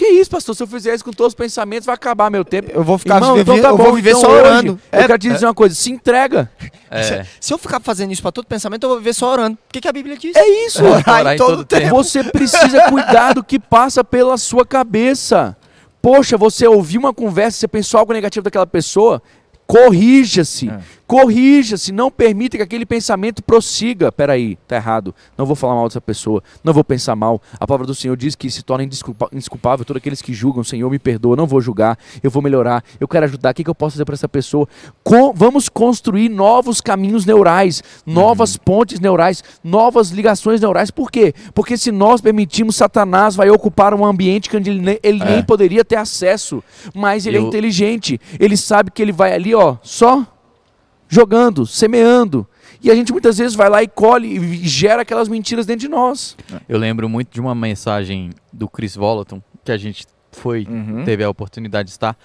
Que 0.00 0.06
isso, 0.06 0.30
pastor? 0.30 0.54
Se 0.56 0.62
eu 0.62 0.66
fizer 0.66 0.94
isso 0.94 1.04
com 1.04 1.10
todos 1.10 1.32
os 1.32 1.34
pensamentos, 1.34 1.84
vai 1.84 1.94
acabar 1.94 2.30
meu 2.30 2.42
tempo. 2.42 2.70
Eu 2.72 2.82
vou 2.82 2.96
ficar 2.96 3.16
Irmão, 3.16 3.34
viver, 3.34 3.52
então 3.52 3.62
tá 3.62 3.68
eu 3.68 3.76
bom, 3.76 3.84
vou 3.84 3.92
viver 3.92 4.10
então 4.12 4.20
só 4.22 4.30
hoje, 4.30 4.40
orando. 4.40 4.80
Eu 4.90 4.98
É, 4.98 5.06
quero 5.06 5.18
te 5.18 5.28
dizer 5.28 5.44
uma 5.44 5.52
coisa, 5.52 5.74
se 5.74 5.90
entrega. 5.90 6.50
É. 6.90 7.26
Se 7.38 7.52
eu 7.52 7.58
ficar 7.58 7.80
fazendo 7.80 8.10
isso 8.10 8.22
pra 8.22 8.32
todo 8.32 8.46
pensamento, 8.46 8.84
eu 8.84 8.88
vou 8.88 8.96
viver 8.98 9.12
só 9.12 9.30
orando. 9.30 9.56
O 9.56 9.70
que, 9.70 9.78
que 9.78 9.86
a 9.86 9.92
Bíblia 9.92 10.16
diz? 10.16 10.34
É 10.34 10.64
isso. 10.64 10.82
Orar 10.82 11.34
em 11.34 11.36
todo 11.36 11.66
tempo. 11.66 11.94
Você 11.94 12.24
precisa 12.24 12.88
cuidar 12.88 13.34
do 13.34 13.44
que 13.44 13.58
passa 13.58 14.02
pela 14.02 14.38
sua 14.38 14.64
cabeça. 14.64 15.54
Poxa, 16.00 16.38
você 16.38 16.66
ouviu 16.66 16.98
uma 16.98 17.12
conversa, 17.12 17.58
você 17.58 17.68
pensou 17.68 18.00
algo 18.00 18.14
negativo 18.14 18.42
daquela 18.42 18.66
pessoa? 18.66 19.20
Corrija-se. 19.66 20.70
É. 20.70 20.80
Corrija-se, 21.10 21.90
não 21.90 22.08
permita 22.08 22.56
que 22.56 22.62
aquele 22.62 22.86
pensamento 22.86 23.42
prossiga. 23.42 24.12
Peraí, 24.12 24.56
tá 24.68 24.76
errado. 24.76 25.12
Não 25.36 25.44
vou 25.44 25.56
falar 25.56 25.74
mal 25.74 25.88
dessa 25.88 26.00
pessoa, 26.00 26.40
não 26.62 26.72
vou 26.72 26.84
pensar 26.84 27.16
mal. 27.16 27.42
A 27.58 27.66
palavra 27.66 27.84
do 27.84 27.96
Senhor 27.96 28.16
diz 28.16 28.36
que 28.36 28.48
se 28.48 28.62
torna 28.62 28.84
indesculpa- 28.84 29.28
indesculpável 29.32 29.84
todos 29.84 30.00
aqueles 30.00 30.22
que 30.22 30.32
julgam. 30.32 30.62
Senhor, 30.62 30.88
me 30.88 31.00
perdoa, 31.00 31.34
não 31.34 31.48
vou 31.48 31.60
julgar, 31.60 31.98
eu 32.22 32.30
vou 32.30 32.40
melhorar, 32.40 32.84
eu 33.00 33.08
quero 33.08 33.24
ajudar. 33.24 33.50
O 33.50 33.54
que, 33.54 33.64
que 33.64 33.68
eu 33.70 33.74
posso 33.74 33.94
fazer 33.94 34.04
para 34.04 34.14
essa 34.14 34.28
pessoa? 34.28 34.68
Com- 35.02 35.32
vamos 35.34 35.68
construir 35.68 36.28
novos 36.28 36.80
caminhos 36.80 37.26
neurais, 37.26 37.82
novas 38.06 38.56
pontes 38.56 39.00
neurais, 39.00 39.42
novas 39.64 40.10
ligações 40.10 40.60
neurais. 40.60 40.92
Por 40.92 41.10
quê? 41.10 41.34
Porque 41.52 41.76
se 41.76 41.90
nós 41.90 42.20
permitirmos, 42.20 42.76
Satanás 42.76 43.34
vai 43.34 43.50
ocupar 43.50 43.94
um 43.94 44.04
ambiente 44.04 44.48
que 44.48 44.56
ele, 44.56 44.80
ne- 44.80 45.00
ele 45.02 45.20
É. 45.22 45.24
nem 45.32 45.42
poderia 45.42 45.84
ter 45.84 45.96
acesso. 45.96 46.62
Mas 46.94 47.26
ele 47.26 47.36
é 47.36 47.40
Eu- 47.40 47.48
inteligente, 47.48 48.20
ele 48.38 48.56
sabe 48.56 48.92
que 48.92 49.02
ele 49.02 49.10
vai 49.12 49.32
ali, 49.32 49.52
ó, 49.56 49.76
só 49.82 50.24
jogando, 51.10 51.66
semeando. 51.66 52.46
E 52.82 52.90
a 52.90 52.94
gente 52.94 53.12
muitas 53.12 53.36
vezes 53.36 53.54
vai 53.54 53.68
lá 53.68 53.82
e 53.82 53.88
colhe 53.88 54.38
e 54.38 54.66
gera 54.66 55.02
aquelas 55.02 55.28
mentiras 55.28 55.66
dentro 55.66 55.80
de 55.82 55.88
nós. 55.88 56.36
Eu 56.66 56.78
lembro 56.78 57.08
muito 57.08 57.30
de 57.30 57.40
uma 57.40 57.54
mensagem 57.54 58.30
do 58.50 58.66
Chris 58.68 58.96
Volaton, 58.96 59.42
que 59.62 59.70
a 59.72 59.76
gente 59.76 60.06
foi, 60.32 60.66
Uhum. 60.70 61.04
teve 61.04 61.22
a 61.24 61.28
oportunidade 61.28 61.88
de 61.88 61.90
estar. 61.90 62.16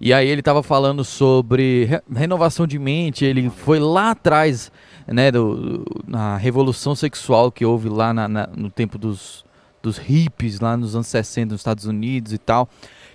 E 0.00 0.12
aí 0.12 0.26
ele 0.28 0.40
estava 0.40 0.62
falando 0.62 1.04
sobre 1.04 1.84
re- 1.84 2.02
renovação 2.14 2.66
de 2.66 2.78
mente, 2.78 3.24
ele 3.24 3.48
foi 3.48 3.78
lá 3.78 4.10
atrás, 4.10 4.70
né, 5.06 5.30
do, 5.30 5.54
do- 5.78 6.04
na 6.06 6.36
revolução 6.36 6.94
sexual 6.94 7.50
que 7.52 7.64
houve 7.64 7.88
lá 7.88 8.12
na- 8.12 8.28
na- 8.28 8.48
no 8.54 8.68
tempo 8.68 8.98
dos, 8.98 9.44
dos 9.80 9.96
hippies, 9.96 10.58
lá 10.60 10.76
nos 10.76 10.94
anos 10.96 11.06
60 11.06 11.52
nos 11.52 11.60
Estados 11.60 11.86
Unidos 11.86 12.32
e 12.32 12.38
tal, 12.38 12.68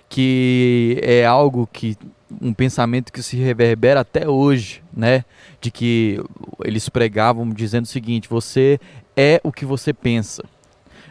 que 0.08 0.98
é 1.02 1.24
algo 1.24 1.68
que 1.70 1.96
um 2.40 2.52
pensamento 2.52 3.12
que 3.12 3.22
se 3.22 3.36
reverbera 3.36 4.00
até 4.00 4.28
hoje, 4.28 4.82
né? 4.94 5.24
De 5.60 5.70
que 5.70 6.20
eles 6.64 6.88
pregavam 6.88 7.48
dizendo 7.50 7.84
o 7.84 7.88
seguinte: 7.88 8.28
você 8.28 8.78
é 9.16 9.40
o 9.42 9.52
que 9.52 9.64
você 9.64 9.92
pensa. 9.92 10.44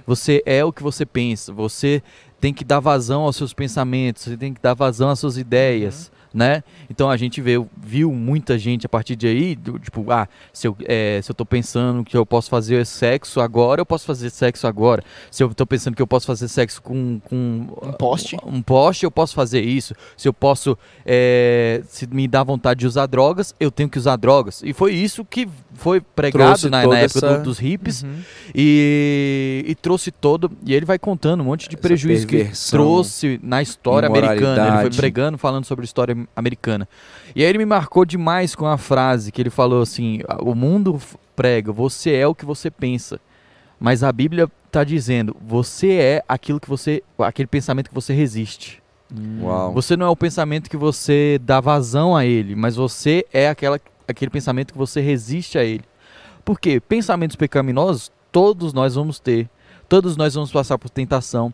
Você 0.06 0.42
é 0.46 0.64
o 0.64 0.72
que 0.72 0.82
você 0.82 1.06
pensa. 1.06 1.52
Você 1.52 2.02
tem 2.40 2.54
que 2.54 2.64
dar 2.64 2.80
vazão 2.80 3.24
aos 3.24 3.36
seus 3.36 3.54
pensamentos. 3.54 4.24
Você 4.24 4.38
tem 4.38 4.54
que 4.54 4.62
dar 4.62 4.74
vazão 4.74 5.10
às 5.10 5.20
suas 5.20 5.38
ideias, 5.38 6.12
né? 6.34 6.64
Então 6.90 7.10
a 7.10 7.18
gente 7.18 7.42
viu 7.42 8.12
muita 8.14 8.58
gente 8.58 8.86
a 8.86 8.90
partir 8.90 9.16
de 9.16 9.28
aí, 9.28 9.56
do, 9.56 9.80
tipo, 9.80 10.10
ah, 10.12 10.28
se 10.54 10.68
eu, 10.68 10.76
é, 10.86 11.20
se 11.24 11.32
eu 11.32 11.36
tô 11.36 11.46
pensando 11.46 12.04
que 12.04 12.16
eu 12.16 12.26
posso 12.26 12.50
fazer 12.50 12.86
sexo 12.86 13.40
agora, 13.42 13.82
eu 13.82 13.86
posso 13.86 14.06
fazer 14.06 14.30
sexo 14.30 14.68
agora. 14.68 15.04
Se 15.32 15.44
eu 15.44 15.54
tô 15.54 15.66
pensando 15.66 15.96
que 15.96 16.02
eu 16.02 16.08
posso 16.08 16.26
fazer 16.28 16.48
sexo 16.48 16.82
com, 16.82 17.20
com 17.26 17.68
Um 17.84 17.92
poste. 17.94 18.38
um 18.46 18.62
poste, 18.62 19.04
eu 19.06 19.12
posso 19.12 19.34
fazer 19.36 19.62
isso. 19.62 19.94
Se 20.16 20.28
eu 20.28 20.34
posso, 20.34 20.78
é, 21.06 21.82
se 21.88 22.08
me 22.08 22.28
dá 22.28 22.44
vontade 22.44 22.82
de 22.82 22.88
usar 22.88 23.06
drogas, 23.06 23.56
eu 23.60 23.72
tenho 23.72 23.90
que 23.90 23.98
usar 23.98 24.16
drogas. 24.16 24.62
E 24.64 24.74
foi 24.74 24.94
isso 24.94 25.24
que 25.26 25.48
foi 25.74 26.02
pregado 26.02 26.70
na, 26.70 26.86
na 26.88 27.00
época 27.00 27.18
essa- 27.20 27.38
do- 27.38 27.44
dos 27.44 27.60
hippies 27.60 28.04
Uhum. 28.04 28.20
e, 28.56 29.64
e 29.68 29.76
trouxe 29.76 30.12
todo. 30.12 30.52
E 30.66 30.74
ele 30.74 30.86
vai 30.86 30.98
contando 31.00 31.42
um 31.42 31.46
monte 31.46 31.70
de 31.70 31.76
Essa 31.76 31.82
prejuízo 31.82 32.28
que 32.28 32.50
trouxe 32.72 33.40
na 33.44 33.62
história 33.62 34.08
americana. 34.10 34.82
Ele 34.82 34.90
foi 34.90 34.98
pregando, 34.98 35.38
falando 35.38 35.66
sobre 35.66 35.84
a 35.84 35.86
história 35.86 36.17
americana. 36.36 36.88
E 37.36 37.44
aí 37.44 37.50
ele 37.50 37.58
me 37.58 37.66
marcou 37.66 38.06
demais 38.06 38.56
com 38.56 38.66
a 38.66 38.78
frase 38.78 39.32
que 39.32 39.42
ele 39.42 39.50
falou 39.50 39.82
assim: 39.82 40.22
o 40.40 40.56
mundo 40.56 41.00
prega, 41.36 41.72
você 41.72 42.14
é 42.14 42.28
o 42.28 42.36
que 42.36 42.46
você 42.46 42.72
pensa. 42.72 43.20
Mas 43.80 44.04
a 44.04 44.12
Bíblia 44.12 44.50
está 44.66 44.84
dizendo, 44.84 45.36
você 45.40 45.94
é 45.94 46.24
aquilo 46.28 46.60
que 46.60 46.70
você. 46.70 47.04
aquele 47.20 47.48
pensamento 47.48 47.90
que 47.90 47.96
você 47.96 48.14
resiste. 48.14 48.82
Uau. 49.42 49.74
Você 49.74 49.96
não 49.96 50.06
é 50.06 50.10
o 50.10 50.16
pensamento 50.16 50.70
que 50.70 50.78
você 50.78 51.40
dá 51.42 51.62
vazão 51.62 52.16
a 52.16 52.26
ele, 52.26 52.56
mas 52.56 52.76
você 52.76 53.26
é 53.32 53.48
aquela, 53.50 53.80
aquele 54.08 54.32
pensamento 54.32 54.74
que 54.74 54.78
você 54.78 55.00
resiste 55.00 55.58
a 55.58 55.64
ele. 55.64 55.84
Por 56.44 56.60
quê? 56.60 56.80
Pensamentos 56.80 57.36
pecaminosos, 57.36 58.12
todos 58.32 58.74
nós 58.74 58.96
vamos 58.96 59.20
ter. 59.20 59.50
Todos 59.88 60.18
nós 60.18 60.34
vamos 60.34 60.52
passar 60.52 60.78
por 60.78 60.90
tentação. 60.90 61.54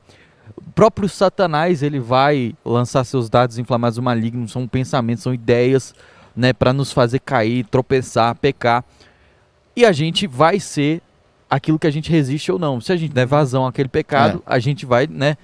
O 0.58 0.72
próprio 0.74 1.08
Satanás, 1.10 1.84
ele 1.84 1.99
vai 1.99 2.54
lançar 2.66 3.04
seus 3.04 3.30
dados 3.30 3.58
inflamados 3.58 3.97
malignos, 3.99 4.51
são 4.51 4.68
pensamentos, 4.68 5.24
são 5.24 5.34
ideias, 5.34 5.93
né, 6.36 6.54
para 6.54 6.74
nos 6.74 6.91
fazer 6.91 7.20
cair, 7.20 7.66
tropeçar, 7.66 8.36
pecar. 8.36 8.84
E 9.76 9.86
a 9.86 9.91
gente 9.91 10.28
vai 10.28 10.60
ser 10.60 11.01
aquilo 11.49 11.78
que 11.78 11.88
a 11.88 11.91
gente 11.91 12.12
resiste 12.12 12.51
ou 12.51 12.58
não. 12.60 12.82
Se 12.82 12.91
a 12.91 12.95
gente 12.95 13.14
der 13.14 13.26
vazão 13.26 13.66
àquele 13.66 13.89
pecado, 13.89 14.41
a 14.45 14.58
gente 14.60 14.86
vai, 14.86 15.06
né, 15.08 15.38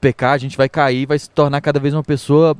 pecar, 0.00 0.32
a 0.32 0.38
gente 0.38 0.56
vai 0.56 0.68
cair, 0.68 1.06
vai 1.06 1.18
se 1.18 1.30
tornar 1.30 1.60
cada 1.62 1.80
vez 1.80 1.94
uma 1.94 2.02
pessoa 2.04 2.54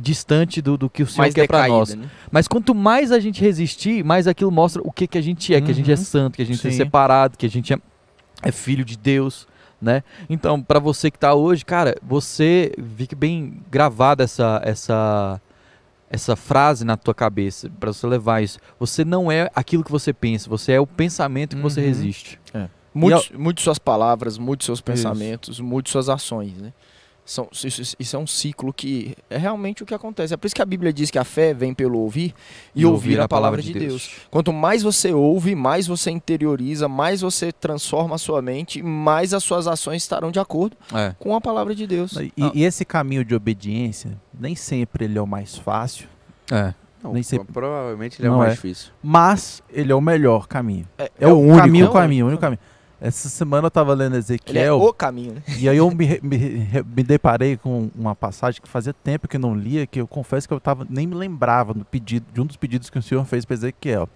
distante 0.00 0.62
do, 0.62 0.76
do 0.78 0.88
que 0.88 1.02
o 1.02 1.06
Senhor 1.06 1.18
Mais 1.24 1.34
quer 1.34 1.46
para 1.46 1.68
nós. 1.68 1.94
né? 1.94 2.06
Mas 2.30 2.48
quanto 2.48 2.74
mais 2.74 3.12
a 3.12 3.20
gente 3.20 3.40
resistir, 3.42 4.02
mais 4.02 4.26
aquilo 4.26 4.50
mostra 4.50 4.80
o 4.82 4.90
que, 4.90 5.06
que 5.06 5.18
a 5.18 5.22
gente 5.22 5.54
é, 5.54 5.60
que 5.60 5.70
a 5.70 5.74
gente 5.74 5.90
é 5.90 5.94
Uhum. 5.94 6.02
santo, 6.02 6.36
que 6.36 6.42
a 6.42 6.46
gente 6.46 6.66
é 6.66 6.70
Sim. 6.70 6.76
separado, 6.76 7.36
que 7.36 7.44
a 7.44 7.50
gente 7.50 7.72
é, 7.74 7.78
é 8.42 8.50
filho 8.52 8.84
de 8.84 8.96
Deus, 8.96 9.46
né? 9.82 10.02
Então, 10.30 10.62
para 10.62 10.78
você 10.78 11.10
que 11.10 11.18
tá 11.18 11.34
hoje, 11.34 11.64
cara, 11.64 11.96
você 12.02 12.72
fique 12.96 13.14
bem 13.14 13.60
gravada 13.70 14.22
essa 14.24 14.60
essa 14.64 15.40
essa 16.08 16.36
frase 16.36 16.84
na 16.84 16.94
tua 16.96 17.14
cabeça, 17.14 17.70
para 17.80 17.90
você 17.92 18.06
levar 18.06 18.42
isso. 18.42 18.58
Você 18.78 19.02
não 19.04 19.32
é 19.32 19.50
aquilo 19.54 19.82
que 19.82 19.90
você 19.90 20.12
pensa, 20.12 20.48
você 20.48 20.72
é 20.72 20.80
o 20.80 20.86
pensamento 20.86 21.56
que 21.56 21.62
você 21.62 21.80
Uhum. 21.80 21.86
resiste. 21.86 22.38
Mude, 22.94 23.32
mude 23.34 23.62
suas 23.62 23.78
palavras, 23.78 24.36
mude 24.36 24.62
seus 24.64 24.82
pensamentos, 24.82 25.58
mude 25.58 25.88
suas 25.88 26.10
ações, 26.10 26.52
né? 26.58 26.72
São, 27.24 27.48
isso, 27.52 27.94
isso 28.00 28.16
é 28.16 28.18
um 28.18 28.26
ciclo 28.26 28.72
que 28.72 29.14
é 29.30 29.38
realmente 29.38 29.82
o 29.82 29.86
que 29.86 29.94
acontece. 29.94 30.34
É 30.34 30.36
por 30.36 30.46
isso 30.46 30.54
que 30.56 30.60
a 30.62 30.66
Bíblia 30.66 30.92
diz 30.92 31.08
que 31.08 31.18
a 31.18 31.24
fé 31.24 31.54
vem 31.54 31.72
pelo 31.72 32.00
ouvir 32.00 32.34
e, 32.74 32.84
ouvir 32.84 33.20
a 33.20 33.28
palavra 33.28 33.62
de 33.62 33.72
Deus. 33.72 34.10
Quanto 34.28 34.52
mais 34.52 34.82
você 34.82 35.12
ouve, 35.12 35.54
mais 35.54 35.86
você 35.86 36.10
interioriza, 36.10 36.88
mais 36.88 37.20
você 37.20 37.52
transforma 37.52 38.16
a 38.16 38.18
sua 38.18 38.42
mente, 38.42 38.82
mais 38.82 39.32
as 39.32 39.44
suas 39.44 39.68
ações 39.68 40.02
estarão 40.02 40.32
de 40.32 40.40
acordo 40.40 40.76
É. 40.92 41.14
com 41.18 41.34
a 41.36 41.40
palavra 41.40 41.76
de 41.76 41.86
Deus. 41.86 42.12
E, 42.16 42.32
e 42.54 42.64
esse 42.64 42.84
caminho 42.84 43.24
de 43.24 43.34
obediência, 43.36 44.18
nem 44.38 44.56
sempre 44.56 45.04
ele 45.04 45.16
é 45.16 45.22
o 45.22 45.26
mais 45.26 45.56
fácil, 45.56 46.08
É. 46.50 46.74
Não, 47.02 47.12
Nem 47.14 47.22
sei- 47.24 47.40
Provavelmente 47.40 48.20
ele 48.20 48.28
é 48.28 48.30
o 48.30 48.38
mais 48.38 48.52
é. 48.52 48.54
difícil. 48.54 48.92
mas 49.02 49.60
ele 49.68 49.90
é 49.90 49.94
o 49.94 50.00
melhor 50.00 50.46
caminho. 50.46 50.86
É, 50.96 51.10
É, 51.18 51.26
o 51.26 51.36
único 51.36 51.56
caminho, 51.58 51.86
é 51.86 51.88
o 51.88 51.92
caminho, 51.92 52.24
o 52.24 52.28
único 52.28 52.40
caminho. 52.40 52.60
Essa 53.04 53.28
semana 53.28 53.66
eu 53.66 53.70
tava 53.70 53.92
lendo 53.94 54.12
Ele 54.12 54.16
é 54.16 54.18
Ezequiel 54.20 54.80
o 54.80 54.92
caminho, 54.92 55.34
né? 55.34 55.42
e 55.58 55.68
aí 55.68 55.76
eu 55.76 55.90
me, 55.90 56.20
me, 56.22 56.38
me 56.86 57.02
deparei 57.02 57.56
com 57.56 57.90
uma 57.96 58.14
passagem 58.14 58.62
que 58.62 58.68
fazia 58.68 58.92
tempo 58.92 59.26
que 59.26 59.36
eu 59.36 59.40
não 59.40 59.56
lia, 59.56 59.88
que 59.88 60.00
eu 60.00 60.06
confesso 60.06 60.46
que 60.46 60.54
eu 60.54 60.60
tava, 60.60 60.86
nem 60.88 61.04
me 61.04 61.16
lembrava 61.16 61.74
do 61.74 61.84
pedido, 61.84 62.26
de 62.32 62.40
um 62.40 62.46
dos 62.46 62.56
pedidos 62.56 62.88
que 62.88 62.98
o 62.98 63.02
Senhor 63.02 63.24
fez 63.24 63.44
para 63.44 63.54
Ezequiel. 63.54 64.08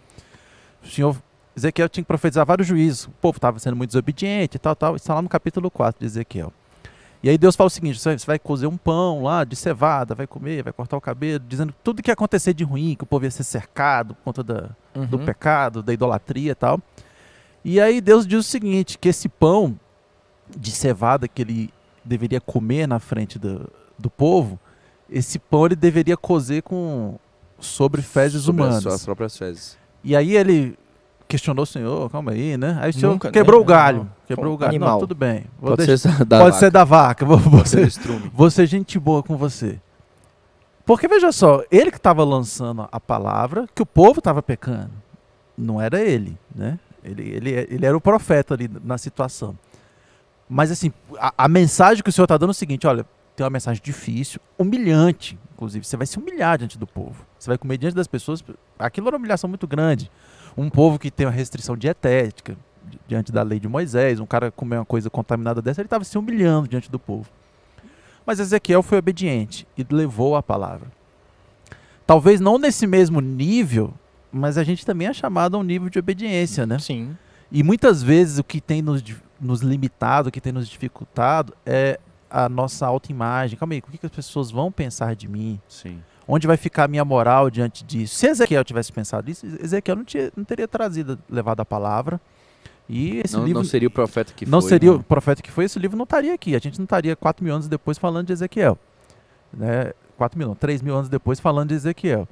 O 0.85 0.87
Senhor, 0.87 1.17
Ezequiel 1.57 1.89
tinha 1.89 2.05
que 2.05 2.07
profetizar 2.07 2.47
vários 2.47 2.69
juízos. 2.69 3.07
O 3.07 3.11
povo 3.11 3.39
estava 3.39 3.59
sendo 3.59 3.75
muito 3.75 3.91
desobediente 3.91 4.57
e 4.57 4.59
tal, 4.61 4.77
tal. 4.77 4.95
Está 4.95 5.15
lá 5.15 5.23
no 5.23 5.29
capítulo 5.29 5.69
4 5.69 5.99
de 5.99 6.07
Ezequiel. 6.07 6.53
E 7.23 7.29
aí 7.29 7.37
Deus 7.37 7.57
fala 7.57 7.67
o 7.67 7.71
seguinte: 7.71 7.99
você 7.99 8.17
vai 8.25 8.39
cozer 8.39 8.69
um 8.69 8.77
pão 8.77 9.25
lá 9.25 9.43
de 9.43 9.57
cevada, 9.57 10.15
vai 10.15 10.29
comer, 10.29 10.63
vai 10.63 10.73
cortar 10.73 10.97
o 10.97 11.01
cabelo, 11.01 11.43
dizendo 11.49 11.75
tudo 11.83 12.03
que 12.03 12.11
ia 12.11 12.15
acontecer 12.15 12.55
de 12.55 12.63
ruim, 12.63 12.95
que 12.95 13.03
o 13.03 13.07
povo 13.07 13.25
ia 13.25 13.31
ser 13.33 13.43
cercado 13.43 14.15
por 14.15 14.23
conta 14.23 14.45
da, 14.45 14.69
do 14.95 15.19
Uhum. 15.19 15.25
pecado, 15.25 15.83
da 15.83 15.93
idolatria 15.93 16.53
e 16.53 16.55
tal. 16.55 16.81
E 17.69 17.81
aí 17.81 18.01
Deus 18.01 18.25
diz 18.29 18.39
o 18.39 18.43
seguinte, 18.49 18.97
que 18.97 19.09
esse 19.09 19.29
pão 19.29 19.77
de 20.57 20.71
cevada 20.71 21.27
que 21.27 21.43
ele 21.43 21.71
deveria 22.05 22.41
comer 22.41 22.87
na 22.87 23.01
frente 23.01 23.41
do, 23.41 23.69
do 23.99 24.09
povo, 24.09 24.57
esse 25.11 25.37
pão 25.37 25.67
ele 25.67 25.75
deveria 25.75 26.17
cozer 26.17 26.63
com 26.63 27.19
sobre 27.59 28.03
fezes 28.03 28.43
Sobre 28.45 28.63
as 28.63 28.67
humanas. 28.69 28.83
suas 28.85 29.05
próprias 29.05 29.37
fezes. 29.37 29.77
E 30.05 30.15
aí 30.15 30.37
ele 30.37 30.79
questionou 31.27 31.65
o 31.65 31.67
Senhor, 31.67 32.09
calma 32.09 32.31
aí, 32.31 32.57
né? 32.57 32.79
Aí 32.81 32.91
o 32.91 32.93
Senhor 32.93 33.11
Nunca, 33.11 33.27
né? 33.29 33.33
quebrou 33.33 33.61
o 33.61 33.65
galho, 33.65 33.99
Não, 34.05 34.11
quebrou 34.29 34.47
foi 34.47 34.55
o 34.55 34.59
galho. 34.59 34.71
animal. 34.71 34.91
Não, 34.93 34.99
tudo 35.01 35.15
bem. 35.17 35.47
Vou 35.61 35.71
Pode 35.77 35.87
deixar- 35.89 36.13
ser 36.19 36.25
da 36.25 36.39
pode 36.39 36.51
vaca, 36.51 36.59
ser 36.61 36.71
da 36.71 36.85
vaca, 36.85 37.25
vou, 37.27 37.37
vou 37.39 37.59
pode 37.59 37.69
ser 37.69 37.89
vou 38.33 38.49
ser 38.49 38.67
gente 38.67 38.97
boa 38.97 39.25
com 39.25 39.37
você. 39.37 39.81
Porque 40.85 41.09
veja 41.09 41.33
só, 41.33 41.65
ele 41.69 41.91
que 41.91 41.97
estava 41.97 42.23
lançando 42.23 42.89
a 42.93 43.01
palavra, 43.01 43.67
que 43.75 43.83
o 43.83 43.87
povo 43.87 44.21
estava 44.21 44.41
pecando. 44.41 44.93
Não 45.59 45.81
era 45.81 46.01
ele, 46.01 46.39
né? 46.55 46.79
Ele, 47.07 47.23
ele, 47.29 47.51
ele 47.51 47.87
era 47.87 47.97
o 47.97 48.01
profeta 48.01 48.55
ali 48.55 48.69
na 48.85 48.99
situação. 48.99 49.57
Mas 50.49 50.71
assim, 50.71 50.93
a, 51.19 51.33
a 51.39 51.49
mensagem 51.49 52.03
que 52.03 52.11
o 52.11 52.13
Senhor 52.13 52.25
está 52.25 52.37
dando 52.37 52.51
é 52.51 52.53
o 52.53 52.55
seguinte: 52.55 52.87
olha, 52.87 53.07
tem 53.35 53.45
uma 53.45 53.51
mensagem 53.51 53.83
difícil, 53.83 54.41
humilhante, 54.59 55.39
inclusive. 55.55 55.85
Você 55.85 55.97
vai 55.97 56.07
se 56.07 56.19
humilhar 56.19 56.59
diante 56.59 56.79
do 56.79 56.87
povo. 56.87 57.25
Você 57.39 57.49
vai 57.49 57.59
comer 57.59 57.79
diante 57.79 57.95
das 57.95 58.07
pessoas. 58.07 58.43
Aquilo 58.79 59.09
era 59.09 59.17
uma 59.17 59.21
humilhação 59.21 59.49
muito 59.49 59.67
grande. 59.67 60.11
Um 60.57 60.71
povo 60.71 60.99
que 60.99 61.11
tem 61.11 61.27
uma 61.27 61.33
restrição 61.33 61.77
dietética 61.77 62.57
di- 62.85 62.99
diante 63.07 63.31
da 63.31 63.43
lei 63.43 63.61
de 63.61 63.69
Moisés, 63.69 64.21
um 64.21 64.27
cara 64.27 64.51
comer 64.51 64.79
uma 64.79 64.87
coisa 64.87 65.11
contaminada 65.11 65.61
dessa, 65.61 65.81
ele 65.81 65.87
estava 65.87 66.05
se 66.05 66.17
humilhando 66.17 66.69
diante 66.69 66.91
do 66.91 66.99
povo. 66.99 67.29
Mas 68.25 68.41
Ezequiel 68.41 68.83
foi 68.83 68.99
obediente 68.99 69.67
e 69.77 69.87
levou 69.91 70.35
a 70.35 70.43
palavra. 70.43 70.91
Talvez 72.07 72.41
não 72.41 72.57
nesse 72.59 72.87
mesmo 72.87 73.21
nível, 73.21 73.93
mas 74.37 74.59
a 74.59 74.65
gente 74.65 74.85
também 74.85 75.09
é 75.09 75.13
chamado 75.13 75.57
a 75.57 75.61
um 75.61 75.63
nível 75.63 75.89
de 75.89 75.99
obediência, 75.99 76.67
né? 76.67 76.79
Sim. 76.79 77.17
E 77.51 77.63
muitas 77.63 78.03
vezes 78.03 78.39
o 78.39 78.45
que 78.45 78.61
tem 78.61 78.83
nos, 78.83 79.03
nos 79.41 79.61
limitado, 79.63 80.29
o 80.29 80.33
que 80.33 80.41
tem 80.41 80.53
nos 80.53 80.69
dificultado 80.69 81.55
é 81.65 81.99
a 82.31 82.49
nossa 82.49 82.87
autoimagem. 82.87 83.59
Calma 83.59 83.75
aí, 83.75 83.79
o 83.81 83.91
que, 83.91 83.99
que 83.99 84.07
as 84.07 84.13
pessoas 84.13 84.51
vão 84.51 84.71
pensar 84.73 85.15
de 85.15 85.29
mim? 85.29 85.61
Sim. 85.69 86.03
Onde 86.29 86.47
vai 86.47 86.57
ficar 86.57 86.85
a 86.85 86.89
minha 86.89 87.05
moral 87.05 87.49
diante 87.49 87.85
disso? 87.85 88.17
Se 88.17 88.27
Ezequiel 88.27 88.65
tivesse 88.65 88.93
pensado 88.93 89.31
isso, 89.31 89.47
Ezequiel 89.47 89.97
não, 89.97 90.05
tinha- 90.05 90.33
não 90.37 90.43
teria 90.45 90.67
trazido, 90.67 91.17
levado 91.31 91.61
a 91.61 91.65
palavra. 91.65 92.21
E 92.89 93.19
esse 93.25 93.35
Não, 93.37 93.45
livro 93.45 93.61
não 93.63 93.69
seria 93.69 93.89
o 93.89 93.91
profeta 93.91 94.33
que 94.33 94.45
não 94.47 94.61
foi. 94.61 94.69
seria 94.71 94.91
né? 94.93 94.97
o 94.97 95.03
profeta 95.03 95.41
que 95.43 95.51
foi, 95.51 95.65
esse 95.65 95.79
livro 95.79 95.97
não 95.97 96.05
estaria 96.05 96.35
aqui. 96.35 96.55
A 96.55 96.59
gente 96.61 96.79
não 96.79 96.85
estaria 96.85 97.15
4 97.17 97.45
mil 97.45 97.53
anos 97.55 97.69
depois 97.69 97.97
falando 97.99 98.27
de 98.27 98.33
Ezequiel. 98.33 98.79
Né? 99.53 99.93
4 100.17 100.39
mil, 100.39 100.49
não, 100.49 100.55
3 100.55 100.83
mil 100.83 100.95
anos 100.97 101.09
depois 101.09 101.39
falando 101.41 101.69
de 101.71 101.75
Ezequiel. 101.75 102.29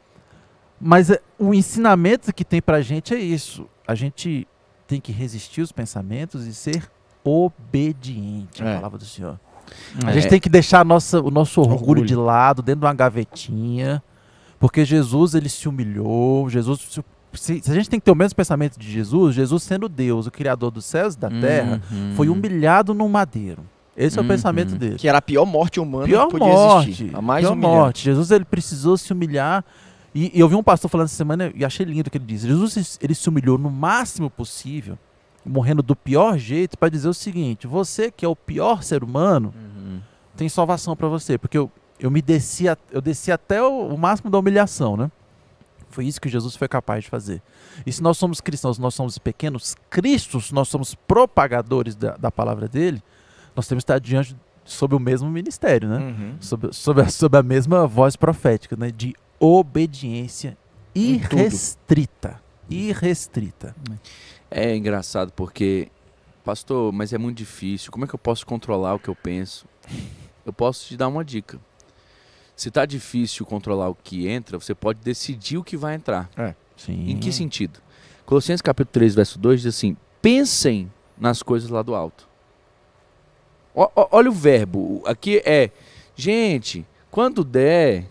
Mas 0.80 1.10
é, 1.10 1.20
o 1.38 1.54
ensinamento 1.54 2.32
que 2.34 2.44
tem 2.44 2.60
pra 2.60 2.80
gente 2.82 3.14
é 3.14 3.18
isso. 3.18 3.66
A 3.86 3.94
gente 3.94 4.46
tem 4.86 5.00
que 5.00 5.12
resistir 5.12 5.62
os 5.62 5.72
pensamentos 5.72 6.46
e 6.46 6.54
ser 6.54 6.90
obediente 7.24 8.62
à 8.62 8.66
É. 8.68 8.74
palavra 8.76 8.98
do 8.98 9.04
Senhor. 9.04 9.38
É. 10.04 10.08
A 10.08 10.12
gente 10.12 10.28
tem 10.28 10.40
que 10.40 10.48
deixar 10.48 10.80
a 10.80 10.84
nossa, 10.84 11.20
o 11.20 11.30
nosso 11.30 11.60
orgulho, 11.60 11.80
Orgulho. 11.80 12.06
de 12.06 12.14
lado, 12.14 12.62
dentro 12.62 12.80
de 12.80 12.86
uma 12.86 12.94
gavetinha. 12.94 14.02
Porque 14.58 14.84
Jesus, 14.84 15.34
ele 15.34 15.48
se 15.48 15.68
humilhou. 15.68 16.48
Jesus, 16.48 16.80
se, 17.32 17.60
se- 17.60 17.70
a 17.70 17.74
gente 17.74 17.88
tem 17.90 17.98
que 17.98 18.04
ter 18.04 18.10
o 18.12 18.14
mesmo 18.14 18.36
pensamento 18.36 18.78
de 18.78 18.90
Jesus, 18.90 19.34
Jesus 19.34 19.62
sendo 19.62 19.88
Deus, 19.88 20.26
o 20.26 20.30
Criador 20.30 20.70
dos 20.70 20.84
céus 20.84 21.14
e 21.14 21.18
da 21.18 21.28
terra, 21.30 21.80
Uhum. 21.90 22.12
foi 22.14 22.28
humilhado 22.28 22.94
num 22.94 23.08
madeiro. 23.08 23.62
Esse 23.96 24.18
é 24.18 24.20
o 24.20 24.22
Uhum. 24.22 24.28
pensamento 24.28 24.74
dele. 24.76 24.96
Que 24.96 25.08
era 25.08 25.18
a 25.18 25.22
pior 25.22 25.44
morte 25.46 25.78
humana 25.80 26.04
Pior 26.06 26.26
que 26.26 26.32
podia 26.32 26.46
morte. 26.52 26.88
existir. 26.90 27.16
A 27.16 27.22
mais 27.22 27.44
pior 27.44 27.52
humilhante. 27.52 27.74
morte. 27.76 28.04
Jesus 28.04 28.30
ele 28.30 28.44
precisou 28.44 28.96
se 28.96 29.12
humilhar. 29.12 29.64
E, 30.14 30.30
e 30.32 30.40
eu 30.40 30.48
vi 30.48 30.54
um 30.54 30.62
pastor 30.62 30.88
falando 30.90 31.06
essa 31.06 31.16
semana 31.16 31.50
e 31.54 31.64
achei 31.64 31.84
lindo 31.84 32.06
o 32.06 32.10
que 32.10 32.18
ele 32.18 32.24
disse. 32.24 32.46
Jesus 32.46 32.98
ele 33.02 33.14
se 33.14 33.28
humilhou 33.28 33.58
no 33.58 33.68
máximo 33.70 34.30
possível, 34.30 34.96
morrendo 35.44 35.82
do 35.82 35.96
pior 35.96 36.38
jeito, 36.38 36.78
para 36.78 36.88
dizer 36.88 37.08
o 37.08 37.14
seguinte: 37.14 37.66
você 37.66 38.10
que 38.10 38.24
é 38.24 38.28
o 38.28 38.36
pior 38.36 38.82
ser 38.82 39.02
humano, 39.02 39.52
Uhum. 39.56 40.00
tem 40.36 40.48
salvação 40.48 40.94
para 40.96 41.08
você, 41.08 41.36
porque 41.36 41.58
eu, 41.58 41.70
eu 41.98 42.10
me 42.10 42.22
desci, 42.22 42.68
a- 42.68 42.78
eu 42.92 43.00
desci 43.00 43.32
até 43.32 43.62
o, 43.62 43.88
o 43.88 43.98
máximo 43.98 44.30
da 44.30 44.38
humilhação, 44.38 44.96
né? 44.96 45.10
Foi 45.90 46.04
isso 46.06 46.20
que 46.20 46.28
Jesus 46.28 46.56
foi 46.56 46.66
capaz 46.66 47.04
de 47.04 47.10
fazer. 47.10 47.40
E 47.86 47.92
se 47.92 48.02
nós 48.02 48.16
somos 48.18 48.40
cristãos, 48.40 48.78
nós 48.78 48.94
somos 48.94 49.16
pequenos 49.18 49.76
cristos, 49.88 50.50
nós 50.50 50.66
somos 50.68 50.94
propagadores 50.94 51.94
da, 51.94 52.16
da 52.16 52.30
palavra 52.32 52.66
dele, 52.68 53.00
nós 53.54 53.66
temos 53.68 53.82
que 53.84 53.92
estar 53.92 54.00
diante 54.00 54.36
sob 54.64 54.94
o 54.96 54.98
mesmo 55.00 55.28
ministério, 55.30 55.88
né? 55.88 55.98
Uhum. 55.98 56.34
Sob, 56.40 56.68
sob, 56.72 57.00
a, 57.02 57.08
sob 57.08 57.36
a 57.38 57.42
mesma 57.42 57.86
voz 57.86 58.16
profética, 58.16 58.74
né? 58.76 58.90
De 58.90 59.14
obediência 59.46 60.56
irrestrita. 60.94 62.40
Irrestrita. 62.70 63.74
É 64.50 64.74
engraçado 64.76 65.32
porque, 65.32 65.88
pastor, 66.44 66.92
mas 66.92 67.12
é 67.12 67.18
muito 67.18 67.36
difícil. 67.38 67.90
Como 67.92 68.04
é 68.04 68.08
que 68.08 68.14
eu 68.14 68.18
posso 68.18 68.46
controlar 68.46 68.94
o 68.94 68.98
que 68.98 69.08
eu 69.08 69.14
penso? 69.16 69.66
Eu 70.46 70.52
posso 70.52 70.86
te 70.86 70.96
dar 70.96 71.08
uma 71.08 71.24
dica. 71.24 71.58
Se 72.56 72.70
tá 72.70 72.86
difícil 72.86 73.44
controlar 73.44 73.88
o 73.88 73.94
que 73.94 74.28
entra, 74.28 74.58
você 74.58 74.74
pode 74.74 75.00
decidir 75.00 75.58
o 75.58 75.64
que 75.64 75.76
vai 75.76 75.94
entrar. 75.94 76.30
Sim. 76.76 77.10
Em 77.10 77.18
que 77.18 77.32
sentido? 77.32 77.80
Colossenses 78.24 78.62
capítulo 78.62 78.92
3, 78.92 79.14
verso 79.14 79.38
2 79.38 79.62
diz 79.62 79.74
assim: 79.74 79.96
pensem 80.22 80.90
nas 81.18 81.42
coisas 81.42 81.68
lá 81.68 81.82
do 81.82 81.94
alto. 81.94 82.28
Ó- 83.74 83.90
ó- 83.94 84.08
olha 84.12 84.30
o 84.30 84.32
verbo. 84.32 85.02
Aqui 85.04 85.42
é, 85.44 85.70
gente, 86.14 86.86
quando 87.10 87.42
der, 87.44 88.06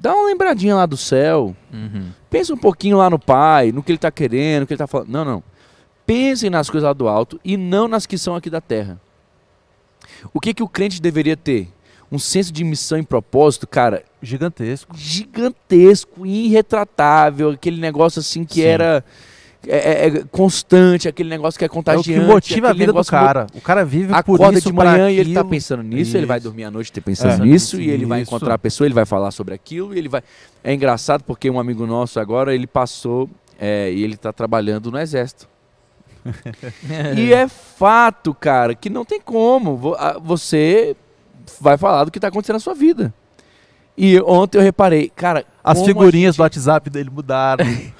dá 0.00 0.14
uma 0.14 0.26
lembradinha 0.26 0.74
lá 0.74 0.86
do 0.86 0.96
céu. 0.96 1.54
Uhum. 1.72 2.10
Pensa 2.30 2.54
um 2.54 2.56
pouquinho 2.58 2.96
lá 2.98 3.08
no 3.10 3.18
pai, 3.18 3.72
no 3.72 3.82
que 3.82 3.90
ele 3.92 3.96
está 3.96 4.10
querendo, 4.10 4.60
no 4.60 4.66
que 4.66 4.72
ele 4.72 4.76
está 4.76 4.86
falando. 4.86 5.08
Não, 5.08 5.24
não. 5.24 5.42
Pensem 6.06 6.50
nas 6.50 6.70
coisas 6.70 6.86
lá 6.86 6.92
do 6.92 7.08
alto 7.08 7.40
e 7.44 7.56
não 7.56 7.88
nas 7.88 8.06
que 8.06 8.16
são 8.16 8.36
aqui 8.36 8.48
da 8.48 8.60
terra. 8.60 9.00
O 10.32 10.40
que, 10.40 10.54
que 10.54 10.62
o 10.62 10.68
crente 10.68 11.00
deveria 11.02 11.36
ter? 11.36 11.68
Um 12.10 12.18
senso 12.18 12.52
de 12.52 12.62
missão 12.62 12.98
e 12.98 13.02
propósito, 13.02 13.66
cara, 13.66 14.04
Gigantesco. 14.22 14.94
gigantesco, 14.96 16.24
irretratável, 16.24 17.50
aquele 17.50 17.80
negócio 17.80 18.20
assim 18.20 18.44
que 18.44 18.54
Sim. 18.60 18.62
era 18.62 19.04
é, 19.66 19.76
é, 19.76 20.06
é 20.08 20.24
constante, 20.30 21.08
aquele 21.08 21.28
negócio 21.28 21.58
que 21.58 21.64
é 21.64 21.66
É 21.66 21.70
o 21.70 21.72
contagiante. 21.72 22.20
que 22.20 22.26
motiva 22.26 22.70
a 22.70 22.72
vida 22.72 22.92
do 22.92 23.04
cara. 23.04 23.46
O 23.54 23.60
cara 23.60 23.84
vive 23.84 24.08
por 24.08 24.16
Acorda 24.16 24.58
isso, 24.58 24.68
de 24.68 24.72
manhã 24.74 25.10
e 25.10 25.18
ele 25.18 25.34
tá 25.34 25.44
pensando 25.44 25.82
nisso, 25.82 26.16
ele 26.16 26.26
vai 26.26 26.38
Isso. 26.38 26.44
dormir 26.48 26.64
à 26.64 26.70
noite 26.70 26.92
pensando 27.00 27.42
É. 27.42 27.46
nisso, 27.46 27.80
e 27.80 27.90
ele 27.90 28.04
vai 28.06 28.22
Isso. 28.22 28.30
encontrar 28.30 28.54
a 28.54 28.58
pessoa, 28.58 28.86
ele 28.86 28.94
vai 28.94 29.04
falar 29.06 29.30
sobre 29.30 29.54
aquilo, 29.54 29.94
e 29.94 29.98
ele 29.98 30.08
vai. 30.08 30.22
É 30.62 30.72
engraçado 30.72 31.22
porque 31.24 31.50
um 31.50 31.58
amigo 31.60 31.86
nosso 31.86 32.18
agora, 32.20 32.54
ele 32.54 32.66
passou 32.66 33.28
é, 33.58 33.90
e 33.92 34.02
ele 34.02 34.16
tá 34.16 34.32
trabalhando 34.32 34.90
no 34.90 34.98
exército. 34.98 35.48
E 37.16 37.32
é 37.32 37.46
fato, 37.48 38.34
cara, 38.34 38.74
que 38.74 38.90
não 38.90 39.04
tem 39.04 39.20
como. 39.20 39.94
Você 40.24 40.96
vai 41.60 41.76
falar 41.78 42.04
do 42.04 42.10
que 42.10 42.18
tá 42.20 42.28
acontecendo 42.28 42.54
na 42.56 42.60
sua 42.60 42.74
vida. 42.74 43.12
E 43.96 44.20
ontem 44.20 44.58
eu 44.58 44.62
reparei, 44.62 45.10
cara. 45.14 45.44
As 45.64 45.82
figurinhas 45.84 46.34
gente- 46.34 46.38
do 46.38 46.42
WhatsApp 46.42 46.90
dele 46.90 47.10
mudaram. 47.10 47.64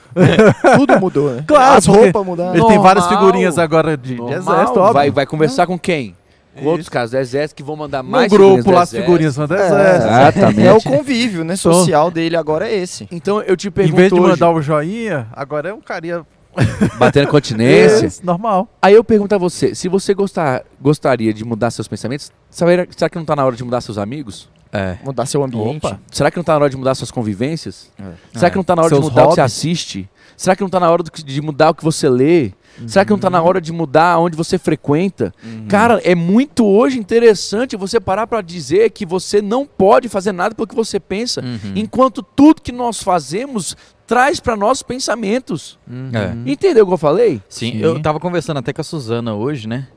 Tudo 0.77 1.01
mudou, 1.01 1.31
né? 1.33 1.45
Claro, 1.47 1.77
As 1.79 1.87
roupas 1.87 2.25
mudaram. 2.27 2.55
Ele 2.55 2.67
tem 2.67 2.79
várias 2.79 3.07
figurinhas 3.07 3.59
agora 3.59 3.97
de, 3.97 4.15
de 4.15 4.23
exército, 4.23 4.79
óbvio. 4.81 4.93
vai, 4.93 5.11
vai 5.11 5.27
conversar 5.27 5.67
com 5.67 5.79
quem? 5.79 6.15
Com 6.55 6.61
Isso. 6.61 6.69
outros 6.71 6.89
caras 6.89 7.11
do 7.11 7.19
exército 7.19 7.55
que 7.57 7.63
vão 7.63 7.77
mandar 7.77 8.03
no 8.03 8.09
mais 8.11 8.33
grupo 8.33 8.57
figurinhas 8.57 8.65
do 8.65 8.71
lá 8.73 8.83
as 8.83 8.91
figurinhas 8.91 9.37
do 9.37 9.43
É, 9.55 9.67
exército. 9.67 10.09
Exatamente. 10.39 10.67
É 10.67 10.73
o 10.73 10.83
convívio, 10.83 11.45
né? 11.45 11.55
Social 11.55 12.11
dele 12.11 12.35
agora 12.37 12.67
é 12.67 12.75
esse. 12.75 13.07
Então 13.13 13.43
eu 13.43 13.57
te 13.57 13.69
Em 13.69 13.71
pergunto 13.71 13.97
vez 13.97 14.11
de 14.13 14.19
hoje, 14.19 14.31
mandar 14.31 14.51
o 14.51 14.63
joinha, 14.63 15.27
agora 15.35 15.69
é 15.69 15.75
um 15.75 15.81
carinha 15.83 16.25
batendo 16.99 17.29
continência. 17.29 18.07
Esse, 18.07 18.25
normal. 18.25 18.69
Aí 18.81 18.95
eu 18.95 19.05
pergunto 19.05 19.35
a 19.35 19.39
você, 19.39 19.75
se 19.75 19.87
você 19.87 20.15
gostar, 20.15 20.63
gostaria 20.81 21.35
de 21.35 21.45
mudar 21.45 21.71
seus 21.71 21.87
pensamentos, 21.87 22.33
será, 22.49 22.87
será 22.97 23.11
que 23.11 23.17
não 23.17 23.23
está 23.25 23.37
na 23.37 23.45
hora 23.45 23.55
de 23.55 23.63
mudar 23.63 23.83
seus 23.83 23.99
amigos? 23.99 24.49
É. 24.73 24.97
Mudar 25.05 25.27
seu 25.27 25.43
ambiente. 25.45 25.87
Opa. 25.87 26.01
Será 26.11 26.31
que 26.31 26.37
não 26.37 26.43
está 26.43 26.53
na 26.55 26.61
hora 26.61 26.71
de 26.71 26.77
mudar 26.77 26.95
suas 26.95 27.11
convivências? 27.11 27.91
É. 27.99 28.39
Será 28.39 28.51
que 28.51 28.57
não 28.57 28.63
está 28.63 28.75
na 28.77 28.83
hora 28.83 28.91
de 28.91 28.97
Seus 28.97 29.09
mudar 29.09 29.25
o 29.25 29.29
que 29.29 29.35
você 29.35 29.41
hobbies. 29.41 29.57
assiste? 29.57 30.11
Será 30.37 30.55
que 30.55 30.61
não 30.63 30.67
está 30.67 30.81
na 30.81 30.91
hora 30.91 31.03
de 31.03 31.41
mudar 31.41 31.71
o 31.71 31.75
que 31.75 31.85
você 31.85 32.09
lê? 32.09 32.53
Será 32.87 33.07
que 33.07 33.11
não 33.11 33.17
está 33.17 33.31
na 33.31 33.41
hora 33.43 33.59
de 33.59 33.73
mudar 33.73 34.19
onde 34.19 34.37
você 34.37 34.59
frequenta? 34.59 35.33
Uhum. 35.43 35.67
Cara, 35.67 35.99
é 36.05 36.15
muito 36.15 36.63
hoje 36.67 36.99
interessante 36.99 37.75
você 37.75 37.99
parar 37.99 38.27
para 38.27 38.43
dizer 38.43 38.91
que 38.91 39.07
você 39.07 39.41
não 39.41 39.65
pode 39.65 40.11
fazer 40.11 40.33
nada 40.33 40.55
pelo 40.55 40.69
que 40.69 40.75
você 40.75 41.01
pensa, 41.01 41.41
Uhum. 41.41 41.73
enquanto 41.75 42.23
tudo 42.23 42.61
que 42.61 42.73
nós 42.73 43.03
fazemos 43.03 43.75
traz 44.07 44.41
para 44.41 44.55
nós 44.57 44.83
pensamentos. 44.83 45.79
É. 46.13 46.51
Entendeu 46.51 46.85
o 46.85 46.89
que 46.89 46.93
eu 46.93 46.99
falei? 46.99 47.41
Sim, 47.49 47.73
Sim. 47.73 47.79
eu 47.79 47.99
tava 48.03 48.21
conversando 48.21 48.59
até 48.59 48.75
com 48.75 48.81
a 48.83 48.85
Suzana 48.85 49.35
hoje, 49.35 49.67
né? 49.67 49.89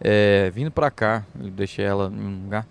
É, 0.00 0.52
vindo 0.54 0.70
pra 0.70 0.88
cá, 0.90 1.24
eu 1.42 1.50
deixei 1.50 1.84
ela 1.84 2.12
em 2.14 2.26
um 2.26 2.42
lugar. 2.44 2.64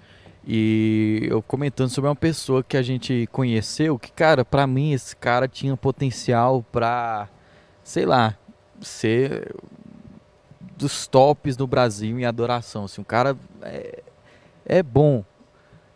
E 0.47 1.27
eu 1.29 1.41
comentando 1.41 1.89
sobre 1.89 2.07
uma 2.09 2.15
pessoa 2.15 2.63
que 2.63 2.75
a 2.77 2.81
gente 2.81 3.27
conheceu, 3.31 3.99
que, 3.99 4.11
cara, 4.11 4.43
pra 4.43 4.65
mim 4.65 4.93
esse 4.93 5.15
cara 5.15 5.47
tinha 5.47 5.75
potencial 5.77 6.65
pra, 6.71 7.27
sei 7.83 8.05
lá, 8.05 8.35
ser 8.81 9.53
dos 10.77 11.05
tops 11.07 11.57
no 11.57 11.67
Brasil 11.67 12.19
em 12.19 12.25
adoração. 12.25 12.85
Assim, 12.85 13.01
um 13.01 13.03
cara 13.03 13.35
é, 13.61 14.01
é 14.65 14.81
bom. 14.81 15.23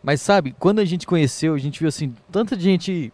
Mas 0.02 0.20
sabe, 0.20 0.54
quando 0.58 0.78
a 0.80 0.84
gente 0.84 1.06
conheceu, 1.06 1.54
a 1.54 1.58
gente 1.58 1.80
viu 1.80 1.88
assim, 1.88 2.14
tanta 2.30 2.58
gente 2.60 3.10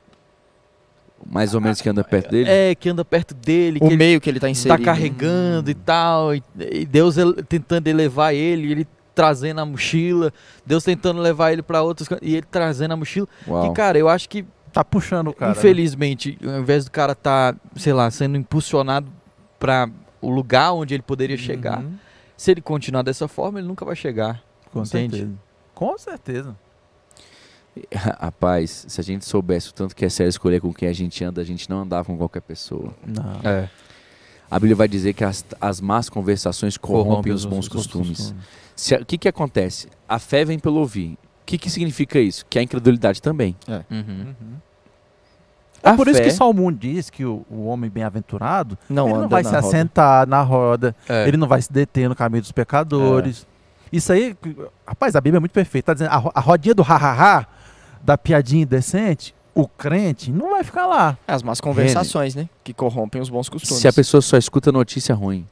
Mais 1.25 1.55
ou 1.55 1.61
menos 1.61 1.81
que 1.81 1.89
anda 1.89 2.03
perto 2.03 2.31
dele. 2.33 2.51
é, 2.51 2.75
que 2.75 2.89
anda 2.89 3.05
perto 3.05 3.33
dele, 3.35 3.79
que 3.79 3.85
O 3.87 3.89
ele 3.89 3.97
meio 3.97 4.21
que 4.21 4.29
ele 4.29 4.41
tá 4.41 4.47
tá 4.49 4.51
inserido. 4.51 4.83
carregando 4.85 5.71
e 5.71 5.75
tal, 5.75 6.35
e, 6.35 6.43
Deus 6.91 7.17
ele- 7.17 7.41
tentando 7.45 7.87
elevar 7.87 8.35
ele, 8.35 8.73
ele 8.73 8.89
trazendo 9.15 9.61
a 9.61 9.65
mochila, 9.67 10.33
Deus 10.65 10.83
tentando 10.85 11.21
levar 11.21 11.53
ele 11.53 11.63
pra 11.63 11.83
outras 11.83 12.09
coisas, 12.09 12.27
e 12.27 12.35
ele 12.37 12.47
trazendo 12.51 12.93
a 12.93 12.97
mochila. 12.97 13.27
Uau. 13.47 13.67
E 13.71 13.75
cara, 13.75 13.99
eu 13.99 14.09
acho 14.09 14.29
que 14.29 14.45
Tá 14.73 14.85
puxando 14.85 15.29
o 15.29 15.35
cara. 15.35 15.53
né? 15.53 15.59
infelizmente, 15.59 16.39
ao 16.45 16.61
invés 16.61 16.85
do 16.85 16.93
cara 16.93 17.13
tá, 17.15 17.57
sei 17.75 17.93
lá, 17.93 18.09
sendo 18.11 18.37
impulsionado 18.37 19.11
pra 19.59 19.91
o 20.23 20.31
lugar 20.31 20.73
onde 20.73 20.95
ele 20.95 21.03
poderia 21.03 21.37
chegar, 21.37 21.81
Uhum. 21.81 21.95
se 22.37 22.53
ele 22.53 22.61
continuar 22.61 23.03
dessa 23.03 23.27
forma, 23.27 23.59
ele 23.59 23.67
nunca 23.67 23.85
vai 23.85 23.97
chegar. 23.97 24.41
Com 24.73 24.83
Entende? 24.83 25.17
certeza. 25.17 25.35
Com 25.75 25.99
certeza. 25.99 26.57
Rapaz, 27.95 28.85
se 28.89 29.01
a 29.01 29.05
gente 29.05 29.25
soubesse 29.25 29.71
o 29.71 29.73
tanto 29.75 29.95
que 29.95 30.05
é 30.05 30.09
sério 30.09 30.29
escolher 30.31 30.61
com 30.61 30.73
quem 30.73 30.89
a 30.89 30.93
gente 30.93 31.23
anda, 31.25 31.41
a 31.41 31.45
gente 31.45 31.69
não 31.69 31.81
andava 31.83 32.05
com 32.05 32.17
qualquer 32.17 32.41
pessoa. 32.43 32.95
Não. 33.07 33.41
É. 33.49 33.69
A 34.51 34.57
Bíblia 34.59 34.75
vai 34.77 34.89
dizer 34.89 35.13
que 35.15 35.23
as, 35.25 35.45
as 35.61 35.81
más 35.81 36.09
conversações 36.09 36.77
corrompem 36.77 37.33
os 37.33 37.45
bons 37.45 37.69
costumes. 37.69 38.35
Se 38.81 38.95
O 38.95 39.05
que, 39.05 39.19
que 39.19 39.29
acontece? 39.29 39.89
A 40.09 40.19
fé 40.19 40.45
vem 40.45 40.59
pelo 40.59 40.77
ouvir. 40.81 41.13
O 41.13 41.19
que, 41.47 41.59
que 41.59 41.69
significa 41.71 42.19
isso? 42.19 42.45
Que 42.49 42.59
a 42.59 42.63
incredulidade 42.63 43.21
também. 43.21 43.57
Uhum. 43.69 43.85
Uhum. 43.99 44.55
A 45.83 45.93
É 45.93 45.97
por 45.97 46.09
isso 46.09 46.19
fé- 46.19 46.25
que 46.25 46.31
Salmo 46.31 46.67
1 46.69 46.73
diz 46.73 47.11
que 47.11 47.25
o, 47.25 47.45
o 47.51 47.65
homem 47.67 47.91
bem-aventurado 47.91 48.77
Não 48.89 49.09
ele 49.09 49.19
não 49.19 49.29
vai 49.29 49.43
se 49.43 49.51
roda. 49.51 49.67
assentar 49.67 50.27
na 50.29 50.43
roda, 50.43 50.95
É. 51.09 51.27
ele 51.27 51.37
não 51.37 51.49
vai 51.49 51.61
se 51.63 51.73
deter 51.73 52.09
no 52.09 52.15
caminho 52.15 52.43
dos 52.43 52.53
pecadores. 52.53 53.47
Isso 53.93 54.13
aí, 54.13 54.37
rapaz, 54.87 55.17
a 55.17 55.21
Bíblia 55.21 55.39
é 55.39 55.41
muito 55.41 55.53
perfeita. 55.53 55.87
Tá 55.87 55.93
dizendo, 55.95 56.11
a, 56.13 56.31
a 56.35 56.41
rodinha 56.41 56.75
do 56.75 56.83
ha-ha-ha, 56.83 57.47
da 58.03 58.17
piadinha 58.19 58.63
indecente, 58.63 59.35
o 59.55 59.67
crente 59.67 60.31
não 60.31 60.51
vai 60.51 60.63
ficar 60.63 60.87
lá. 60.87 61.17
É, 61.27 61.33
As 61.33 61.43
más 61.43 61.61
conversações, 61.61 62.35
né? 62.35 62.49
Que 62.63 62.73
corrompem 62.75 63.21
os 63.21 63.29
bons 63.31 63.49
costumes. 63.49 63.81
Se 63.81 63.89
a 63.89 63.93
pessoa 63.93 64.21
só 64.21 64.37
escuta 64.37 64.71
notícia 64.71 65.15
ruim. 65.15 65.47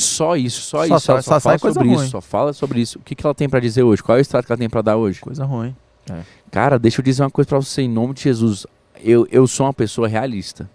Só 0.00 0.36
isso, 0.36 0.60
só, 0.62 0.86
Só 0.86 0.96
isso. 0.96 1.06
sai- 1.06 1.14
ela 1.16 1.22
só 1.22 1.30
só, 1.34 1.40
sai 1.40 1.40
fala 1.40 1.58
coisa 1.58 1.74
sobre 1.74 1.88
ruim. 1.88 2.02
isso, 2.02 2.10
só 2.10 2.20
fala 2.20 2.52
sobre 2.52 2.80
isso. 2.80 2.98
O 2.98 3.02
que, 3.02 3.14
que 3.14 3.26
ela 3.26 3.34
tem 3.34 3.48
pra 3.48 3.58
dizer 3.60 3.82
hoje? 3.82 4.02
Qual 4.02 4.16
é 4.16 4.20
o 4.20 4.22
estado 4.22 4.44
que 4.46 4.52
ela 4.52 4.58
tem 4.58 4.68
pra 4.68 4.80
dar 4.82 4.96
hoje? 4.96 5.20
Coisa 5.20 5.44
ruim. 5.44 5.74
É. 6.10 6.20
Cara, 6.50 6.78
deixa 6.78 7.00
eu 7.00 7.04
dizer 7.04 7.22
uma 7.22 7.30
coisa 7.30 7.48
pra 7.48 7.58
você, 7.58 7.82
em 7.82 7.88
nome 7.88 8.14
de 8.14 8.22
Jesus. 8.22 8.66
Eu, 9.02 9.26
eu 9.30 9.46
sou 9.46 9.66
uma 9.66 9.74
pessoa 9.74 10.06
realista. 10.08 10.68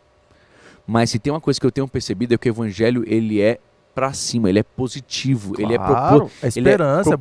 Mas 0.86 1.09
se 1.09 1.19
tem 1.19 1.32
uma 1.32 1.39
coisa 1.41 1.59
que 1.59 1.65
eu 1.65 1.71
tenho 1.71 1.88
percebido 1.88 2.34
é 2.34 2.38
que 2.38 2.49
o 2.49 2.51
evangelho, 2.51 3.03
ele 3.07 3.39
é 3.39 3.59
pra 3.94 4.12
cima, 4.14 4.50
ele 4.50 4.60
é 4.60 4.64
positivo, 4.64 5.54
ele 5.60 5.74
é 5.74 5.78
propo- 5.78 5.94
Claro, 5.94 6.32
é 6.41 6.48
ele 6.48 6.70
é 6.70 6.72
esperança, 6.72 7.14
é. 7.14 7.18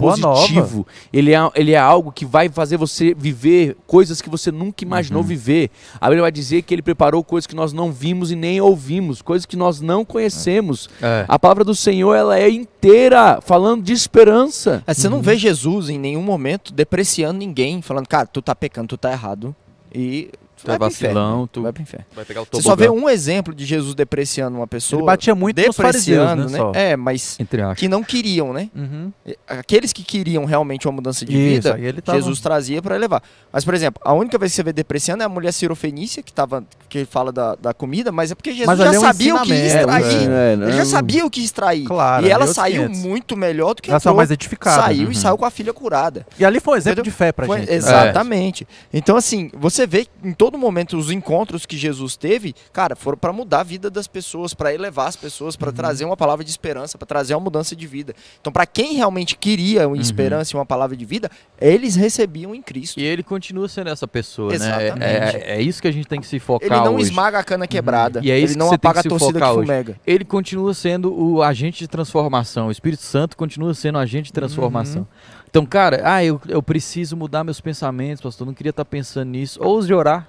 Ele 1.12 1.34
é, 1.34 1.50
ele 1.54 1.72
é 1.72 1.78
algo 1.78 2.10
que 2.10 2.24
vai 2.24 2.48
fazer 2.48 2.76
você 2.76 3.14
viver 3.14 3.76
coisas 3.86 4.22
que 4.22 4.30
você 4.30 4.50
nunca 4.50 4.82
imaginou 4.84 5.22
Uhum. 5.22 5.28
viver. 5.28 5.70
A 6.00 6.06
Bíblia 6.06 6.22
vai 6.22 6.32
dizer 6.32 6.62
que 6.62 6.74
ele 6.74 6.82
preparou 6.82 7.22
coisas 7.22 7.46
que 7.46 7.54
nós 7.54 7.72
não 7.72 7.92
vimos 7.92 8.30
e 8.32 8.36
nem 8.36 8.60
ouvimos, 8.60 9.20
coisas 9.20 9.44
que 9.46 9.56
nós 9.56 9.80
não 9.80 10.04
conhecemos. 10.04 10.88
É. 11.00 11.24
A 11.28 11.38
palavra 11.38 11.62
do 11.64 11.74
Senhor, 11.74 12.14
ela 12.14 12.38
é 12.38 12.48
inteira, 12.50 13.40
falando 13.42 13.82
de 13.82 13.92
esperança. 13.92 14.82
É, 14.86 14.94
você 14.94 15.06
Uhum. 15.08 15.14
não 15.16 15.22
vê 15.22 15.36
Jesus 15.36 15.88
em 15.88 15.98
nenhum 15.98 16.22
momento 16.22 16.72
depreciando 16.72 17.38
ninguém, 17.38 17.82
falando, 17.82 18.06
cara, 18.08 18.26
tu 18.26 18.40
tá 18.40 18.54
pecando, 18.54 18.88
tu 18.88 18.96
tá 18.96 19.12
errado. 19.12 19.54
E 19.94 20.30
tu 20.64 20.70
é 20.70 20.78
vai 20.78 20.88
inferno, 20.88 21.14
vacilão, 21.14 21.42
né? 21.42 21.48
tu- 21.52 21.62
vai 21.62 21.72
pro 21.72 21.82
inferno. 21.82 22.06
Vai 22.14 22.24
pegar 22.24 22.42
o 22.42 22.46
Você 22.50 22.62
só 22.62 22.76
vê 22.76 22.88
um 22.88 23.08
exemplo 23.08 23.54
de 23.54 23.64
Jesus 23.64 23.94
depreciando 23.94 24.56
uma 24.56 24.66
pessoa. 24.66 25.00
Ele 25.00 25.06
batia 25.06 25.34
muito 25.34 25.60
nos 25.66 25.76
fariseus, 25.76 26.04
depreciando, 26.28 26.50
né? 26.50 26.58
só. 26.58 26.72
É, 26.74 26.96
mas 26.96 27.38
que 27.76 27.88
não 27.88 28.02
queriam, 28.02 28.52
né? 28.52 28.68
Uhum. 28.74 29.12
Aqueles 29.46 29.92
que 29.92 30.02
queriam 30.02 30.44
realmente 30.44 30.86
uma 30.86 30.92
mudança 30.92 31.24
de 31.24 31.32
Isso, 31.32 31.72
vida, 31.74 32.02
tava- 32.02 32.18
Jesus 32.18 32.40
trazia 32.40 32.80
para 32.82 32.94
elevar. 32.96 33.22
Mas, 33.52 33.64
por 33.64 33.74
exemplo, 33.74 34.00
a 34.04 34.12
única 34.12 34.38
vez 34.38 34.52
que 34.52 34.56
você 34.56 34.62
vê 34.62 34.72
depreciando 34.72 35.22
é 35.22 35.26
a 35.26 35.28
mulher 35.28 35.52
cirofenícia, 35.52 36.22
que, 36.22 36.32
tava, 36.32 36.64
que 36.88 37.04
fala 37.04 37.32
da, 37.32 37.54
da 37.54 37.74
comida, 37.74 38.10
mas 38.12 38.30
é 38.30 38.34
porque 38.34 38.52
Jesus 38.52 38.78
já 38.78 38.86
é 38.92 38.98
um 38.98 39.00
sabia 39.00 39.34
o 39.34 39.42
que 39.42 39.52
extrair. 39.52 40.30
É, 40.30 40.52
Ele 40.54 40.72
já 40.72 40.84
sabia 40.84 41.26
o 41.26 41.30
que 41.30 41.42
extrair. 41.42 41.84
Claro, 41.84 42.26
e 42.26 42.30
ela 42.30 42.44
é 42.44 42.48
saiu 42.48 42.82
500. 42.88 42.98
muito 43.02 43.36
melhor 43.36 43.74
do 43.74 43.82
que 43.82 43.90
Ela 43.90 43.98
entrou. 43.98 44.14
mais 44.16 44.30
edificada. 44.30 44.82
Saiu 44.82 45.06
Uhum. 45.06 45.12
e 45.12 45.14
saiu 45.14 45.36
com 45.38 45.44
a 45.44 45.50
filha 45.50 45.72
curada. 45.72 46.26
E 46.38 46.44
ali 46.44 46.60
foi 46.60 46.74
um 46.74 46.76
exemplo 46.76 47.00
Entendeu? 47.00 47.10
de 47.12 47.16
fé 47.16 47.32
pra 47.32 47.46
Foi- 47.46 47.60
gente. 47.60 47.70
né? 47.70 47.74
Exatamente. 47.76 48.66
Então, 48.92 49.16
assim, 49.16 49.50
você 49.54 49.86
vê 49.86 50.06
em 50.22 50.32
todo 50.32 50.51
momento 50.58 50.96
os 50.96 51.10
encontros 51.10 51.64
que 51.66 51.76
Jesus 51.76 52.16
teve, 52.16 52.54
cara, 52.72 52.94
foram 52.96 53.16
para 53.18 53.32
mudar 53.32 53.60
a 53.60 53.64
vida 53.64 53.90
das 53.90 54.06
pessoas, 54.06 54.54
para 54.54 54.72
elevar 54.74 55.08
as 55.08 55.16
pessoas, 55.16 55.54
Uhum. 55.54 55.58
para 55.60 55.72
trazer 55.72 56.04
uma 56.04 56.16
palavra 56.16 56.44
de 56.44 56.50
esperança, 56.50 56.96
para 56.98 57.06
trazer 57.06 57.34
uma 57.34 57.40
mudança 57.40 57.74
de 57.76 57.86
vida. 57.86 58.14
Então, 58.40 58.52
para 58.52 58.66
quem 58.66 58.94
realmente 58.94 59.36
queria 59.36 59.86
Uhum. 59.86 59.94
uma 59.94 60.02
esperança 60.02 60.54
e 60.54 60.58
uma 60.58 60.66
palavra 60.66 60.96
de 60.96 61.04
vida, 61.04 61.30
eles 61.60 61.96
recebiam 61.96 62.54
em 62.54 62.62
Cristo. 62.62 62.98
E 63.00 63.04
ele 63.04 63.22
continua 63.22 63.68
sendo 63.68 63.88
essa 63.90 64.06
pessoa, 64.08 64.50
né? 64.50 64.56
Exatamente. 64.56 65.02
É, 65.02 65.52
é- 65.52 65.56
é 65.56 65.62
isso 65.62 65.80
que 65.80 65.88
a 65.88 65.92
gente 65.92 66.06
tem 66.06 66.20
que 66.20 66.26
se 66.26 66.38
focar 66.38 66.66
Ele 66.70 66.84
não 66.84 66.94
hoje. 66.96 67.04
esmaga 67.04 67.38
a 67.38 67.44
cana 67.44 67.66
quebrada. 67.66 68.20
E 68.22 68.30
é 68.30 68.38
isso 68.38 68.52
ele 68.54 68.58
não 68.58 68.72
apaga 68.72 69.00
a 69.00 69.02
torcida 69.02 69.32
que 69.32 69.38
focar 69.38 69.52
hoje. 69.54 69.66
fumega. 69.66 69.96
Ele 70.06 70.24
continua 70.24 70.74
sendo 70.74 71.12
o 71.12 71.42
agente 71.42 71.78
de 71.78 71.88
transformação. 71.88 72.68
O 72.68 72.70
Espírito 72.70 73.02
Santo 73.02 73.36
continua 73.36 73.74
sendo 73.74 73.96
o 73.96 73.98
agente 73.98 74.26
de 74.26 74.32
transformação. 74.32 75.06
Então, 75.48 75.66
cara, 75.66 76.00
ah, 76.04 76.24
eu, 76.24 76.40
eu 76.48 76.62
preciso 76.62 77.14
mudar 77.16 77.44
meus 77.44 77.60
pensamentos, 77.60 78.22
pastor. 78.22 78.46
Não 78.46 78.54
queria 78.54 78.70
estar 78.70 78.84
pensando 78.86 79.28
nisso. 79.28 79.62
Ouse 79.62 79.92
orar. 79.92 80.26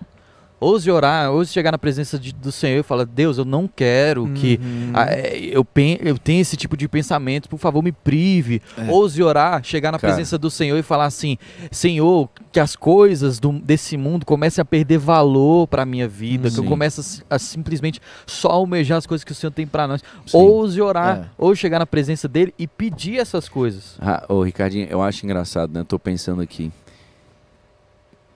Ouse 0.63 0.89
orar, 0.89 1.31
ouse 1.31 1.51
chegar 1.51 1.71
na 1.71 1.77
presença 1.77 2.17
de- 2.17 2.33
do 2.33 2.51
Senhor 2.51 2.79
e 2.79 2.83
falar, 2.83 3.05
Deus, 3.05 3.37
eu 3.37 3.45
não 3.45 3.67
quero 3.67 4.27
que 4.33 4.59
Uhum. 4.61 4.91
ah, 4.93 5.05
é, 5.09 5.37
eu, 5.51 5.65
pen- 5.65 5.97
eu 6.01 6.17
tenha 6.17 6.41
esse 6.41 6.55
tipo 6.55 6.77
de 6.77 6.87
pensamento, 6.87 7.49
por 7.49 7.57
favor, 7.59 7.83
me 7.83 7.91
prive. 7.91 8.61
É. 8.77 8.89
Ouse 8.89 9.21
orar, 9.21 9.63
chegar 9.63 9.91
na 9.91 9.99
Cara. 9.99 10.13
presença 10.13 10.37
do 10.37 10.49
Senhor 10.49 10.77
e 10.77 10.83
falar 10.83 11.05
assim: 11.05 11.37
Senhor, 11.71 12.29
que 12.51 12.59
as 12.59 12.75
coisas 12.75 13.39
do- 13.39 13.51
desse 13.59 13.97
mundo 13.97 14.25
comecem 14.25 14.61
a 14.61 14.65
perder 14.65 14.97
valor 14.97 15.67
para 15.67 15.85
minha 15.85 16.07
vida, 16.07 16.49
que 16.49 16.59
eu 16.59 16.63
Sim. 16.63 16.69
comece 16.69 17.23
a, 17.29 17.35
a 17.35 17.39
simplesmente 17.39 17.99
só 18.25 18.49
almejar 18.49 18.97
as 18.97 19.05
coisas 19.05 19.23
que 19.23 19.31
o 19.31 19.35
Senhor 19.35 19.51
tem 19.51 19.67
para 19.67 19.87
nós. 19.87 20.01
Sim. 20.25 20.37
Ouse 20.37 20.81
orar, 20.81 21.17
É. 21.17 21.25
ou 21.37 21.53
chegar 21.55 21.79
na 21.79 21.85
presença 21.85 22.27
dele 22.27 22.53
e 22.57 22.67
pedir 22.67 23.17
essas 23.19 23.49
coisas. 23.49 23.97
Ah, 23.99 24.23
ô, 24.29 24.43
Ricardinho, 24.43 24.87
eu 24.89 25.01
acho 25.01 25.25
engraçado, 25.25 25.73
né? 25.73 25.83
Tô 25.87 25.99
pensando 25.99 26.41
aqui. 26.41 26.71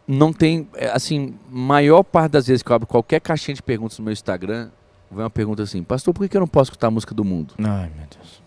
Não 0.08 0.32
tem, 0.32 0.70
é, 0.76 0.90
assim, 0.90 1.36
maior 1.50 2.02
parte 2.02 2.32
das 2.32 2.48
vezes 2.48 2.64
que 2.64 2.72
eu 2.72 2.76
abro 2.76 2.88
qualquer 2.88 3.20
caixinha 3.20 3.56
de 3.56 3.62
perguntas 3.62 4.00
no 4.00 4.06
meu 4.06 4.14
Instagram, 4.14 4.70
vem 5.12 5.24
uma 5.24 5.30
pergunta 5.30 5.64
assim, 5.64 5.84
pastor, 5.84 6.14
por 6.14 6.28
que 6.30 6.38
eu 6.38 6.42
não 6.42 6.48
posso 6.48 6.70
escutar 6.70 6.88
a 6.88 6.92
música 6.92 7.14
do 7.14 7.26
mundo? 7.26 7.54
Ai, 7.60 7.92
meu 7.96 8.06
Deus. 8.10 8.42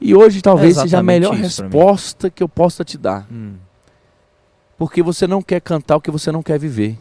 E 0.00 0.14
hoje 0.14 0.40
talvez 0.42 0.76
É 0.76 0.82
seja 0.82 0.98
a 0.98 1.02
melhor 1.02 1.34
resposta 1.34 2.30
que 2.30 2.42
eu 2.42 2.48
possa 2.48 2.84
te 2.84 2.96
dar. 2.96 3.26
Hum. 3.30 3.56
Porque 4.76 5.02
você 5.02 5.26
não 5.26 5.40
quer 5.42 5.60
cantar 5.60 5.96
o 5.96 6.00
que 6.00 6.10
você 6.10 6.32
não 6.32 6.42
quer 6.42 6.58
viver. 6.58 6.98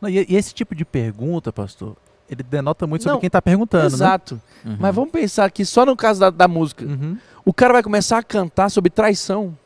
Não, 0.00 0.08
e, 0.08 0.26
e 0.28 0.36
esse 0.36 0.52
tipo 0.52 0.74
de 0.74 0.84
pergunta, 0.84 1.52
pastor, 1.52 1.96
ele 2.28 2.42
denota 2.42 2.86
muito 2.86 3.02
sobre 3.02 3.14
Não, 3.14 3.20
quem 3.20 3.30
tá 3.30 3.40
perguntando, 3.40 3.86
Exato. 3.86 4.40
Mas 4.78 4.94
vamos 4.94 5.10
pensar 5.10 5.50
que 5.50 5.64
só 5.64 5.86
no 5.86 5.96
caso 5.96 6.20
da, 6.20 6.30
da 6.30 6.48
música, 6.48 6.84
né? 6.84 6.92
Uhum. 7.00 7.18
o 7.44 7.52
cara 7.52 7.74
vai 7.74 7.82
começar 7.82 8.18
a 8.18 8.22
cantar 8.22 8.68
sobre 8.70 8.90
traição. 8.90 9.56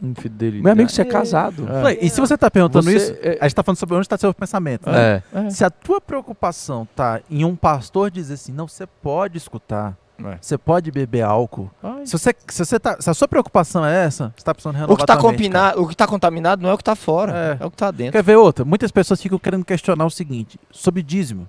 Infidelidade. 0.00 0.62
Meu 0.62 0.72
amigo, 0.72 0.88
você 0.90 1.02
é 1.02 1.04
casado. 1.04 1.62
Não, 1.64 1.90
E 1.90 2.08
se 2.08 2.20
você 2.20 2.36
tá 2.38 2.50
perguntando 2.50 2.84
Você- 2.84 2.96
isso, 2.96 3.16
é- 3.20 3.38
a 3.40 3.44
gente 3.44 3.54
tá 3.54 3.62
falando 3.62 3.78
sobre 3.78 3.94
onde 3.96 4.04
está 4.04 4.16
seu 4.16 4.32
pensamento. 4.32 4.88
né? 4.90 5.22
É. 5.34 5.50
Se 5.50 5.64
a 5.64 5.70
tua 5.70 6.00
preocupação 6.00 6.86
tá 6.94 7.20
em 7.30 7.44
um 7.44 7.56
pastor 7.56 8.10
dizer 8.10 8.34
assim, 8.34 8.52
não, 8.52 8.68
você 8.68 8.86
pode 8.86 9.36
escutar, 9.38 9.96
É. 10.24 10.38
você 10.40 10.56
pode 10.56 10.90
beber 10.92 11.22
álcool. 11.22 11.68
Se, 12.04 12.12
você, 12.12 12.34
se, 12.48 12.64
você 12.64 12.78
tá, 12.78 12.96
se 13.00 13.10
a 13.10 13.14
sua 13.14 13.26
preocupação 13.26 13.84
é 13.84 14.04
essa, 14.04 14.32
você 14.36 14.44
tá 14.44 14.54
precisando 14.54 14.74
renovar 14.74 14.94
O 14.94 14.96
que, 14.96 15.04
tá 15.06 15.16
tua 15.16 15.22
combinado, 15.30 15.82
o 15.82 15.88
que 15.88 15.96
tá 15.96 16.06
contaminado 16.06 16.62
não 16.62 16.70
é 16.70 16.74
o 16.74 16.78
que 16.78 16.84
tá 16.84 16.94
fora, 16.94 17.32
É. 17.60 17.64
é, 17.64 17.66
o 17.66 17.70
que 17.70 17.76
tá 17.76 17.86
cara. 17.86 17.92
dentro. 17.92 18.12
Quer 18.12 18.22
ver 18.22 18.36
outra? 18.36 18.64
Muitas 18.64 18.92
pessoas 18.92 19.20
ficam 19.20 19.38
querendo 19.38 19.64
questionar 19.64 20.06
o 20.06 20.10
seguinte, 20.10 20.58
sobre 20.70 21.02
dízimo. 21.02 21.48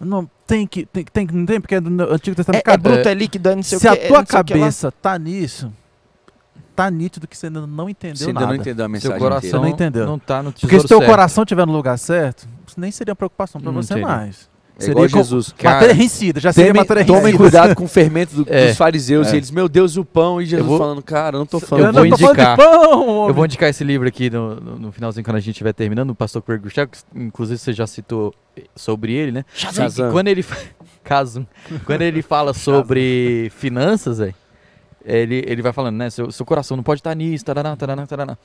Não, 0.00 0.28
tem 0.46 0.66
que, 0.66 0.84
tem, 0.84 1.04
tem, 1.04 1.26
não 1.32 1.46
tem, 1.46 1.60
porque 1.60 1.76
é 1.76 1.80
do 1.80 1.88
Antigo 2.12 2.32
É, 2.32 2.36
Testamento. 2.36 2.60
é 2.60 2.62
Cara, 2.62 2.76
bruto, 2.78 3.08
é 3.08 3.14
líquido, 3.14 3.48
é 3.48 3.54
não 3.56 3.62
sei 3.62 3.78
se 3.78 3.86
o 3.86 3.90
a 3.90 3.96
que. 3.96 4.02
é 4.04 4.08
tua 4.08 4.16
sei 4.16 4.22
o 4.40 4.44
que 4.44 4.52
lá. 4.54 4.60
cabeça 4.60 4.92
tá 4.92 5.18
nisso, 5.18 5.72
tá 6.74 6.90
nítido 6.90 7.26
que 7.28 7.36
você 7.36 7.46
ainda 7.46 7.66
não 7.66 7.88
entendeu 7.88 8.16
Você 8.16 8.26
ainda 8.26 8.40
nada. 8.40 8.52
não 8.52 8.60
entendeu 8.60 8.84
a 8.84 8.88
mensagem 8.88 9.10
Seu 9.16 9.18
coração 9.28 9.62
não 9.62 9.68
entendeu. 9.68 10.06
não 10.06 10.18
tá 10.18 10.42
no 10.42 10.52
Porque 10.52 10.80
se 10.80 10.86
teu 10.88 10.98
certo. 10.98 11.10
coração 11.10 11.44
estiver 11.44 11.66
no 11.66 11.72
lugar 11.72 11.98
certo, 11.98 12.46
isso 12.66 12.78
nem 12.80 12.90
seria 12.90 13.12
uma 13.12 13.16
preocupação 13.16 13.60
pra 13.60 13.70
Não 13.72 13.80
você 13.82 13.96
mais. 13.96 14.52
É 14.76 14.86
igual 14.90 15.08
com- 15.08 15.16
Jesus. 15.18 15.54
Cara, 15.56 15.74
matéria 15.76 15.94
vencida, 15.94 16.40
já 16.40 16.52
seria 16.52 16.72
Tomem, 16.72 16.80
matéria 16.82 17.04
tomem 17.06 17.36
cuidado 17.36 17.76
com 17.76 17.84
o 17.84 17.88
fermento 17.88 18.34
do- 18.42 18.46
É. 18.52 18.66
dos 18.66 18.76
fariseus. 18.76 19.28
É. 19.28 19.34
E 19.34 19.36
eles, 19.36 19.48
meu 19.52 19.68
Deus, 19.68 19.96
o 19.96 20.04
pão. 20.04 20.42
E 20.42 20.46
Jesus 20.46 20.66
vou- 20.66 20.78
falando, 20.78 21.00
cara, 21.00 21.36
eu 21.36 21.38
não 21.38 21.46
tô 21.46 21.60
falando. 21.60 21.86
Eu 21.86 21.92
vou 21.92 22.02
não 22.04 22.10
tô 22.10 22.16
falando 22.18 22.34
de 22.34 22.40
indicar. 22.42 22.56
pão, 22.56 23.08
homem. 23.08 23.28
Eu 23.28 23.34
vou 23.34 23.44
indicar 23.44 23.70
esse 23.70 23.84
livro 23.84 24.08
aqui 24.08 24.28
no, 24.28 24.56
no, 24.56 24.76
no 24.80 24.90
finalzinho, 24.90 25.24
quando 25.24 25.36
a 25.36 25.40
gente 25.40 25.50
estiver 25.52 25.72
terminando, 25.72 26.10
o 26.10 26.14
pastor 26.16 26.42
Craig 26.42 26.60
que 26.60 26.98
inclusive 27.14 27.56
você 27.56 27.72
já 27.72 27.86
citou 27.86 28.34
sobre 28.74 29.12
ele, 29.12 29.30
né? 29.30 29.44
Shazam. 29.54 30.08
E 30.08 30.12
quando 30.12 30.26
ele, 30.26 30.44
Casum. 31.04 31.46
quando 31.86 32.02
ele 32.02 32.20
fala 32.20 32.52
sobre 32.52 33.52
finanças, 33.56 34.18
véi, 34.18 34.34
ele, 35.04 35.44
ele 35.46 35.62
vai 35.62 35.72
falando, 35.72 35.96
né? 35.96 36.10
Seu, 36.10 36.30
seu 36.30 36.46
coração 36.46 36.76
não 36.76 36.84
pode 36.84 37.00
estar 37.00 37.14
nisso, 37.14 37.44
tarará, 37.44 37.76
tarará, 37.76 38.06
tarará. 38.06 38.38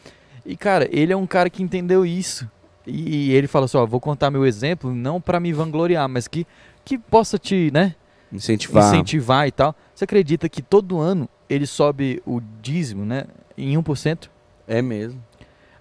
E, 0.45 0.55
cara, 0.57 0.87
ele 0.91 1.13
é 1.13 1.15
um 1.15 1.27
cara 1.27 1.49
que 1.49 1.63
entendeu 1.63 2.05
isso. 2.05 2.49
E, 2.85 3.31
ele 3.33 3.47
fala 3.47 3.65
assim, 3.65 3.77
ó, 3.77 3.85
vou 3.85 3.99
contar 3.99 4.31
meu 4.31 4.45
exemplo, 4.45 4.93
não 4.93 5.21
pra 5.21 5.39
me 5.39 5.53
vangloriar, 5.53 6.09
mas 6.09 6.27
que, 6.27 6.45
que 6.83 6.97
possa 6.97 7.37
te, 7.37 7.69
né? 7.71 7.95
Incentivar. 8.31 8.87
incentivar 8.87 9.47
e 9.47 9.51
tal. 9.51 9.75
Você 9.93 10.03
acredita 10.03 10.49
que 10.49 10.61
todo 10.61 10.99
ano 10.99 11.27
ele 11.49 11.65
sobe 11.65 12.21
o 12.25 12.41
dízimo, 12.61 13.05
né? 13.05 13.25
Em 13.57 13.75
1%? 13.75 14.29
É 14.67 14.81
mesmo. 14.81 15.21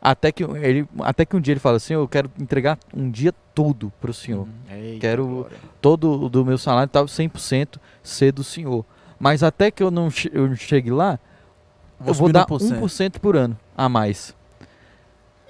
Até 0.01 0.31
que, 0.31 0.45
ele, 0.45 0.87
até 1.01 1.27
que 1.27 1.37
um 1.37 1.41
dia 1.41 1.53
ele 1.53 1.61
fala 1.61 1.77
assim, 1.77 1.95
eu 1.95 2.07
quero 2.07 2.31
entregar 2.39 2.79
um 2.95 3.11
dia 3.11 3.35
tudo 3.55 3.93
pro 4.01 4.15
senhor. 4.15 4.47
Eita, 4.71 5.01
Quero 5.01 5.27
glória. 5.27 5.57
Todo 5.81 6.25
o 6.25 6.29
do 6.29 6.45
meu 6.45 6.57
salário 6.57 6.89
tal 6.89 7.07
100% 7.07 7.79
ser 8.03 8.33
do 8.33 8.45
senhor. 8.45 8.85
Mas 9.19 9.43
até 9.43 9.71
que 9.71 9.83
eu 9.83 9.91
não 9.91 10.11
che- 10.11 10.31
eu 10.33 10.55
chegue 10.57 10.91
lá, 10.91 11.19
Vou 11.99 12.09
eu 12.11 12.15
vou 12.15 12.33
dar 12.33 12.47
1%. 12.47 12.75
1% 12.81 13.19
por 13.19 13.37
ano 13.37 13.59
a 13.77 13.89
mais. 13.89 14.35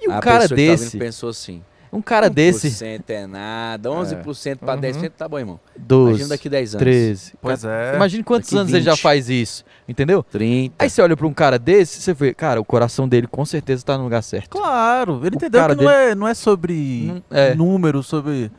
E 0.01 0.09
um 0.09 0.13
a 0.13 0.19
cara 0.19 0.47
tá 0.49 0.55
desse, 0.55 0.85
ouvindo 0.85 0.99
pensou 1.01 1.29
assim. 1.29 1.61
um 1.91 2.01
cara 2.01 2.29
desse, 2.29 2.69
1% 2.69 3.09
é 3.09 3.27
nada. 3.27 3.89
11% 3.91 4.57
pra 4.59 4.73
Uhum. 4.75 4.79
10% 4.81 5.11
tá 5.17 5.27
bom, 5.27 5.37
irmão. 5.37 5.59
12, 5.77 6.09
Imagina 6.11 6.29
daqui 6.29 6.49
10 6.49 6.73
anos. 6.75 6.83
13. 6.83 7.33
Pois 7.41 7.63
é. 7.65 7.95
Imagine 7.95 8.23
quantos 8.23 8.49
Daqui 8.49 8.59
anos 8.59 8.73
ele 8.73 8.83
já 8.83 8.91
20. 8.93 9.01
faz 9.01 9.29
isso, 9.29 9.63
entendeu? 9.87 10.23
30. 10.23 10.73
Aí 10.79 10.89
você 10.89 11.01
olha 11.01 11.15
pra 11.17 11.27
um 11.27 11.33
cara 11.33 11.59
desse, 11.59 12.01
você 12.01 12.13
vê, 12.13 12.33
cara, 12.33 12.59
o 12.61 12.65
coração 12.65 13.07
dele 13.07 13.27
com 13.27 13.45
certeza 13.45 13.83
tá 13.85 13.97
no 13.97 14.05
lugar 14.05 14.23
certo. 14.23 14.49
Claro, 14.49 15.19
ele 15.23 15.35
O 15.35 15.37
entendeu 15.37 15.67
que 15.67 15.75
não 15.75 15.89
é, 15.91 16.15
não 16.15 16.27
é 16.27 16.33
sobre 16.33 17.21
é. 17.29 17.53
números, 17.53 18.07
sobre... 18.07 18.51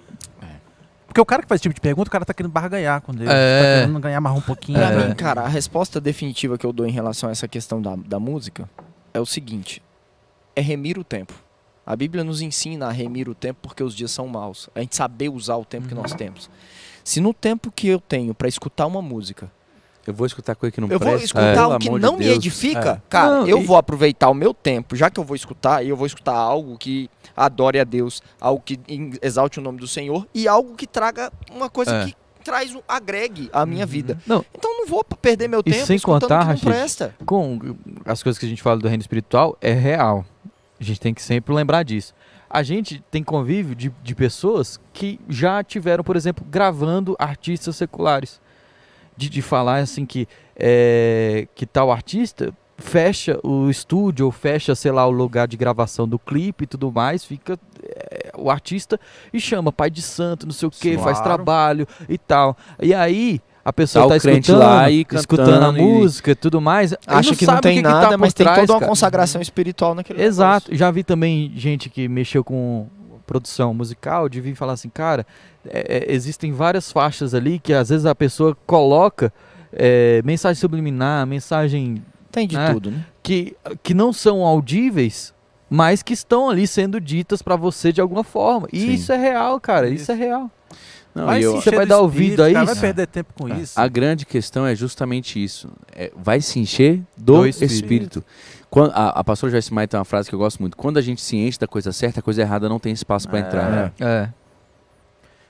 Porque 1.10 1.20
o 1.20 1.26
cara 1.26 1.42
que 1.42 1.48
faz 1.48 1.58
esse 1.58 1.62
tipo 1.64 1.74
de 1.74 1.80
pergunta, 1.80 2.08
o 2.08 2.12
cara 2.12 2.24
tá 2.24 2.32
querendo 2.32 2.52
barganhar 2.52 3.00
com 3.00 3.12
Deus. 3.12 3.28
É. 3.28 3.58
Tá 3.80 3.80
querendo 3.80 3.98
ganhar 3.98 4.20
mais 4.20 4.36
um 4.36 4.40
pouquinho. 4.40 4.78
Pra 4.78 4.92
É. 4.92 5.08
mim, 5.08 5.14
cara, 5.16 5.40
a 5.40 5.48
resposta 5.48 6.00
definitiva 6.00 6.56
que 6.56 6.64
eu 6.64 6.72
dou 6.72 6.86
em 6.86 6.92
relação 6.92 7.28
a 7.28 7.32
essa 7.32 7.48
questão 7.48 7.82
da, 7.82 7.96
da 7.96 8.20
música 8.20 8.70
é 9.12 9.18
o 9.18 9.26
seguinte: 9.26 9.82
é 10.54 10.60
remir 10.60 10.96
o 10.98 11.02
tempo. 11.02 11.34
A 11.84 11.96
Bíblia 11.96 12.22
nos 12.22 12.40
ensina 12.40 12.86
a 12.86 12.92
remir 12.92 13.28
o 13.28 13.34
tempo 13.34 13.58
porque 13.60 13.82
os 13.82 13.92
dias 13.92 14.12
são 14.12 14.28
maus. 14.28 14.70
A 14.72 14.78
gente 14.78 14.94
saber 14.94 15.28
usar 15.30 15.56
o 15.56 15.64
tempo 15.64 15.88
que 15.88 15.94
nós 15.96 16.14
temos. 16.14 16.48
Se 17.02 17.20
no 17.20 17.34
tempo 17.34 17.72
que 17.72 17.88
eu 17.88 17.98
tenho 17.98 18.32
pra 18.32 18.46
escutar 18.46 18.86
uma 18.86 19.02
música, 19.02 19.50
Eu 20.10 20.14
vou 20.14 20.26
escutar 20.26 20.54
coisa 20.54 20.72
que 20.72 20.80
não 20.80 20.88
eu 20.88 20.98
vou 20.98 21.16
escutar 21.16 21.68
o 21.68 21.78
que 21.78 21.88
amor 21.88 21.98
de 22.00 22.06
não 22.06 22.16
me 22.16 22.24
Deus. 22.24 22.36
edifica, 22.36 23.02
cara, 23.08 23.30
Não, 23.40 23.46
eu 23.48 23.58
e- 23.58 23.64
vou 23.64 23.76
aproveitar 23.76 24.28
o 24.28 24.34
meu 24.34 24.52
tempo, 24.52 24.94
já 24.96 25.08
que 25.10 25.18
eu 25.18 25.24
vou 25.24 25.34
escutar, 25.36 25.84
e 25.84 25.88
eu 25.88 25.96
vou 25.96 26.06
escutar 26.06 26.34
algo 26.34 26.76
que 26.78 27.08
adore 27.36 27.78
a 27.80 27.84
Deus, 27.84 28.22
algo 28.40 28.62
que 28.64 28.78
exalte 29.22 29.58
o 29.58 29.62
nome 29.62 29.78
do 29.78 29.88
Senhor 29.88 30.26
e 30.34 30.46
algo 30.46 30.74
que 30.74 30.86
traga 30.86 31.32
uma 31.50 31.70
coisa 31.70 31.94
É. 31.94 32.04
que 32.06 32.16
traz 32.44 32.74
um 32.74 32.80
agregue 32.88 33.48
à 33.52 33.64
minha 33.66 33.84
vida. 33.86 34.18
Não. 34.26 34.44
Então 34.54 34.70
eu 34.72 34.78
não 34.78 34.86
vou 34.86 35.04
perder 35.04 35.48
meu 35.48 35.60
E 35.60 35.70
tempo 35.72 35.86
sem 35.86 35.96
escutando 35.96 36.22
contar, 36.22 36.40
que 36.40 36.46
Rachid, 36.46 36.64
não 36.66 36.72
presta. 36.72 37.14
Com, 37.24 37.58
as 38.04 38.22
coisas 38.22 38.38
que 38.38 38.46
a 38.46 38.48
gente 38.48 38.62
fala 38.62 38.78
do 38.78 38.88
reino 38.88 39.00
espiritual 39.02 39.56
é 39.60 39.72
real. 39.72 40.24
A 40.80 40.82
gente 40.84 40.98
tem 41.00 41.12
que 41.14 41.22
sempre 41.22 41.54
lembrar 41.54 41.82
disso. 41.82 42.14
A 42.48 42.62
gente 42.64 43.04
tem 43.10 43.22
convívio 43.22 43.76
de, 43.76 43.92
de 44.02 44.14
pessoas 44.14 44.80
que 44.92 45.20
já 45.28 45.62
tiveram, 45.62 46.02
por 46.02 46.16
exemplo, 46.16 46.44
gravando 46.50 47.14
artistas 47.18 47.76
seculares. 47.76 48.40
De, 49.20 49.28
de 49.28 49.42
falar 49.42 49.76
assim 49.80 50.06
que, 50.06 50.26
é, 50.56 51.46
que 51.54 51.66
tal 51.66 51.92
artista 51.92 52.54
fecha 52.78 53.38
o 53.42 53.68
estúdio 53.68 54.24
ou 54.24 54.32
fecha, 54.32 54.74
sei 54.74 54.90
lá, 54.90 55.06
o 55.06 55.10
lugar 55.10 55.46
de 55.46 55.54
gravação 55.58 56.08
do 56.08 56.18
clipe 56.18 56.64
e 56.64 56.66
tudo 56.66 56.90
mais, 56.90 57.22
fica 57.22 57.58
é, 57.82 58.32
o 58.38 58.50
artista 58.50 58.98
e 59.30 59.38
chama 59.38 59.70
pai 59.70 59.90
de 59.90 60.00
santo, 60.00 60.46
não 60.46 60.52
sei 60.54 60.66
o 60.68 60.70
que, 60.70 60.96
faz 60.96 61.18
Claro. 61.18 61.22
trabalho 61.34 61.86
e 62.08 62.16
tal. 62.16 62.56
E 62.80 62.94
aí 62.94 63.38
a 63.62 63.70
pessoa 63.74 64.04
Tá 64.08 64.08
tá, 64.10 64.16
escutando, 64.16 64.58
lá 64.58 64.90
e 64.90 65.06
escutando 65.12 65.64
a 65.64 65.78
e- 65.78 65.82
música 65.82 66.30
e 66.30 66.34
tudo 66.34 66.58
mais, 66.62 66.94
Acha 67.06 67.36
que 67.36 67.44
não 67.44 67.52
sabe 67.54 67.58
o 67.58 67.62
tem 67.62 67.76
que 67.76 67.82
que 67.82 67.88
nada, 67.88 68.00
tá 68.06 68.08
por 68.12 68.18
mas 68.18 68.32
tem 68.32 68.46
trás, 68.46 68.60
toda 68.60 68.72
uma 68.72 68.78
cara. 68.80 68.88
consagração 68.88 69.42
espiritual 69.42 69.94
naquele 69.94 70.22
Exato. 70.22 70.68
negócio. 70.70 70.78
Já 70.78 70.90
vi 70.90 71.04
também 71.04 71.52
gente 71.54 71.90
que 71.90 72.08
mexeu 72.08 72.42
com 72.42 72.86
produção 73.30 73.72
musical 73.72 74.28
de 74.28 74.40
vir 74.40 74.56
falar 74.56 74.72
assim, 74.72 74.88
cara, 74.88 75.24
é, 75.64 76.08
é, 76.08 76.12
existem 76.12 76.50
várias 76.52 76.90
faixas 76.90 77.32
ali 77.32 77.60
que 77.60 77.72
às 77.72 77.88
vezes 77.90 78.04
a 78.04 78.14
pessoa 78.14 78.56
coloca 78.66 79.32
é, 79.72 80.20
mensagem 80.24 80.60
subliminar, 80.60 81.24
mensagem 81.28 82.02
Tem 82.32 82.48
de 82.48 82.56
É. 82.56 82.72
tudo, 82.72 82.90
né? 82.90 83.06
que, 83.22 83.56
que 83.84 83.94
não 83.94 84.12
são 84.12 84.42
audíveis, 84.42 85.32
mas 85.68 86.02
que 86.02 86.12
estão 86.12 86.50
ali 86.50 86.66
sendo 86.66 87.00
ditas 87.00 87.40
pra 87.40 87.54
você 87.54 87.92
de 87.92 88.00
alguma 88.00 88.24
forma. 88.24 88.66
E 88.72 88.80
Sim. 88.80 88.92
isso 88.94 89.12
é 89.12 89.16
real, 89.16 89.60
cara. 89.60 89.88
Isso, 89.88 90.02
Isso. 90.02 90.12
é 90.12 90.14
real. 90.16 90.50
Não, 91.14 91.26
Vai 91.26 91.40
e 91.40 91.42
eu- 91.44 91.50
se 91.52 91.56
Você 91.62 91.68
encher 91.70 91.76
vai 91.76 91.86
do 91.86 91.88
dar 91.88 91.98
ouvido 92.00 92.30
espírito, 92.30 92.42
a 92.42 92.52
cara, 92.52 92.64
isso? 92.64 92.74
Vai 92.74 92.80
perder 92.94 93.06
tempo 93.06 93.32
com 93.36 93.48
É. 93.48 93.58
isso. 93.60 93.80
A 93.80 93.86
grande 93.88 94.26
questão 94.26 94.66
é 94.66 94.74
justamente 94.74 95.42
isso. 95.42 95.68
É, 95.94 96.10
vai 96.16 96.40
se 96.40 96.58
encher 96.58 97.00
do, 97.16 97.38
Do 97.38 97.46
espírito. 97.46 97.74
Espírito. 97.74 98.24
Quando, 98.70 98.92
a, 98.92 99.08
a 99.08 99.24
pastora 99.24 99.50
Joyce 99.50 99.74
Meyer 99.74 99.88
tem 99.88 99.98
uma 99.98 100.04
frase 100.04 100.28
que 100.28 100.34
eu 100.34 100.38
gosto 100.38 100.60
muito. 100.60 100.76
Quando 100.76 100.96
a 100.98 101.02
gente 101.02 101.20
se 101.20 101.36
enche 101.36 101.58
da 101.58 101.66
coisa 101.66 101.90
certa, 101.92 102.20
a 102.20 102.22
coisa 102.22 102.40
errada 102.40 102.68
não 102.68 102.78
tem 102.78 102.92
espaço 102.92 103.28
para 103.28 103.38
É. 103.38 103.42
entrar. 103.42 103.92
É. 103.98 104.28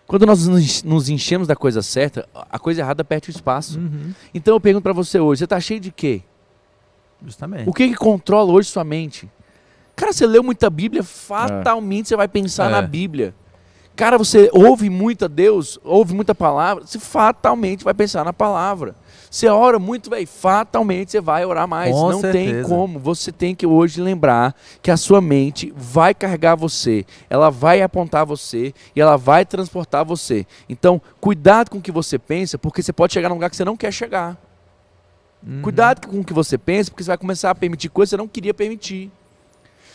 Quando 0.06 0.26
nós 0.26 0.48
nos 0.82 1.08
enchemos 1.08 1.46
da 1.46 1.54
coisa 1.54 1.82
certa, 1.82 2.26
a 2.50 2.58
coisa 2.58 2.80
errada 2.80 3.04
perde 3.04 3.28
o 3.28 3.30
espaço. 3.30 3.78
Uhum, 3.78 4.12
Então 4.34 4.54
eu 4.54 4.60
pergunto 4.60 4.82
para 4.82 4.92
você 4.92 5.20
hoje, 5.20 5.40
você 5.40 5.46
tá 5.46 5.60
cheio 5.60 5.78
de 5.78 5.92
quê? 5.92 6.22
Justamente. 7.24 7.68
O 7.68 7.72
que 7.72 7.88
que 7.90 7.94
controla 7.94 8.50
hoje 8.50 8.68
sua 8.70 8.82
mente? 8.82 9.30
Cara, 9.94 10.12
você 10.12 10.26
leu 10.26 10.42
muita 10.42 10.68
Bíblia, 10.70 11.02
fatalmente 11.04 12.08
você 12.08 12.16
vai 12.16 12.26
pensar 12.26 12.68
É. 12.68 12.72
na 12.72 12.82
Bíblia. 12.82 13.34
Cara, 14.00 14.16
você 14.16 14.48
ouve 14.54 14.88
muito 14.88 15.26
a 15.26 15.28
Deus, 15.28 15.78
ouve 15.84 16.14
muita 16.14 16.34
palavra, 16.34 16.86
você 16.86 16.98
fatalmente 16.98 17.84
vai 17.84 17.92
pensar 17.92 18.24
na 18.24 18.32
palavra. 18.32 18.94
Você 19.30 19.46
ora 19.46 19.78
muito, 19.78 20.08
velho, 20.08 20.26
fatalmente 20.26 21.10
você 21.10 21.20
vai 21.20 21.44
orar 21.44 21.68
mais. 21.68 21.94
Com 21.94 22.10
Não 22.10 22.22
tem 22.22 22.46
certeza. 22.46 22.68
como. 22.70 22.98
Você 22.98 23.30
tem 23.30 23.54
que 23.54 23.66
hoje 23.66 24.00
lembrar 24.00 24.56
que 24.80 24.90
a 24.90 24.96
sua 24.96 25.20
mente 25.20 25.70
vai 25.76 26.14
carregar 26.14 26.54
você, 26.54 27.04
ela 27.28 27.50
vai 27.50 27.82
apontar 27.82 28.24
você 28.24 28.72
e 28.96 29.00
ela 29.02 29.18
vai 29.18 29.44
transportar 29.44 30.02
você. 30.02 30.46
Então, 30.66 30.98
cuidado 31.20 31.70
com 31.70 31.76
o 31.76 31.82
que 31.82 31.92
você 31.92 32.18
pensa, 32.18 32.56
porque 32.56 32.82
você 32.82 32.94
pode 32.94 33.12
chegar 33.12 33.28
num 33.28 33.34
lugar 33.34 33.50
que 33.50 33.56
você 33.56 33.66
não 33.66 33.76
quer 33.76 33.92
chegar. 33.92 34.34
Uhum. 35.46 35.60
Cuidado 35.60 36.08
com 36.08 36.20
o 36.20 36.24
que 36.24 36.32
você 36.32 36.56
pensa, 36.56 36.90
porque 36.90 37.04
você 37.04 37.10
vai 37.10 37.18
começar 37.18 37.50
a 37.50 37.54
permitir 37.54 37.90
coisas 37.90 38.08
que 38.08 38.16
você 38.16 38.22
não 38.22 38.26
queria 38.26 38.54
permitir. 38.54 39.12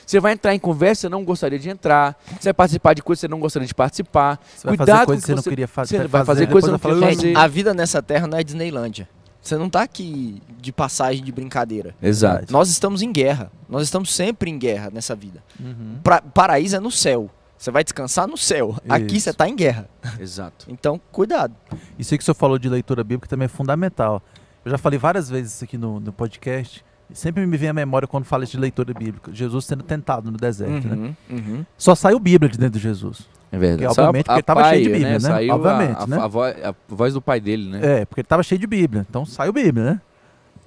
Você 0.06 0.20
vai 0.20 0.34
entrar 0.34 0.54
em 0.54 0.60
conversa 0.60 1.00
que 1.00 1.02
você 1.02 1.10
não 1.10 1.24
gostaria 1.24 1.58
de 1.60 1.70
entrar. 1.70 2.16
Você 2.40 2.46
vai 2.50 2.54
participar 2.54 2.94
de 2.94 3.02
coisas 3.02 3.20
que 3.22 3.28
você 3.28 3.32
não 3.32 3.40
gostaria 3.40 3.68
de 3.68 3.74
participar. 3.76 4.40
Você 4.56 4.68
vai 4.68 4.78
Cuidado 4.78 4.88
fazer 4.98 5.00
com 5.02 5.06
coisas 5.08 5.24
o 5.24 5.26
que 5.26 5.28
você 5.32 5.36
não 5.36 5.44
queria 5.44 5.68
fa 5.68 5.86
você 5.86 5.98
fazer. 5.98 6.08
vai 6.10 6.26
fazer 6.26 6.48
coisas 6.48 6.70
que 6.70 6.76
eu 6.76 6.80
você 6.80 6.88
não 6.88 7.00
queria 7.00 7.12
"Ih, 7.12 7.16
fazer. 7.16 7.38
A 7.38 7.48
vida 7.48 7.74
nessa 7.74 8.02
terra 8.02 8.28
não 8.28 8.38
é 8.38 8.44
Disneylândia. 8.44 9.10
Você 9.42 9.58
não 9.58 9.70
tá 9.70 9.84
aqui 9.84 10.42
de 10.60 10.72
passagem 10.72 11.24
de 11.24 11.32
brincadeira. 11.32 11.96
Exato. 12.02 12.52
Nós 12.52 12.68
estamos 12.70 13.02
em 13.04 13.12
guerra. 13.12 13.52
Nós 13.70 13.84
estamos 13.84 14.14
sempre 14.14 14.50
em 14.50 14.58
guerra 14.58 14.90
nessa 14.92 15.16
vida. 15.16 15.44
Uhum. 15.60 16.00
Pra- 16.04 16.22
paraíso 16.22 16.76
é 16.76 16.80
no 16.80 16.90
céu. 16.90 17.30
Você 17.58 17.70
vai 17.72 17.84
descansar 17.84 18.28
no 18.28 18.38
céu. 18.38 18.76
Aqui 18.90 19.16
Isso. 19.18 19.26
você 19.26 19.34
tá 19.34 19.48
em 19.48 19.56
guerra. 19.56 19.88
Exato. 20.20 20.66
Então, 20.72 21.00
cuidado. 21.12 21.56
Isso 21.98 22.14
aí 22.14 22.18
que 22.18 22.24
o 22.24 22.26
senhor 22.26 22.36
falou 22.36 22.58
de 22.58 22.68
leitura 22.68 23.04
bíblica 23.04 23.28
também 23.28 23.46
é 23.46 23.50
fundamental. 23.50 24.22
Eu 24.64 24.72
já 24.72 24.78
falei 24.80 24.98
várias 24.98 25.30
vezes 25.30 25.54
isso 25.54 25.64
aqui 25.64 25.78
no, 25.78 26.00
no 26.00 26.12
podcast. 26.12 26.84
Sempre 27.14 27.46
me 27.46 27.56
vem 27.56 27.70
à 27.70 27.74
memória 27.74 28.08
quando 28.08 28.26
fala 28.26 28.46
de 28.46 28.58
leitura 28.58 28.94
bíblica. 28.94 29.32
Jesus 29.34 29.66
sendo 29.66 29.84
tentado 29.84 30.32
no 30.32 30.38
deserto, 30.38 30.88
né? 30.88 30.96
Uhum, 30.96 31.16
uhum. 31.38 31.66
Só 31.78 31.94
saiu 31.96 32.20
Bíblia 32.20 32.50
de 32.52 32.58
dentro 32.58 32.80
de 32.80 32.84
Jesus. 32.84 33.28
É 33.52 33.58
verdade. 33.58 33.86
Porque, 33.88 34.02
obviamente, 34.02 34.26
porque 34.26 34.44
tava 34.44 34.70
cheio 34.70 34.84
de 34.84 34.90
Bíblia, 34.90 35.10
né? 35.14 35.20
Saiu 35.20 35.52
a- 35.52 35.56
Obviamente, 35.56 35.98
a, 36.04 36.08
né? 36.08 36.18
a 36.18 36.28
voz, 36.28 36.56
a 36.66 36.76
voz 36.90 37.14
do 37.14 37.22
pai 37.22 37.40
dele, 37.40 37.70
né? 37.70 37.80
É, 38.02 38.06
porque 38.06 38.22
ele 38.22 38.26
estava 38.26 38.44
cheio 38.44 38.60
de 38.60 38.68
Bíblia. 38.68 39.06
Então 39.10 39.26
saiu 39.26 39.54
Bíblia, 39.54 39.84
né? 39.86 40.02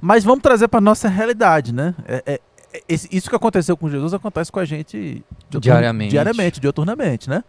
Mas 0.00 0.22
vamos 0.24 0.42
trazer 0.42 0.68
para 0.68 0.80
nossa 0.80 1.08
realidade, 1.08 1.74
né? 1.74 1.94
É- 2.06 2.22
é- 2.24 2.40
é- 2.72 2.82
isso 2.88 3.28
que 3.28 3.34
aconteceu 3.36 3.76
com 3.76 3.90
Jesus 3.90 4.14
acontece 4.14 4.50
com 4.52 4.60
a 4.60 4.64
gente 4.64 5.24
Diariamente. 5.50 6.10
diariamente, 6.12 6.60
dioturnamente, 6.60 7.28
né? 7.28 7.42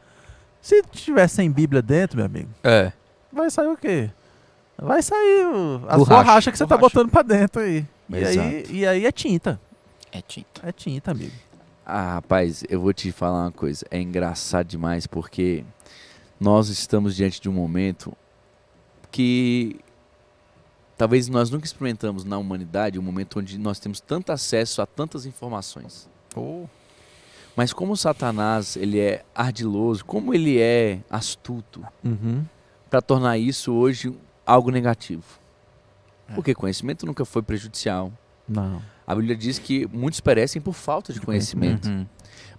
Se 0.61 0.81
tiver 0.91 1.27
sem 1.27 1.49
Bíblia 1.49 1.81
dentro, 1.81 2.17
meu 2.17 2.25
amigo, 2.25 2.49
É. 2.63 2.91
vai 3.31 3.49
sair 3.51 3.67
o 3.67 3.77
quê? 3.77 4.09
Vai 4.81 5.01
sair 5.03 5.45
a 5.87 5.95
Borracha. 5.97 6.23
borracha 6.23 6.51
que 6.51 6.57
você 6.57 6.65
tá 6.65 6.75
Borracha. 6.75 6.95
botando 6.95 7.11
para 7.11 7.21
dentro 7.21 7.61
aí. 7.61 7.85
E 8.09 8.25
aí, 8.39 8.65
e 8.71 8.87
aí 8.87 9.05
é 9.05 9.11
tinta. 9.11 9.59
É 10.11 10.21
tinta. 10.21 10.61
É 10.67 10.71
tinta, 10.71 11.11
amigo. 11.11 11.33
Ah, 11.85 12.15
rapaz, 12.15 12.63
eu 12.69 12.79
vou 12.81 12.93
te 12.93 13.11
falar 13.11 13.43
uma 13.45 13.51
coisa. 13.51 13.85
É 13.89 13.99
engraçado 13.99 14.67
demais 14.67 15.05
porque 15.07 15.63
nós 16.39 16.69
estamos 16.69 17.15
diante 17.15 17.39
de 17.41 17.49
um 17.49 17.53
momento 17.53 18.13
que 19.11 19.79
talvez 20.97 21.27
nós 21.27 21.49
nunca 21.49 21.65
experimentamos 21.65 22.23
na 22.23 22.37
humanidade 22.37 22.99
um 22.99 23.01
momento 23.01 23.39
onde 23.39 23.57
nós 23.57 23.79
temos 23.79 23.99
tanto 23.99 24.31
acesso 24.31 24.81
a 24.81 24.85
tantas 24.85 25.25
informações. 25.25 26.07
Mas 27.55 27.73
como 27.73 27.97
Satanás 27.97 28.75
ele 28.77 28.99
é 28.99 29.23
ardiloso, 29.33 30.05
como 30.05 30.33
ele 30.33 30.59
é 30.59 30.99
astuto 31.09 31.83
Uhum. 32.03 32.45
para 32.89 33.01
tornar 33.01 33.37
isso 33.37 33.73
hoje 33.73 34.15
algo 34.45 34.69
negativo. 34.71 35.23
É. 36.29 36.33
Porque 36.33 36.53
conhecimento 36.53 37.05
nunca 37.05 37.25
foi 37.25 37.41
prejudicial. 37.41 38.11
Não. 38.47 38.81
A 39.05 39.15
Bíblia 39.15 39.35
diz 39.35 39.57
que 39.57 39.87
muitos 39.91 40.19
perecem 40.19 40.61
por 40.61 40.73
falta 40.73 41.11
de 41.11 41.19
conhecimento. 41.19 41.87
Uhum. 41.87 42.05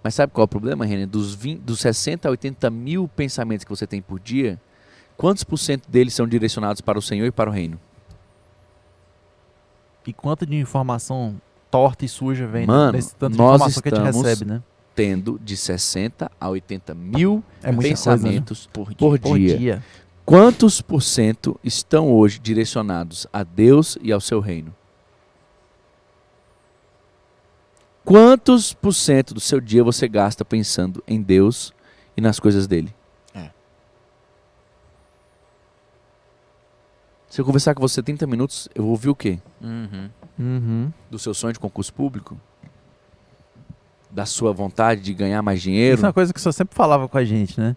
Mas 0.03 0.15
sabe 0.15 0.33
qual 0.33 0.43
é 0.43 0.45
o 0.45 0.47
problema, 0.47 0.85
René? 0.85 1.05
Dos, 1.05 1.33
20, 1.35 1.59
dos 1.61 1.79
60 1.79 2.27
a 2.27 2.31
80 2.31 2.69
mil 2.69 3.07
pensamentos 3.07 3.63
que 3.63 3.69
você 3.69 3.85
tem 3.85 4.01
por 4.01 4.19
dia, 4.19 4.59
quantos 5.15 5.43
por 5.43 5.57
cento 5.57 5.89
deles 5.89 6.13
são 6.13 6.27
direcionados 6.27 6.81
para 6.81 6.97
o 6.97 7.01
Senhor 7.01 7.25
e 7.25 7.31
para 7.31 7.49
o 7.49 7.53
reino? 7.53 7.79
E 10.05 10.11
quanto 10.11 10.45
de 10.45 10.55
informação 10.55 11.39
torta 11.69 12.03
e 12.03 12.09
suja 12.09 12.47
vem 12.47 12.65
Mano, 12.65 12.93
nesse 12.93 13.15
tanto 13.15 13.33
de 13.33 13.37
nós 13.37 13.55
informação 13.55 13.81
que 13.81 13.89
a 13.89 13.95
gente 13.95 14.05
recebe, 14.05 14.45
né? 14.45 14.63
Tendo 14.93 15.39
de 15.41 15.55
60 15.55 16.29
a 16.39 16.49
80 16.49 16.93
mil 16.93 17.43
É 17.63 17.71
muita 17.71 17.87
coisa, 17.89 18.11
né? 18.11 18.17
pensamentos 18.17 18.69
Por 18.73 18.89
dia. 18.89 19.19
Por 19.19 19.39
dia. 19.39 19.83
Quantos 20.25 20.81
por 20.81 21.01
cento 21.01 21.59
estão 21.63 22.11
hoje 22.13 22.39
direcionados 22.39 23.27
a 23.33 23.43
Deus 23.43 23.97
e 24.01 24.11
ao 24.11 24.21
seu 24.21 24.39
reino? 24.39 24.73
Quantos 28.03 28.73
por 28.73 28.93
cento 28.93 29.33
do 29.33 29.39
seu 29.39 29.59
dia 29.59 29.83
você 29.83 30.07
gasta 30.07 30.43
pensando 30.43 31.03
em 31.07 31.21
Deus 31.21 31.73
e 32.15 32.21
nas 32.21 32.39
coisas 32.39 32.67
dele? 32.67 32.93
É. 33.33 33.49
Se 37.29 37.39
eu 37.39 37.45
conversar 37.45 37.73
com 37.75 37.81
você 37.81 38.01
30 38.01 38.25
minutos, 38.27 38.67
eu 38.73 38.83
vou 38.83 38.91
ouvir 38.91 39.09
o 39.09 39.15
quê? 39.15 39.39
Uhum. 39.61 40.09
Uhum. 40.39 40.93
Do 41.09 41.19
seu 41.19 41.33
sonho 41.33 41.53
de 41.53 41.59
concurso 41.59 41.93
público? 41.93 42.39
Da 44.09 44.25
sua 44.25 44.51
vontade 44.51 45.01
de 45.01 45.13
ganhar 45.13 45.41
mais 45.41 45.59
Isso 45.59 45.69
é 45.69 45.71
dinheiro? 45.71 46.01
uma 46.01 46.13
coisa 46.13 46.33
que 46.33 46.39
o 46.39 46.41
senhor 46.41 46.53
sempre 46.53 46.75
falava 46.75 47.07
com 47.07 47.17
a 47.17 47.23
gente, 47.23 47.59
né? 47.59 47.75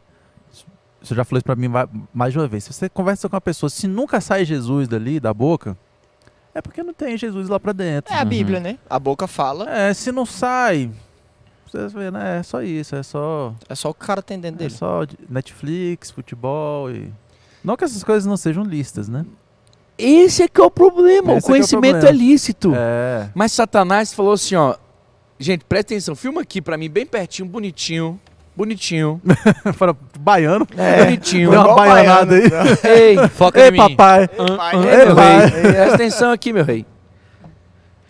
Você 1.04 1.14
já 1.14 1.24
falou 1.24 1.38
isso 1.38 1.44
pra 1.44 1.54
mim 1.54 1.68
mais 2.12 2.32
de 2.32 2.38
uma 2.38 2.48
vez. 2.48 2.64
Se 2.64 2.72
você 2.72 2.88
conversa 2.88 3.28
com 3.28 3.36
uma 3.36 3.40
pessoa, 3.40 3.68
se 3.70 3.86
nunca 3.86 4.20
sai 4.20 4.44
Jesus 4.44 4.88
dali, 4.88 5.20
da 5.20 5.32
boca, 5.34 5.76
é 6.54 6.62
porque 6.62 6.82
não 6.82 6.94
tem 6.94 7.16
Jesus 7.18 7.48
lá 7.48 7.60
pra 7.60 7.72
dentro. 7.72 8.12
É 8.12 8.18
a 8.18 8.22
Uhum. 8.22 8.28
Bíblia, 8.28 8.58
né? 8.60 8.78
A 8.88 8.98
boca 8.98 9.26
fala. 9.26 9.68
É, 9.70 9.92
se 9.92 10.10
não 10.10 10.24
sai, 10.24 10.90
você 11.66 11.86
vê, 11.88 12.10
né? 12.10 12.38
É 12.38 12.42
só 12.42 12.62
isso, 12.62 12.96
é 12.96 13.02
só, 13.02 13.54
É 13.68 13.74
só 13.74 13.90
o 13.90 13.94
que 13.94 14.02
o 14.02 14.06
cara 14.06 14.22
tem 14.22 14.38
dentro 14.40 14.56
é 14.56 14.66
dele. 14.66 14.70
só 14.74 15.04
de- 15.04 15.18
Netflix, 15.28 16.10
futebol 16.10 16.90
e... 16.90 17.12
Não 17.62 17.76
que 17.76 17.84
essas 17.84 18.02
coisas 18.04 18.24
não 18.26 18.36
sejam 18.36 18.62
listas, 18.62 19.08
né? 19.08 19.24
Esse 19.96 20.42
é 20.42 20.48
que 20.48 20.60
é 20.60 20.64
o 20.64 20.70
problema. 20.70 21.32
Esse 21.32 21.32
é 21.32 21.32
o 21.32 21.36
é 21.36 21.38
o 21.38 21.42
conhecimento 21.42 21.96
é, 21.96 22.00
problema. 22.00 22.18
lícito. 22.18 22.72
É. 22.74 23.30
Mas 23.34 23.52
Satanás 23.52 24.12
falou 24.12 24.32
assim, 24.32 24.54
ó. 24.54 24.74
Gente, 25.38 25.64
presta 25.64 25.92
atenção, 25.94 26.14
filma 26.14 26.42
aqui 26.42 26.60
pra 26.62 26.76
mim 26.78 26.88
bem 26.88 27.04
pertinho, 27.06 27.48
bonitinho. 27.48 28.20
Bonitinho. 28.56 29.20
Fala, 29.74 29.96
baiano. 30.18 30.66
Bonitinho. 31.04 31.50
Deu 31.50 31.60
uma 31.60 31.74
baianada 31.74 32.34
aí. 32.36 32.48
baiano. 32.48 32.78
Ei, 32.84 33.28
Foca 33.28 33.60
Ei, 33.60 33.68
em 33.68 33.72
mim. 33.72 33.78
papai. 33.78 34.28
Pai, 34.28 34.76
ei, 34.76 34.80
né? 34.80 35.04
meu 35.06 35.14
rei. 35.14 35.50
Presta 35.72 35.94
atenção 35.94 36.30
aqui, 36.32 36.52
meu 36.52 36.64
rei. 36.64 36.86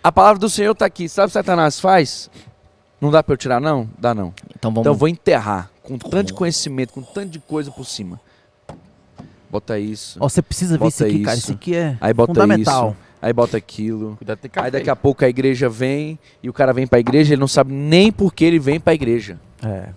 A 0.03 0.13
palavra 0.13 0.39
do 0.39 0.51
Senhor 0.51 0.75
tá 0.75 0.85
aqui. 0.85 1.09
Sabe 1.09 1.27
o 1.27 1.29
que 1.29 1.33
Satanás 1.33 1.81
faz? 1.81 2.31
Não 3.01 3.11
dá 3.11 3.23
pra 3.23 3.33
eu 3.33 3.39
tirar, 3.39 3.59
não? 3.61 3.89
Dá 3.99 4.15
não. 4.15 4.35
Então 4.55 4.71
vamos. 4.71 4.81
Então 4.81 4.93
eu 4.93 4.97
vou 4.99 5.09
enterrar 5.09 5.71
com 5.83 5.97
tanto 5.99 6.27
de 6.29 6.33
conhecimento, 6.35 6.93
com 6.93 7.03
tanto 7.03 7.31
de 7.31 7.39
coisa 7.39 7.71
por 7.71 7.87
cima. 7.87 8.21
Bota 9.51 9.79
isso. 9.79 10.19
Ó, 10.21 10.29
você 10.29 10.43
precisa 10.43 10.77
ver 10.77 10.89
isso 10.89 11.05
aqui, 11.05 11.21
cara. 11.21 11.37
isso. 11.37 11.45
Isso 11.47 11.53
aqui 11.53 11.75
é 11.77 11.97
Aí 12.01 12.13
bota 12.13 12.33
fundamental. 12.35 12.95
aí 13.23 13.33
bota 13.33 13.57
aquilo. 13.57 14.17
Cuidado 14.17 14.39
tem. 14.39 14.51
Aí 14.57 14.71
daqui 14.71 14.91
a 14.91 14.97
pouco 14.97 15.25
a 15.25 15.29
igreja 15.29 15.69
vem 15.71 16.19
e 16.43 16.51
o 16.51 16.53
cara 16.53 16.73
vem 16.73 16.87
pra 16.87 16.99
igreja, 16.99 17.33
ele 17.35 17.41
não 17.41 17.49
sabe 17.49 17.73
nem 17.73 18.11
por 18.13 18.35
que 18.35 18.45
ele 18.45 18.59
vem 18.59 18.79
pra 18.81 18.93
igreja. 18.95 19.39
É. 19.65 19.89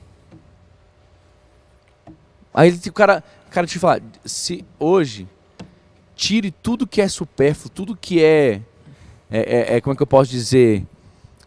Aí 2.58 2.72
o 2.88 2.92
cara, 2.94 3.24
o 3.48 3.52
cara 3.52 3.68
te 3.68 3.78
fala, 3.78 4.02
se 4.26 4.66
hoje 4.80 5.28
tire 6.16 6.50
tudo 6.50 6.88
que 6.88 7.00
é 7.00 7.08
supérfluo, 7.08 7.70
tudo 7.70 7.96
que 7.96 8.24
é, 8.24 8.62
é, 9.30 9.40
é- 9.40 9.76
é, 9.76 9.82
como 9.82 9.94
é 9.94 9.96
que 9.96 10.02
eu 10.02 10.08
posso 10.08 10.32
dizer, 10.32 10.84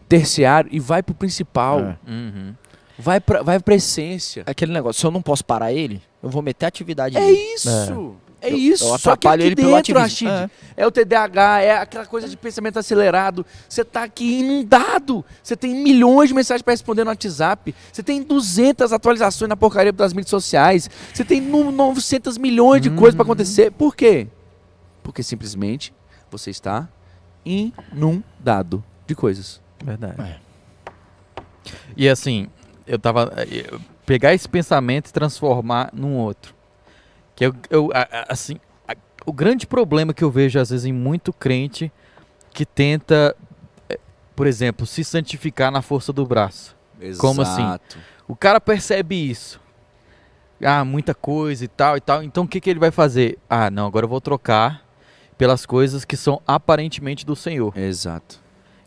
terciário 0.08 0.70
e 0.72 0.78
vai 0.78 1.02
pro 1.02 1.12
principal. 1.14 1.80
É. 1.80 1.96
Uhum. 2.08 2.54
Vai 2.96 3.18
pra, 3.18 3.42
vai 3.42 3.58
pra 3.58 3.74
essência. 3.74 4.44
Aquele 4.46 4.72
negócio, 4.72 5.00
se 5.00 5.06
eu 5.06 5.11
não 5.11 5.20
posso 5.20 5.44
parar 5.44 5.72
ele, 5.72 6.00
eu 6.22 6.28
vou 6.30 6.42
meter 6.42 6.66
atividade 6.66 7.16
É 7.16 7.20
nele. 7.20 7.32
isso. 7.54 7.68
É, 7.68 8.30
Eu- 8.43 8.57
isso. 8.57 8.84
eu 8.84 8.99
Só 8.99 9.16
que 9.16 9.26
aqui 9.28 9.43
ele 9.43 9.55
dentro. 9.55 9.99
Rashid, 9.99 10.28
é. 10.76 10.86
o 10.86 10.91
TDAH, 10.91 11.61
é 11.62 11.76
aquela 11.78 12.07
coisa 12.07 12.28
de 12.28 12.36
pensamento 12.36 12.78
acelerado. 12.78 13.45
Você 13.68 13.84
tá 13.84 14.05
aqui 14.05 14.41
inundado. 14.41 15.24
Você 15.43 15.57
tem 15.57 15.74
milhões 15.74 16.28
de 16.28 16.34
mensagens 16.34 16.62
para 16.62 16.72
responder 16.72 17.05
no 17.05 17.11
WhatsApp. 17.11 17.74
Você 17.93 18.03
tem 18.03 18.22
200 18.22 18.93
atualizações 18.93 19.49
na 19.49 19.57
porcaria 19.57 19.93
das 19.93 20.12
mídias 20.12 20.30
sociais. 20.30 20.88
Você 21.12 21.24
tem 21.24 21.41
nu- 21.41 21.70
900 21.70 22.38
milhões 22.38 22.80
de 22.82 22.91
coisas 22.91 23.14
para 23.14 23.24
acontecer. 23.24 23.70
Por 23.72 23.95
quê? 23.95 24.26
Porque 25.03 25.22
simplesmente 25.22 25.93
você 26.30 26.51
está 26.51 26.88
inundado 27.45 28.82
de 29.07 29.14
coisas. 29.14 29.61
Verdade. 29.82 30.41
E 31.97 32.09
assim, 32.09 32.49
eu 32.86 32.99
tava. 32.99 33.32
eh, 33.36 33.70
Pegar 34.07 34.34
esse 34.34 34.49
pensamento 34.49 35.09
e 35.09 35.12
transformar 35.12 35.91
num 35.93 36.16
outro. 36.16 36.53
Que 37.41 37.47
eu, 37.47 37.55
eu 37.70 37.91
assim, 38.28 38.61
o 39.24 39.32
grande 39.32 39.66
problema 39.66 40.12
que 40.12 40.22
eu 40.22 40.30
vejo 40.30 40.59
às 40.59 40.68
vezes 40.68 40.84
em 40.84 40.93
muito 40.93 41.32
crente 41.32 41.91
que 42.53 42.66
tenta, 42.66 43.34
eh, 43.88 43.99
por 44.36 44.47
exemplo, 44.47 44.84
se 44.84 45.03
santificar 45.03 45.72
na 45.72 45.80
força 45.80 46.12
do 46.12 46.26
braço. 46.26 46.76
Como 47.16 47.41
assim? 47.41 47.62
Exato. 47.62 47.99
O 48.28 48.36
cara 48.36 48.61
percebe 48.61 49.14
isso. 49.14 49.59
Ah, 50.62 50.84
muita 50.84 51.14
coisa 51.14 51.64
e 51.64 51.68
tal 51.68 51.97
e 51.97 52.01
tal. 52.03 52.22
Então 52.22 52.45
o 52.45 52.47
que, 52.47 52.61
que 52.61 52.68
ele 52.68 52.78
vai 52.78 52.91
fazer? 52.91 53.38
Ah, 53.49 53.70
não, 53.70 53.86
agora 53.86 54.05
eu 54.05 54.11
vou 54.11 54.20
trocar 54.20 54.84
pelas 55.38 55.64
coisas 55.64 56.05
que 56.05 56.18
são 56.18 56.43
aparentemente 56.47 57.24
do 57.24 57.34
Senhor. 57.34 57.72
Exato. 57.74 58.38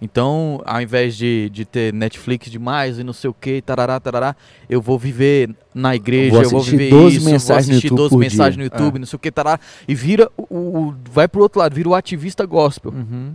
Então, 0.02 0.62
ao 0.66 0.82
invés 0.82 1.16
de, 1.16 1.50
de 1.50 1.64
ter 1.64 1.94
Netflix 1.94 2.52
demais 2.52 3.00
e 3.00 3.04
não 3.04 3.14
sei 3.14 3.30
o 3.30 3.34
que, 3.34 3.62
tarará, 3.62 3.98
tarará, 4.00 4.36
eu 4.70 4.82
vou 4.82 5.00
viver 5.00 5.50
na 5.74 5.96
igreja, 5.96 6.32
Vou 6.36 6.44
eu 6.44 6.50
vou 6.50 6.62
viver 6.62 6.90
12 6.90 7.16
isso, 7.16 7.26
vou 7.26 7.34
assistir 7.58 7.86
YouTube 7.86 7.98
12 7.98 8.10
por 8.10 8.20
mensagens 8.20 8.58
no 8.58 8.64
YouTube, 8.64 9.00
não 9.00 9.06
sei 9.06 9.16
o 9.16 9.20
que, 9.20 9.32
tarará, 9.32 9.60
e 9.88 9.96
vira, 9.96 10.30
o, 10.36 10.44
o- 10.90 10.96
vai 11.10 11.28
pro 11.28 11.42
outro 11.42 11.60
lado, 11.60 11.74
vira 11.74 11.88
o 11.88 11.96
ativista 11.96 12.46
gospel. 12.46 12.92
Uhum. 12.92 13.32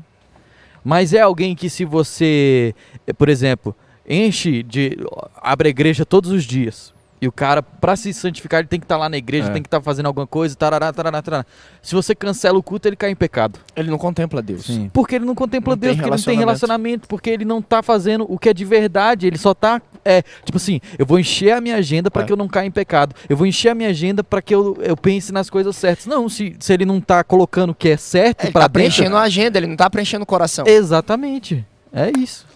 Mas 0.85 1.13
é 1.15 1.21
alguém 1.21 1.55
que 1.57 1.71
se 1.71 1.85
você, 1.87 2.75
por 3.17 3.29
exemplo, 3.31 3.75
enche 4.09 4.63
de, 4.63 4.97
abre 5.37 5.69
a 5.69 5.71
igreja 5.71 6.05
todos 6.05 6.31
os 6.31 6.45
dias, 6.45 6.93
e 7.21 7.27
o 7.29 7.33
cara, 7.33 7.63
pra 7.63 7.97
se 7.97 8.13
santificar, 8.15 8.61
ele 8.61 8.69
tem 8.69 8.79
que 8.79 8.85
estar 8.85 8.97
lá 8.97 9.09
na 9.09 9.17
igreja, 9.17 9.49
É. 9.49 9.53
tem 9.53 9.63
que 9.63 9.67
estar 9.67 9.81
fazendo 9.81 10.07
alguma 10.07 10.27
coisa, 10.27 10.55
tarará, 10.55 10.93
tarará, 10.93 11.21
tarará. 11.21 11.47
Se 11.83 11.95
você 11.95 12.15
cancela 12.15 12.59
o 12.59 12.63
culto, 12.63 12.89
ele 12.89 12.97
cai 12.97 13.11
em 13.11 13.17
pecado. 13.17 13.59
Ele 13.75 13.91
não 13.91 13.99
contempla 13.99 14.41
Deus. 14.43 14.65
Sim. 14.67 14.91
Porque 14.93 15.15
ele 15.17 15.25
não 15.25 15.35
contempla 15.35 15.75
Não 15.75 15.79
Deus, 15.79 15.97
porque 15.97 16.09
ele 16.09 16.17
não 16.17 16.23
tem 16.25 16.39
relacionamento. 16.39 17.09
porque 17.09 17.31
ele 17.31 17.45
não 17.45 17.61
tá 17.63 17.83
fazendo 17.83 18.25
o 18.29 18.39
que 18.39 18.49
é 18.49 18.55
de 18.55 18.65
verdade, 18.65 19.27
ele 19.27 19.39
só 19.39 19.53
tá, 19.55 19.81
é, 20.05 20.23
tipo 20.45 20.57
assim, 20.57 20.81
eu 20.99 21.05
vou 21.05 21.19
encher 21.19 21.53
a 21.53 21.61
minha 21.61 21.77
agenda 21.77 22.11
para 22.11 22.23
É. 22.23 22.25
que 22.27 22.33
eu 22.33 22.37
não 22.37 22.47
caia 22.49 22.67
em 22.67 22.71
pecado, 22.71 23.15
eu 23.29 23.37
vou 23.37 23.47
encher 23.47 23.71
a 23.71 23.75
minha 23.75 23.89
agenda 23.89 24.23
para 24.23 24.41
que 24.41 24.55
eu, 24.55 24.77
eu 24.81 24.97
pense 24.97 25.33
nas 25.33 25.49
coisas 25.51 25.75
certas. 25.77 26.07
Não, 26.07 26.29
se, 26.29 26.57
se 26.61 26.73
ele 26.73 26.85
não 26.85 27.01
tá 27.01 27.25
colocando 27.25 27.71
o 27.71 27.75
que 27.75 27.89
é 27.89 27.97
certo 27.97 28.45
Ele 28.45 28.53
para 28.53 28.63
tá 28.63 28.69
dentro, 28.69 28.73
preenchendo 28.75 29.17
a 29.17 29.23
agenda, 29.23 29.59
ele 29.59 29.67
não 29.67 29.77
tá 29.77 29.89
preenchendo 29.91 30.23
o 30.23 30.27
coração. 30.27 30.65
exatamente, 30.67 31.65
é 31.93 32.11
isso. 32.19 32.47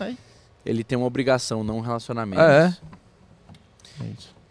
Ele 0.65 0.85
tem 0.85 0.97
uma 0.97 1.07
obrigação, 1.09 1.65
não 1.65 1.79
um 1.79 1.81
relacionamento. 1.81 2.41
É. 2.41 2.73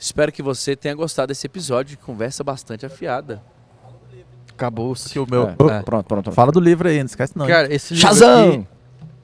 Espero 0.01 0.31
que 0.31 0.41
você 0.41 0.75
tenha 0.75 0.95
gostado 0.95 1.27
desse 1.27 1.45
episódio 1.45 1.95
de 1.95 1.97
conversa 1.97 2.43
bastante 2.43 2.87
afiada. 2.87 3.39
Acabou-se. 4.51 5.07
Que 5.11 5.19
o 5.19 5.27
meu. 5.29 5.49
É. 5.49 5.51
É. 5.51 5.53
Pronto, 5.53 5.83
pronto, 5.85 6.05
pronto. 6.07 6.31
Fala 6.31 6.51
do 6.51 6.59
livro 6.59 6.89
aí, 6.89 6.97
não 6.97 7.05
esquece 7.05 7.37
não. 7.37 7.45
Cara, 7.45 7.71
esse 7.71 7.93
livro 7.93 8.09
Shazam! 8.09 8.49
aqui, 8.49 8.67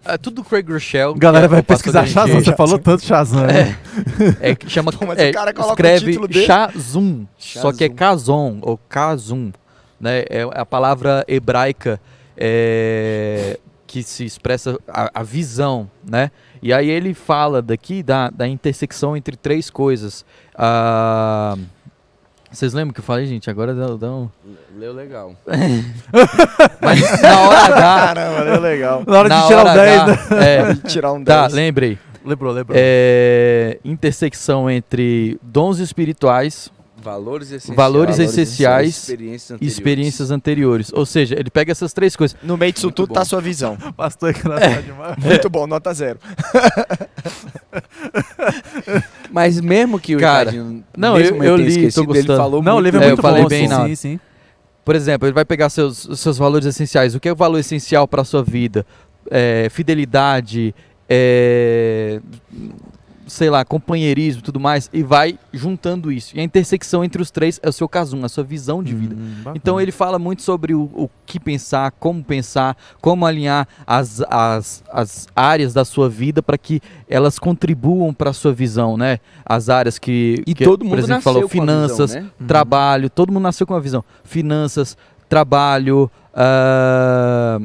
é 0.06 0.18
tudo 0.20 0.36
do 0.36 0.44
Craig 0.44 0.72
Rochelle. 0.72 1.16
Galera 1.18 1.46
é 1.46 1.48
vai 1.48 1.64
pesquisar 1.64 2.06
Shazam. 2.06 2.40
Você 2.40 2.56
falou 2.56 2.78
tanto 2.78 3.04
Shazam. 3.04 3.48
né? 3.48 3.76
É, 4.40 4.54
que 4.54 4.70
chama. 4.70 4.92
Pô, 4.94 5.08
mas 5.08 5.18
é, 5.18 5.32
o 5.32 5.34
cara 5.34 5.52
coloca 5.52 5.72
o 5.72 5.74
escreve. 5.74 6.46
Shazum, 6.46 7.26
só 7.40 7.74
que 7.74 7.86
é. 7.86 7.90
Kazon, 7.90 8.60
ou 8.62 8.78
Kazum. 8.78 9.52
Né? 10.00 10.26
É 10.30 10.48
a 10.54 10.64
palavra 10.64 11.26
hebraica 11.28 12.00
é, 12.38 13.60
que 13.88 14.04
se 14.04 14.26
expressa 14.26 14.78
a, 14.88 15.22
a 15.22 15.24
visão, 15.24 15.90
né? 16.08 16.30
E 16.62 16.74
aí 16.74 16.90
ele 16.90 17.14
fala 17.14 17.62
daqui 17.62 18.04
da, 18.04 18.30
da 18.30 18.48
intersecção 18.48 19.16
entre 19.16 19.36
três 19.36 19.70
coisas. 19.70 20.26
Ah, 20.58 21.56
vocês 22.52 22.74
lembram 22.74 22.94
que 22.94 23.00
eu 23.00 23.04
falei, 23.04 23.28
gente? 23.28 23.50
Agora 23.50 23.76
dá, 23.76 23.88
dá 23.96 24.12
um... 24.12 24.30
Leu 24.76 24.94
legal. 24.94 25.36
Mas 26.82 27.22
na 27.22 27.40
hora 27.40 27.58
H... 27.58 27.74
Caramba, 27.74 28.50
é 28.50 28.60
legal. 28.60 29.04
Na 29.06 29.20
hora 29.20 29.30
na 29.30 29.42
de 29.42 29.48
tirar 29.48 29.58
o 29.58 29.68
hora 29.68 29.74
10, 29.74 30.02
H, 30.02 30.06
né? 30.08 30.18
é, 30.46 30.76
Tirar 30.88 31.14
um 31.14 31.24
10. 31.24 31.26
tá, 31.26 31.56
lembrei. 31.56 32.00
Lembrou, 32.26 32.54
lembrou. 32.54 32.78
É, 32.80 33.80
intersecção 33.86 34.70
entre 34.70 35.40
dons 35.42 35.80
espirituais 35.80 36.72
Valores 37.08 37.52
essenciais. 37.52 37.76
Valores 37.78 38.20
essenciais 38.20 38.98
Experiências 38.98 39.50
e 39.50 39.54
anteriores. 39.54 39.74
experiências 39.78 40.32
anteriores. 40.32 40.92
Ou 40.94 41.06
seja, 41.06 41.36
ele 41.40 41.50
pega 41.50 41.72
essas 41.72 41.94
três 41.94 42.16
coisas. 42.16 42.38
No 42.44 42.58
meio 42.58 42.74
disso 42.74 42.88
Muito 42.88 42.96
tudo 42.96 43.08
bom. 43.10 43.14
tá 43.16 43.22
a 43.22 43.26
sua 43.26 43.40
visão. 43.42 43.78
Pastor 43.96 44.34
é 44.36 44.38
engraçado 44.38 44.84
demais. 44.84 45.16
Muito 45.18 45.50
bom, 45.50 45.66
nota 45.68 45.94
zero. 45.94 46.20
Mas 49.32 49.60
mesmo 49.60 50.00
que 50.00 50.16
o 50.16 50.20
Cara, 50.20 50.52
não, 50.96 51.16
mesmo 51.16 51.44
eu- 51.44 51.52
eu 51.52 51.56
tenha 51.58 51.68
li, 51.70 51.74
tô 51.74 51.80
esquecido, 51.80 52.12
ele 52.12 52.20
gostando. 52.20 52.38
falou 52.38 52.64
Não, 52.64 52.74
o 52.74 52.76
muito 52.76 52.86
livro 52.86 53.00
é 53.02 53.04
É, 53.04 53.08
eu 53.08 53.10
muito 53.12 53.22
falei 53.22 53.44
bom. 53.44 53.50
bem, 53.50 53.68
sim, 53.68 53.74
não. 53.74 53.88
Sim, 53.88 53.96
sim. 53.96 54.20
Por 54.84 54.96
exemplo, 54.96 55.28
ele 55.28 55.34
vai 55.34 55.46
pegar 55.46 55.70
seus, 55.70 56.08
seus 56.16 56.38
valores 56.38 56.66
essenciais. 56.66 57.14
O 57.16 57.20
que 57.20 57.28
é 57.28 57.32
o 57.32 57.36
valor 57.36 57.58
essencial 57.58 58.08
para 58.08 58.22
a 58.22 58.26
sua 58.26 58.44
vida? 58.44 58.86
É, 59.30 59.68
fidelidade, 59.70 60.74
é, 61.10 62.22
sei 63.28 63.50
lá, 63.50 63.64
companheirismo 63.64 64.40
e 64.40 64.44
tudo 64.44 64.60
mais. 64.60 64.90
E 64.92 65.04
vai 65.04 65.38
juntando 65.54 66.12
isso. 66.12 66.36
E 66.36 66.40
a 66.40 66.44
intersecção 66.44 67.04
entre 67.04 67.22
os 67.22 67.30
três 67.30 67.60
é 67.62 67.70
o 67.70 67.74
seu 67.74 67.88
casum, 67.88 68.24
a 68.24 68.30
sua 68.30 68.44
visão 68.44 68.82
de 68.82 68.96
vida. 68.96 69.16
Hum. 69.16 69.52
Então 69.54 69.80
ele 69.80 69.92
fala 69.92 70.18
muito 70.18 70.42
sobre 70.42 70.74
o, 70.74 70.84
o 70.94 71.10
que 71.26 71.40
pensar, 71.40 71.92
como 71.92 72.24
pensar, 72.24 72.76
como 73.02 73.26
alinhar 73.26 73.68
as, 73.86 74.22
as, 74.30 74.84
as 74.92 75.28
áreas 75.36 75.74
da 75.74 75.84
sua 75.86 76.10
vida 76.10 76.42
para 76.42 76.58
que 76.58 76.82
elas 77.08 77.38
contribuam 77.38 78.14
para 78.14 78.30
a 78.30 78.34
sua 78.34 78.54
visão, 78.54 78.98
né? 78.98 79.20
As 79.46 79.70
áreas 79.70 80.00
que, 80.00 80.42
E 80.48 80.56
que, 80.56 80.64
todo 80.64 80.84
mundo 80.84 80.96
por 80.96 81.00
exemplo, 81.00 81.22
falou 81.22 81.44
a 81.44 81.48
visão, 81.48 81.62
finanças, 81.62 82.16
né? 82.16 82.22
Uhum. 82.40 82.48
trabalho, 82.48 83.10
todo 83.10 83.32
mundo 83.32 83.44
nasceu 83.44 83.68
com 83.68 83.74
uma 83.74 83.82
visão. 83.82 84.04
Finanças, 84.24 84.98
trabalho, 85.30 86.10
ah, 86.34 87.60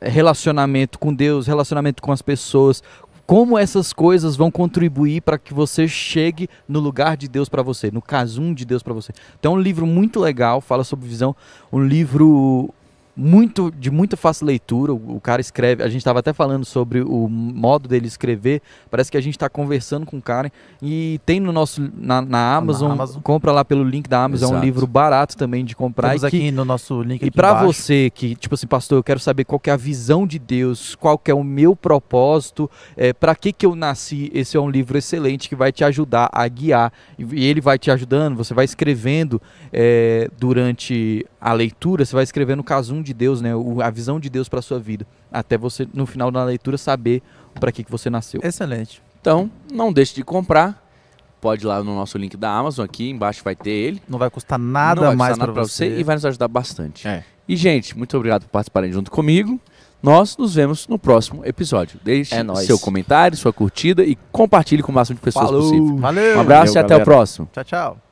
relacionamento 0.00 0.98
com 0.98 1.14
Deus, 1.14 1.46
relacionamento 1.46 2.02
com 2.02 2.12
as 2.12 2.22
pessoas. 2.22 2.82
Como 3.26 3.58
essas 3.58 3.92
coisas 3.92 4.36
vão 4.36 4.52
contribuir 4.52 5.20
para 5.20 5.36
que 5.36 5.52
você 5.52 5.88
chegue 5.88 6.48
no 6.68 6.78
lugar 6.78 7.16
de 7.16 7.26
Deus 7.26 7.48
para 7.48 7.60
você, 7.60 7.90
no 7.90 8.00
casum 8.00 8.54
de 8.54 8.64
Deus 8.64 8.84
para 8.84 8.94
você. 8.94 9.12
Então 9.38 9.54
é 9.54 9.58
um 9.58 9.60
livro 9.60 9.84
muito 9.84 10.20
legal, 10.20 10.60
fala 10.60 10.84
sobre 10.84 11.08
visão, 11.08 11.34
um 11.72 11.82
livro 11.82 12.72
muito 13.16 13.70
de 13.70 13.90
muita 13.90 14.16
fácil 14.16 14.46
leitura. 14.46 14.92
O, 14.92 15.16
o 15.16 15.20
cara 15.20 15.40
escreve, 15.40 15.82
a 15.82 15.88
gente 15.88 15.98
estava 15.98 16.18
até 16.18 16.32
falando 16.32 16.64
sobre 16.64 17.00
o 17.00 17.28
modo 17.28 17.88
dele 17.88 18.06
escrever. 18.06 18.60
Parece 18.90 19.10
que 19.10 19.16
a 19.16 19.20
gente 19.20 19.36
está 19.36 19.48
conversando 19.48 20.04
com 20.04 20.18
o 20.18 20.22
cara 20.22 20.52
e 20.82 21.18
tem 21.24 21.40
no 21.40 21.52
nosso 21.52 21.90
na, 21.96 22.20
na 22.20 22.54
Amazon, 22.54 22.92
Amazon. 22.92 23.22
compra 23.22 23.52
lá 23.52 23.64
pelo 23.64 23.82
link 23.82 24.08
da 24.08 24.24
Amazon, 24.24 24.48
é 24.48 24.52
um 24.52 24.56
Exato. 24.56 24.66
livro 24.66 24.86
barato 24.86 25.36
também 25.36 25.64
de 25.64 25.74
comprar 25.74 26.08
Temos 26.08 26.24
e 26.24 26.30
que 26.30 26.36
aqui 26.36 26.50
no 26.50 26.64
nosso 26.64 27.02
link 27.02 27.22
e 27.22 27.28
embaixo. 27.28 27.64
você 27.64 28.10
que, 28.10 28.34
tipo 28.34 28.54
assim, 28.54 28.66
pastor, 28.66 28.98
eu 28.98 29.02
quero 29.02 29.20
saber 29.20 29.44
qual 29.44 29.58
que 29.58 29.70
é 29.70 29.72
a 29.72 29.76
visão 29.76 30.26
de 30.26 30.38
Deus, 30.38 30.94
qual 30.94 31.16
que 31.16 31.30
é 31.30 31.34
o 31.34 31.42
meu 31.42 31.74
propósito, 31.74 32.70
é, 32.96 33.12
para 33.12 33.34
que 33.34 33.52
que 33.52 33.64
eu 33.64 33.74
nasci, 33.74 34.30
esse 34.34 34.56
é 34.56 34.60
um 34.60 34.68
livro 34.68 34.98
excelente 34.98 35.48
que 35.48 35.54
vai 35.54 35.72
te 35.72 35.84
ajudar 35.84 36.28
a 36.32 36.46
guiar. 36.48 36.92
E, 37.18 37.46
ele 37.46 37.60
vai 37.60 37.78
te 37.78 37.90
ajudando, 37.90 38.36
você 38.36 38.52
vai 38.52 38.64
escrevendo 38.64 39.40
é, 39.72 40.28
durante 40.38 41.24
a 41.40 41.52
leitura, 41.52 42.04
você 42.04 42.14
vai 42.14 42.24
escrevendo 42.24 42.60
o 42.60 42.64
casum 42.64 43.02
de 43.06 43.14
Deus, 43.14 43.40
né, 43.40 43.54
o- 43.54 43.80
a 43.80 43.88
visão 43.90 44.20
de 44.20 44.28
Deus 44.28 44.48
para 44.48 44.60
sua 44.60 44.78
vida, 44.78 45.06
até 45.32 45.56
você, 45.56 45.88
no 45.94 46.04
final 46.04 46.30
da 46.30 46.44
leitura, 46.44 46.76
saber 46.76 47.22
para 47.58 47.72
que 47.72 47.82
que 47.84 47.90
você 47.90 48.10
nasceu. 48.10 48.40
Excelente. 48.44 49.00
Então, 49.20 49.50
não 49.72 49.92
deixe 49.92 50.14
de 50.14 50.22
comprar. 50.22 50.84
Pode 51.40 51.64
ir 51.64 51.66
lá 51.66 51.82
no 51.82 51.94
nosso 51.94 52.16
link 52.18 52.36
da 52.36 52.50
Amazon, 52.50 52.84
aqui 52.84 53.08
embaixo 53.10 53.42
vai 53.44 53.54
ter 53.54 53.70
ele. 53.70 54.02
Não 54.08 54.18
vai 54.18 54.28
custar 54.30 54.58
nada 54.58 55.02
vai 55.08 55.16
mais 55.16 55.36
para 55.38 55.46
nada 55.48 55.62
você. 55.62 55.98
e 55.98 56.02
vai 56.02 56.16
nos 56.16 56.24
ajudar 56.24 56.48
bastante. 56.48 57.06
É. 57.06 57.22
E, 57.48 57.54
gente, 57.56 57.96
muito 57.96 58.16
obrigado 58.16 58.42
por 58.42 58.48
participarem 58.50 58.92
junto 58.92 59.10
comigo. 59.10 59.60
Nós 60.02 60.36
nos 60.36 60.54
vemos 60.54 60.86
no 60.88 60.98
próximo 60.98 61.42
episódio. 61.44 61.98
Deixe 62.04 62.34
É 62.34 62.44
seu 62.56 62.78
comentário, 62.78 63.36
sua 63.36 63.52
curtida 63.52 64.04
e 64.04 64.16
compartilhe 64.32 64.82
com 64.82 64.92
o 64.92 64.94
máximo 64.94 65.16
de 65.16 65.22
pessoas 65.22 65.46
Falou! 65.46 65.62
possível. 65.62 65.96
Valeu. 65.98 66.36
Um 66.36 66.40
abraço 66.40 66.74
Valeu, 66.74 66.82
e 66.82 66.84
até 66.84 66.86
o 66.94 66.98
galera. 66.98 67.04
próximo. 67.04 67.48
Tchau, 67.52 67.64
tchau. 67.64 68.05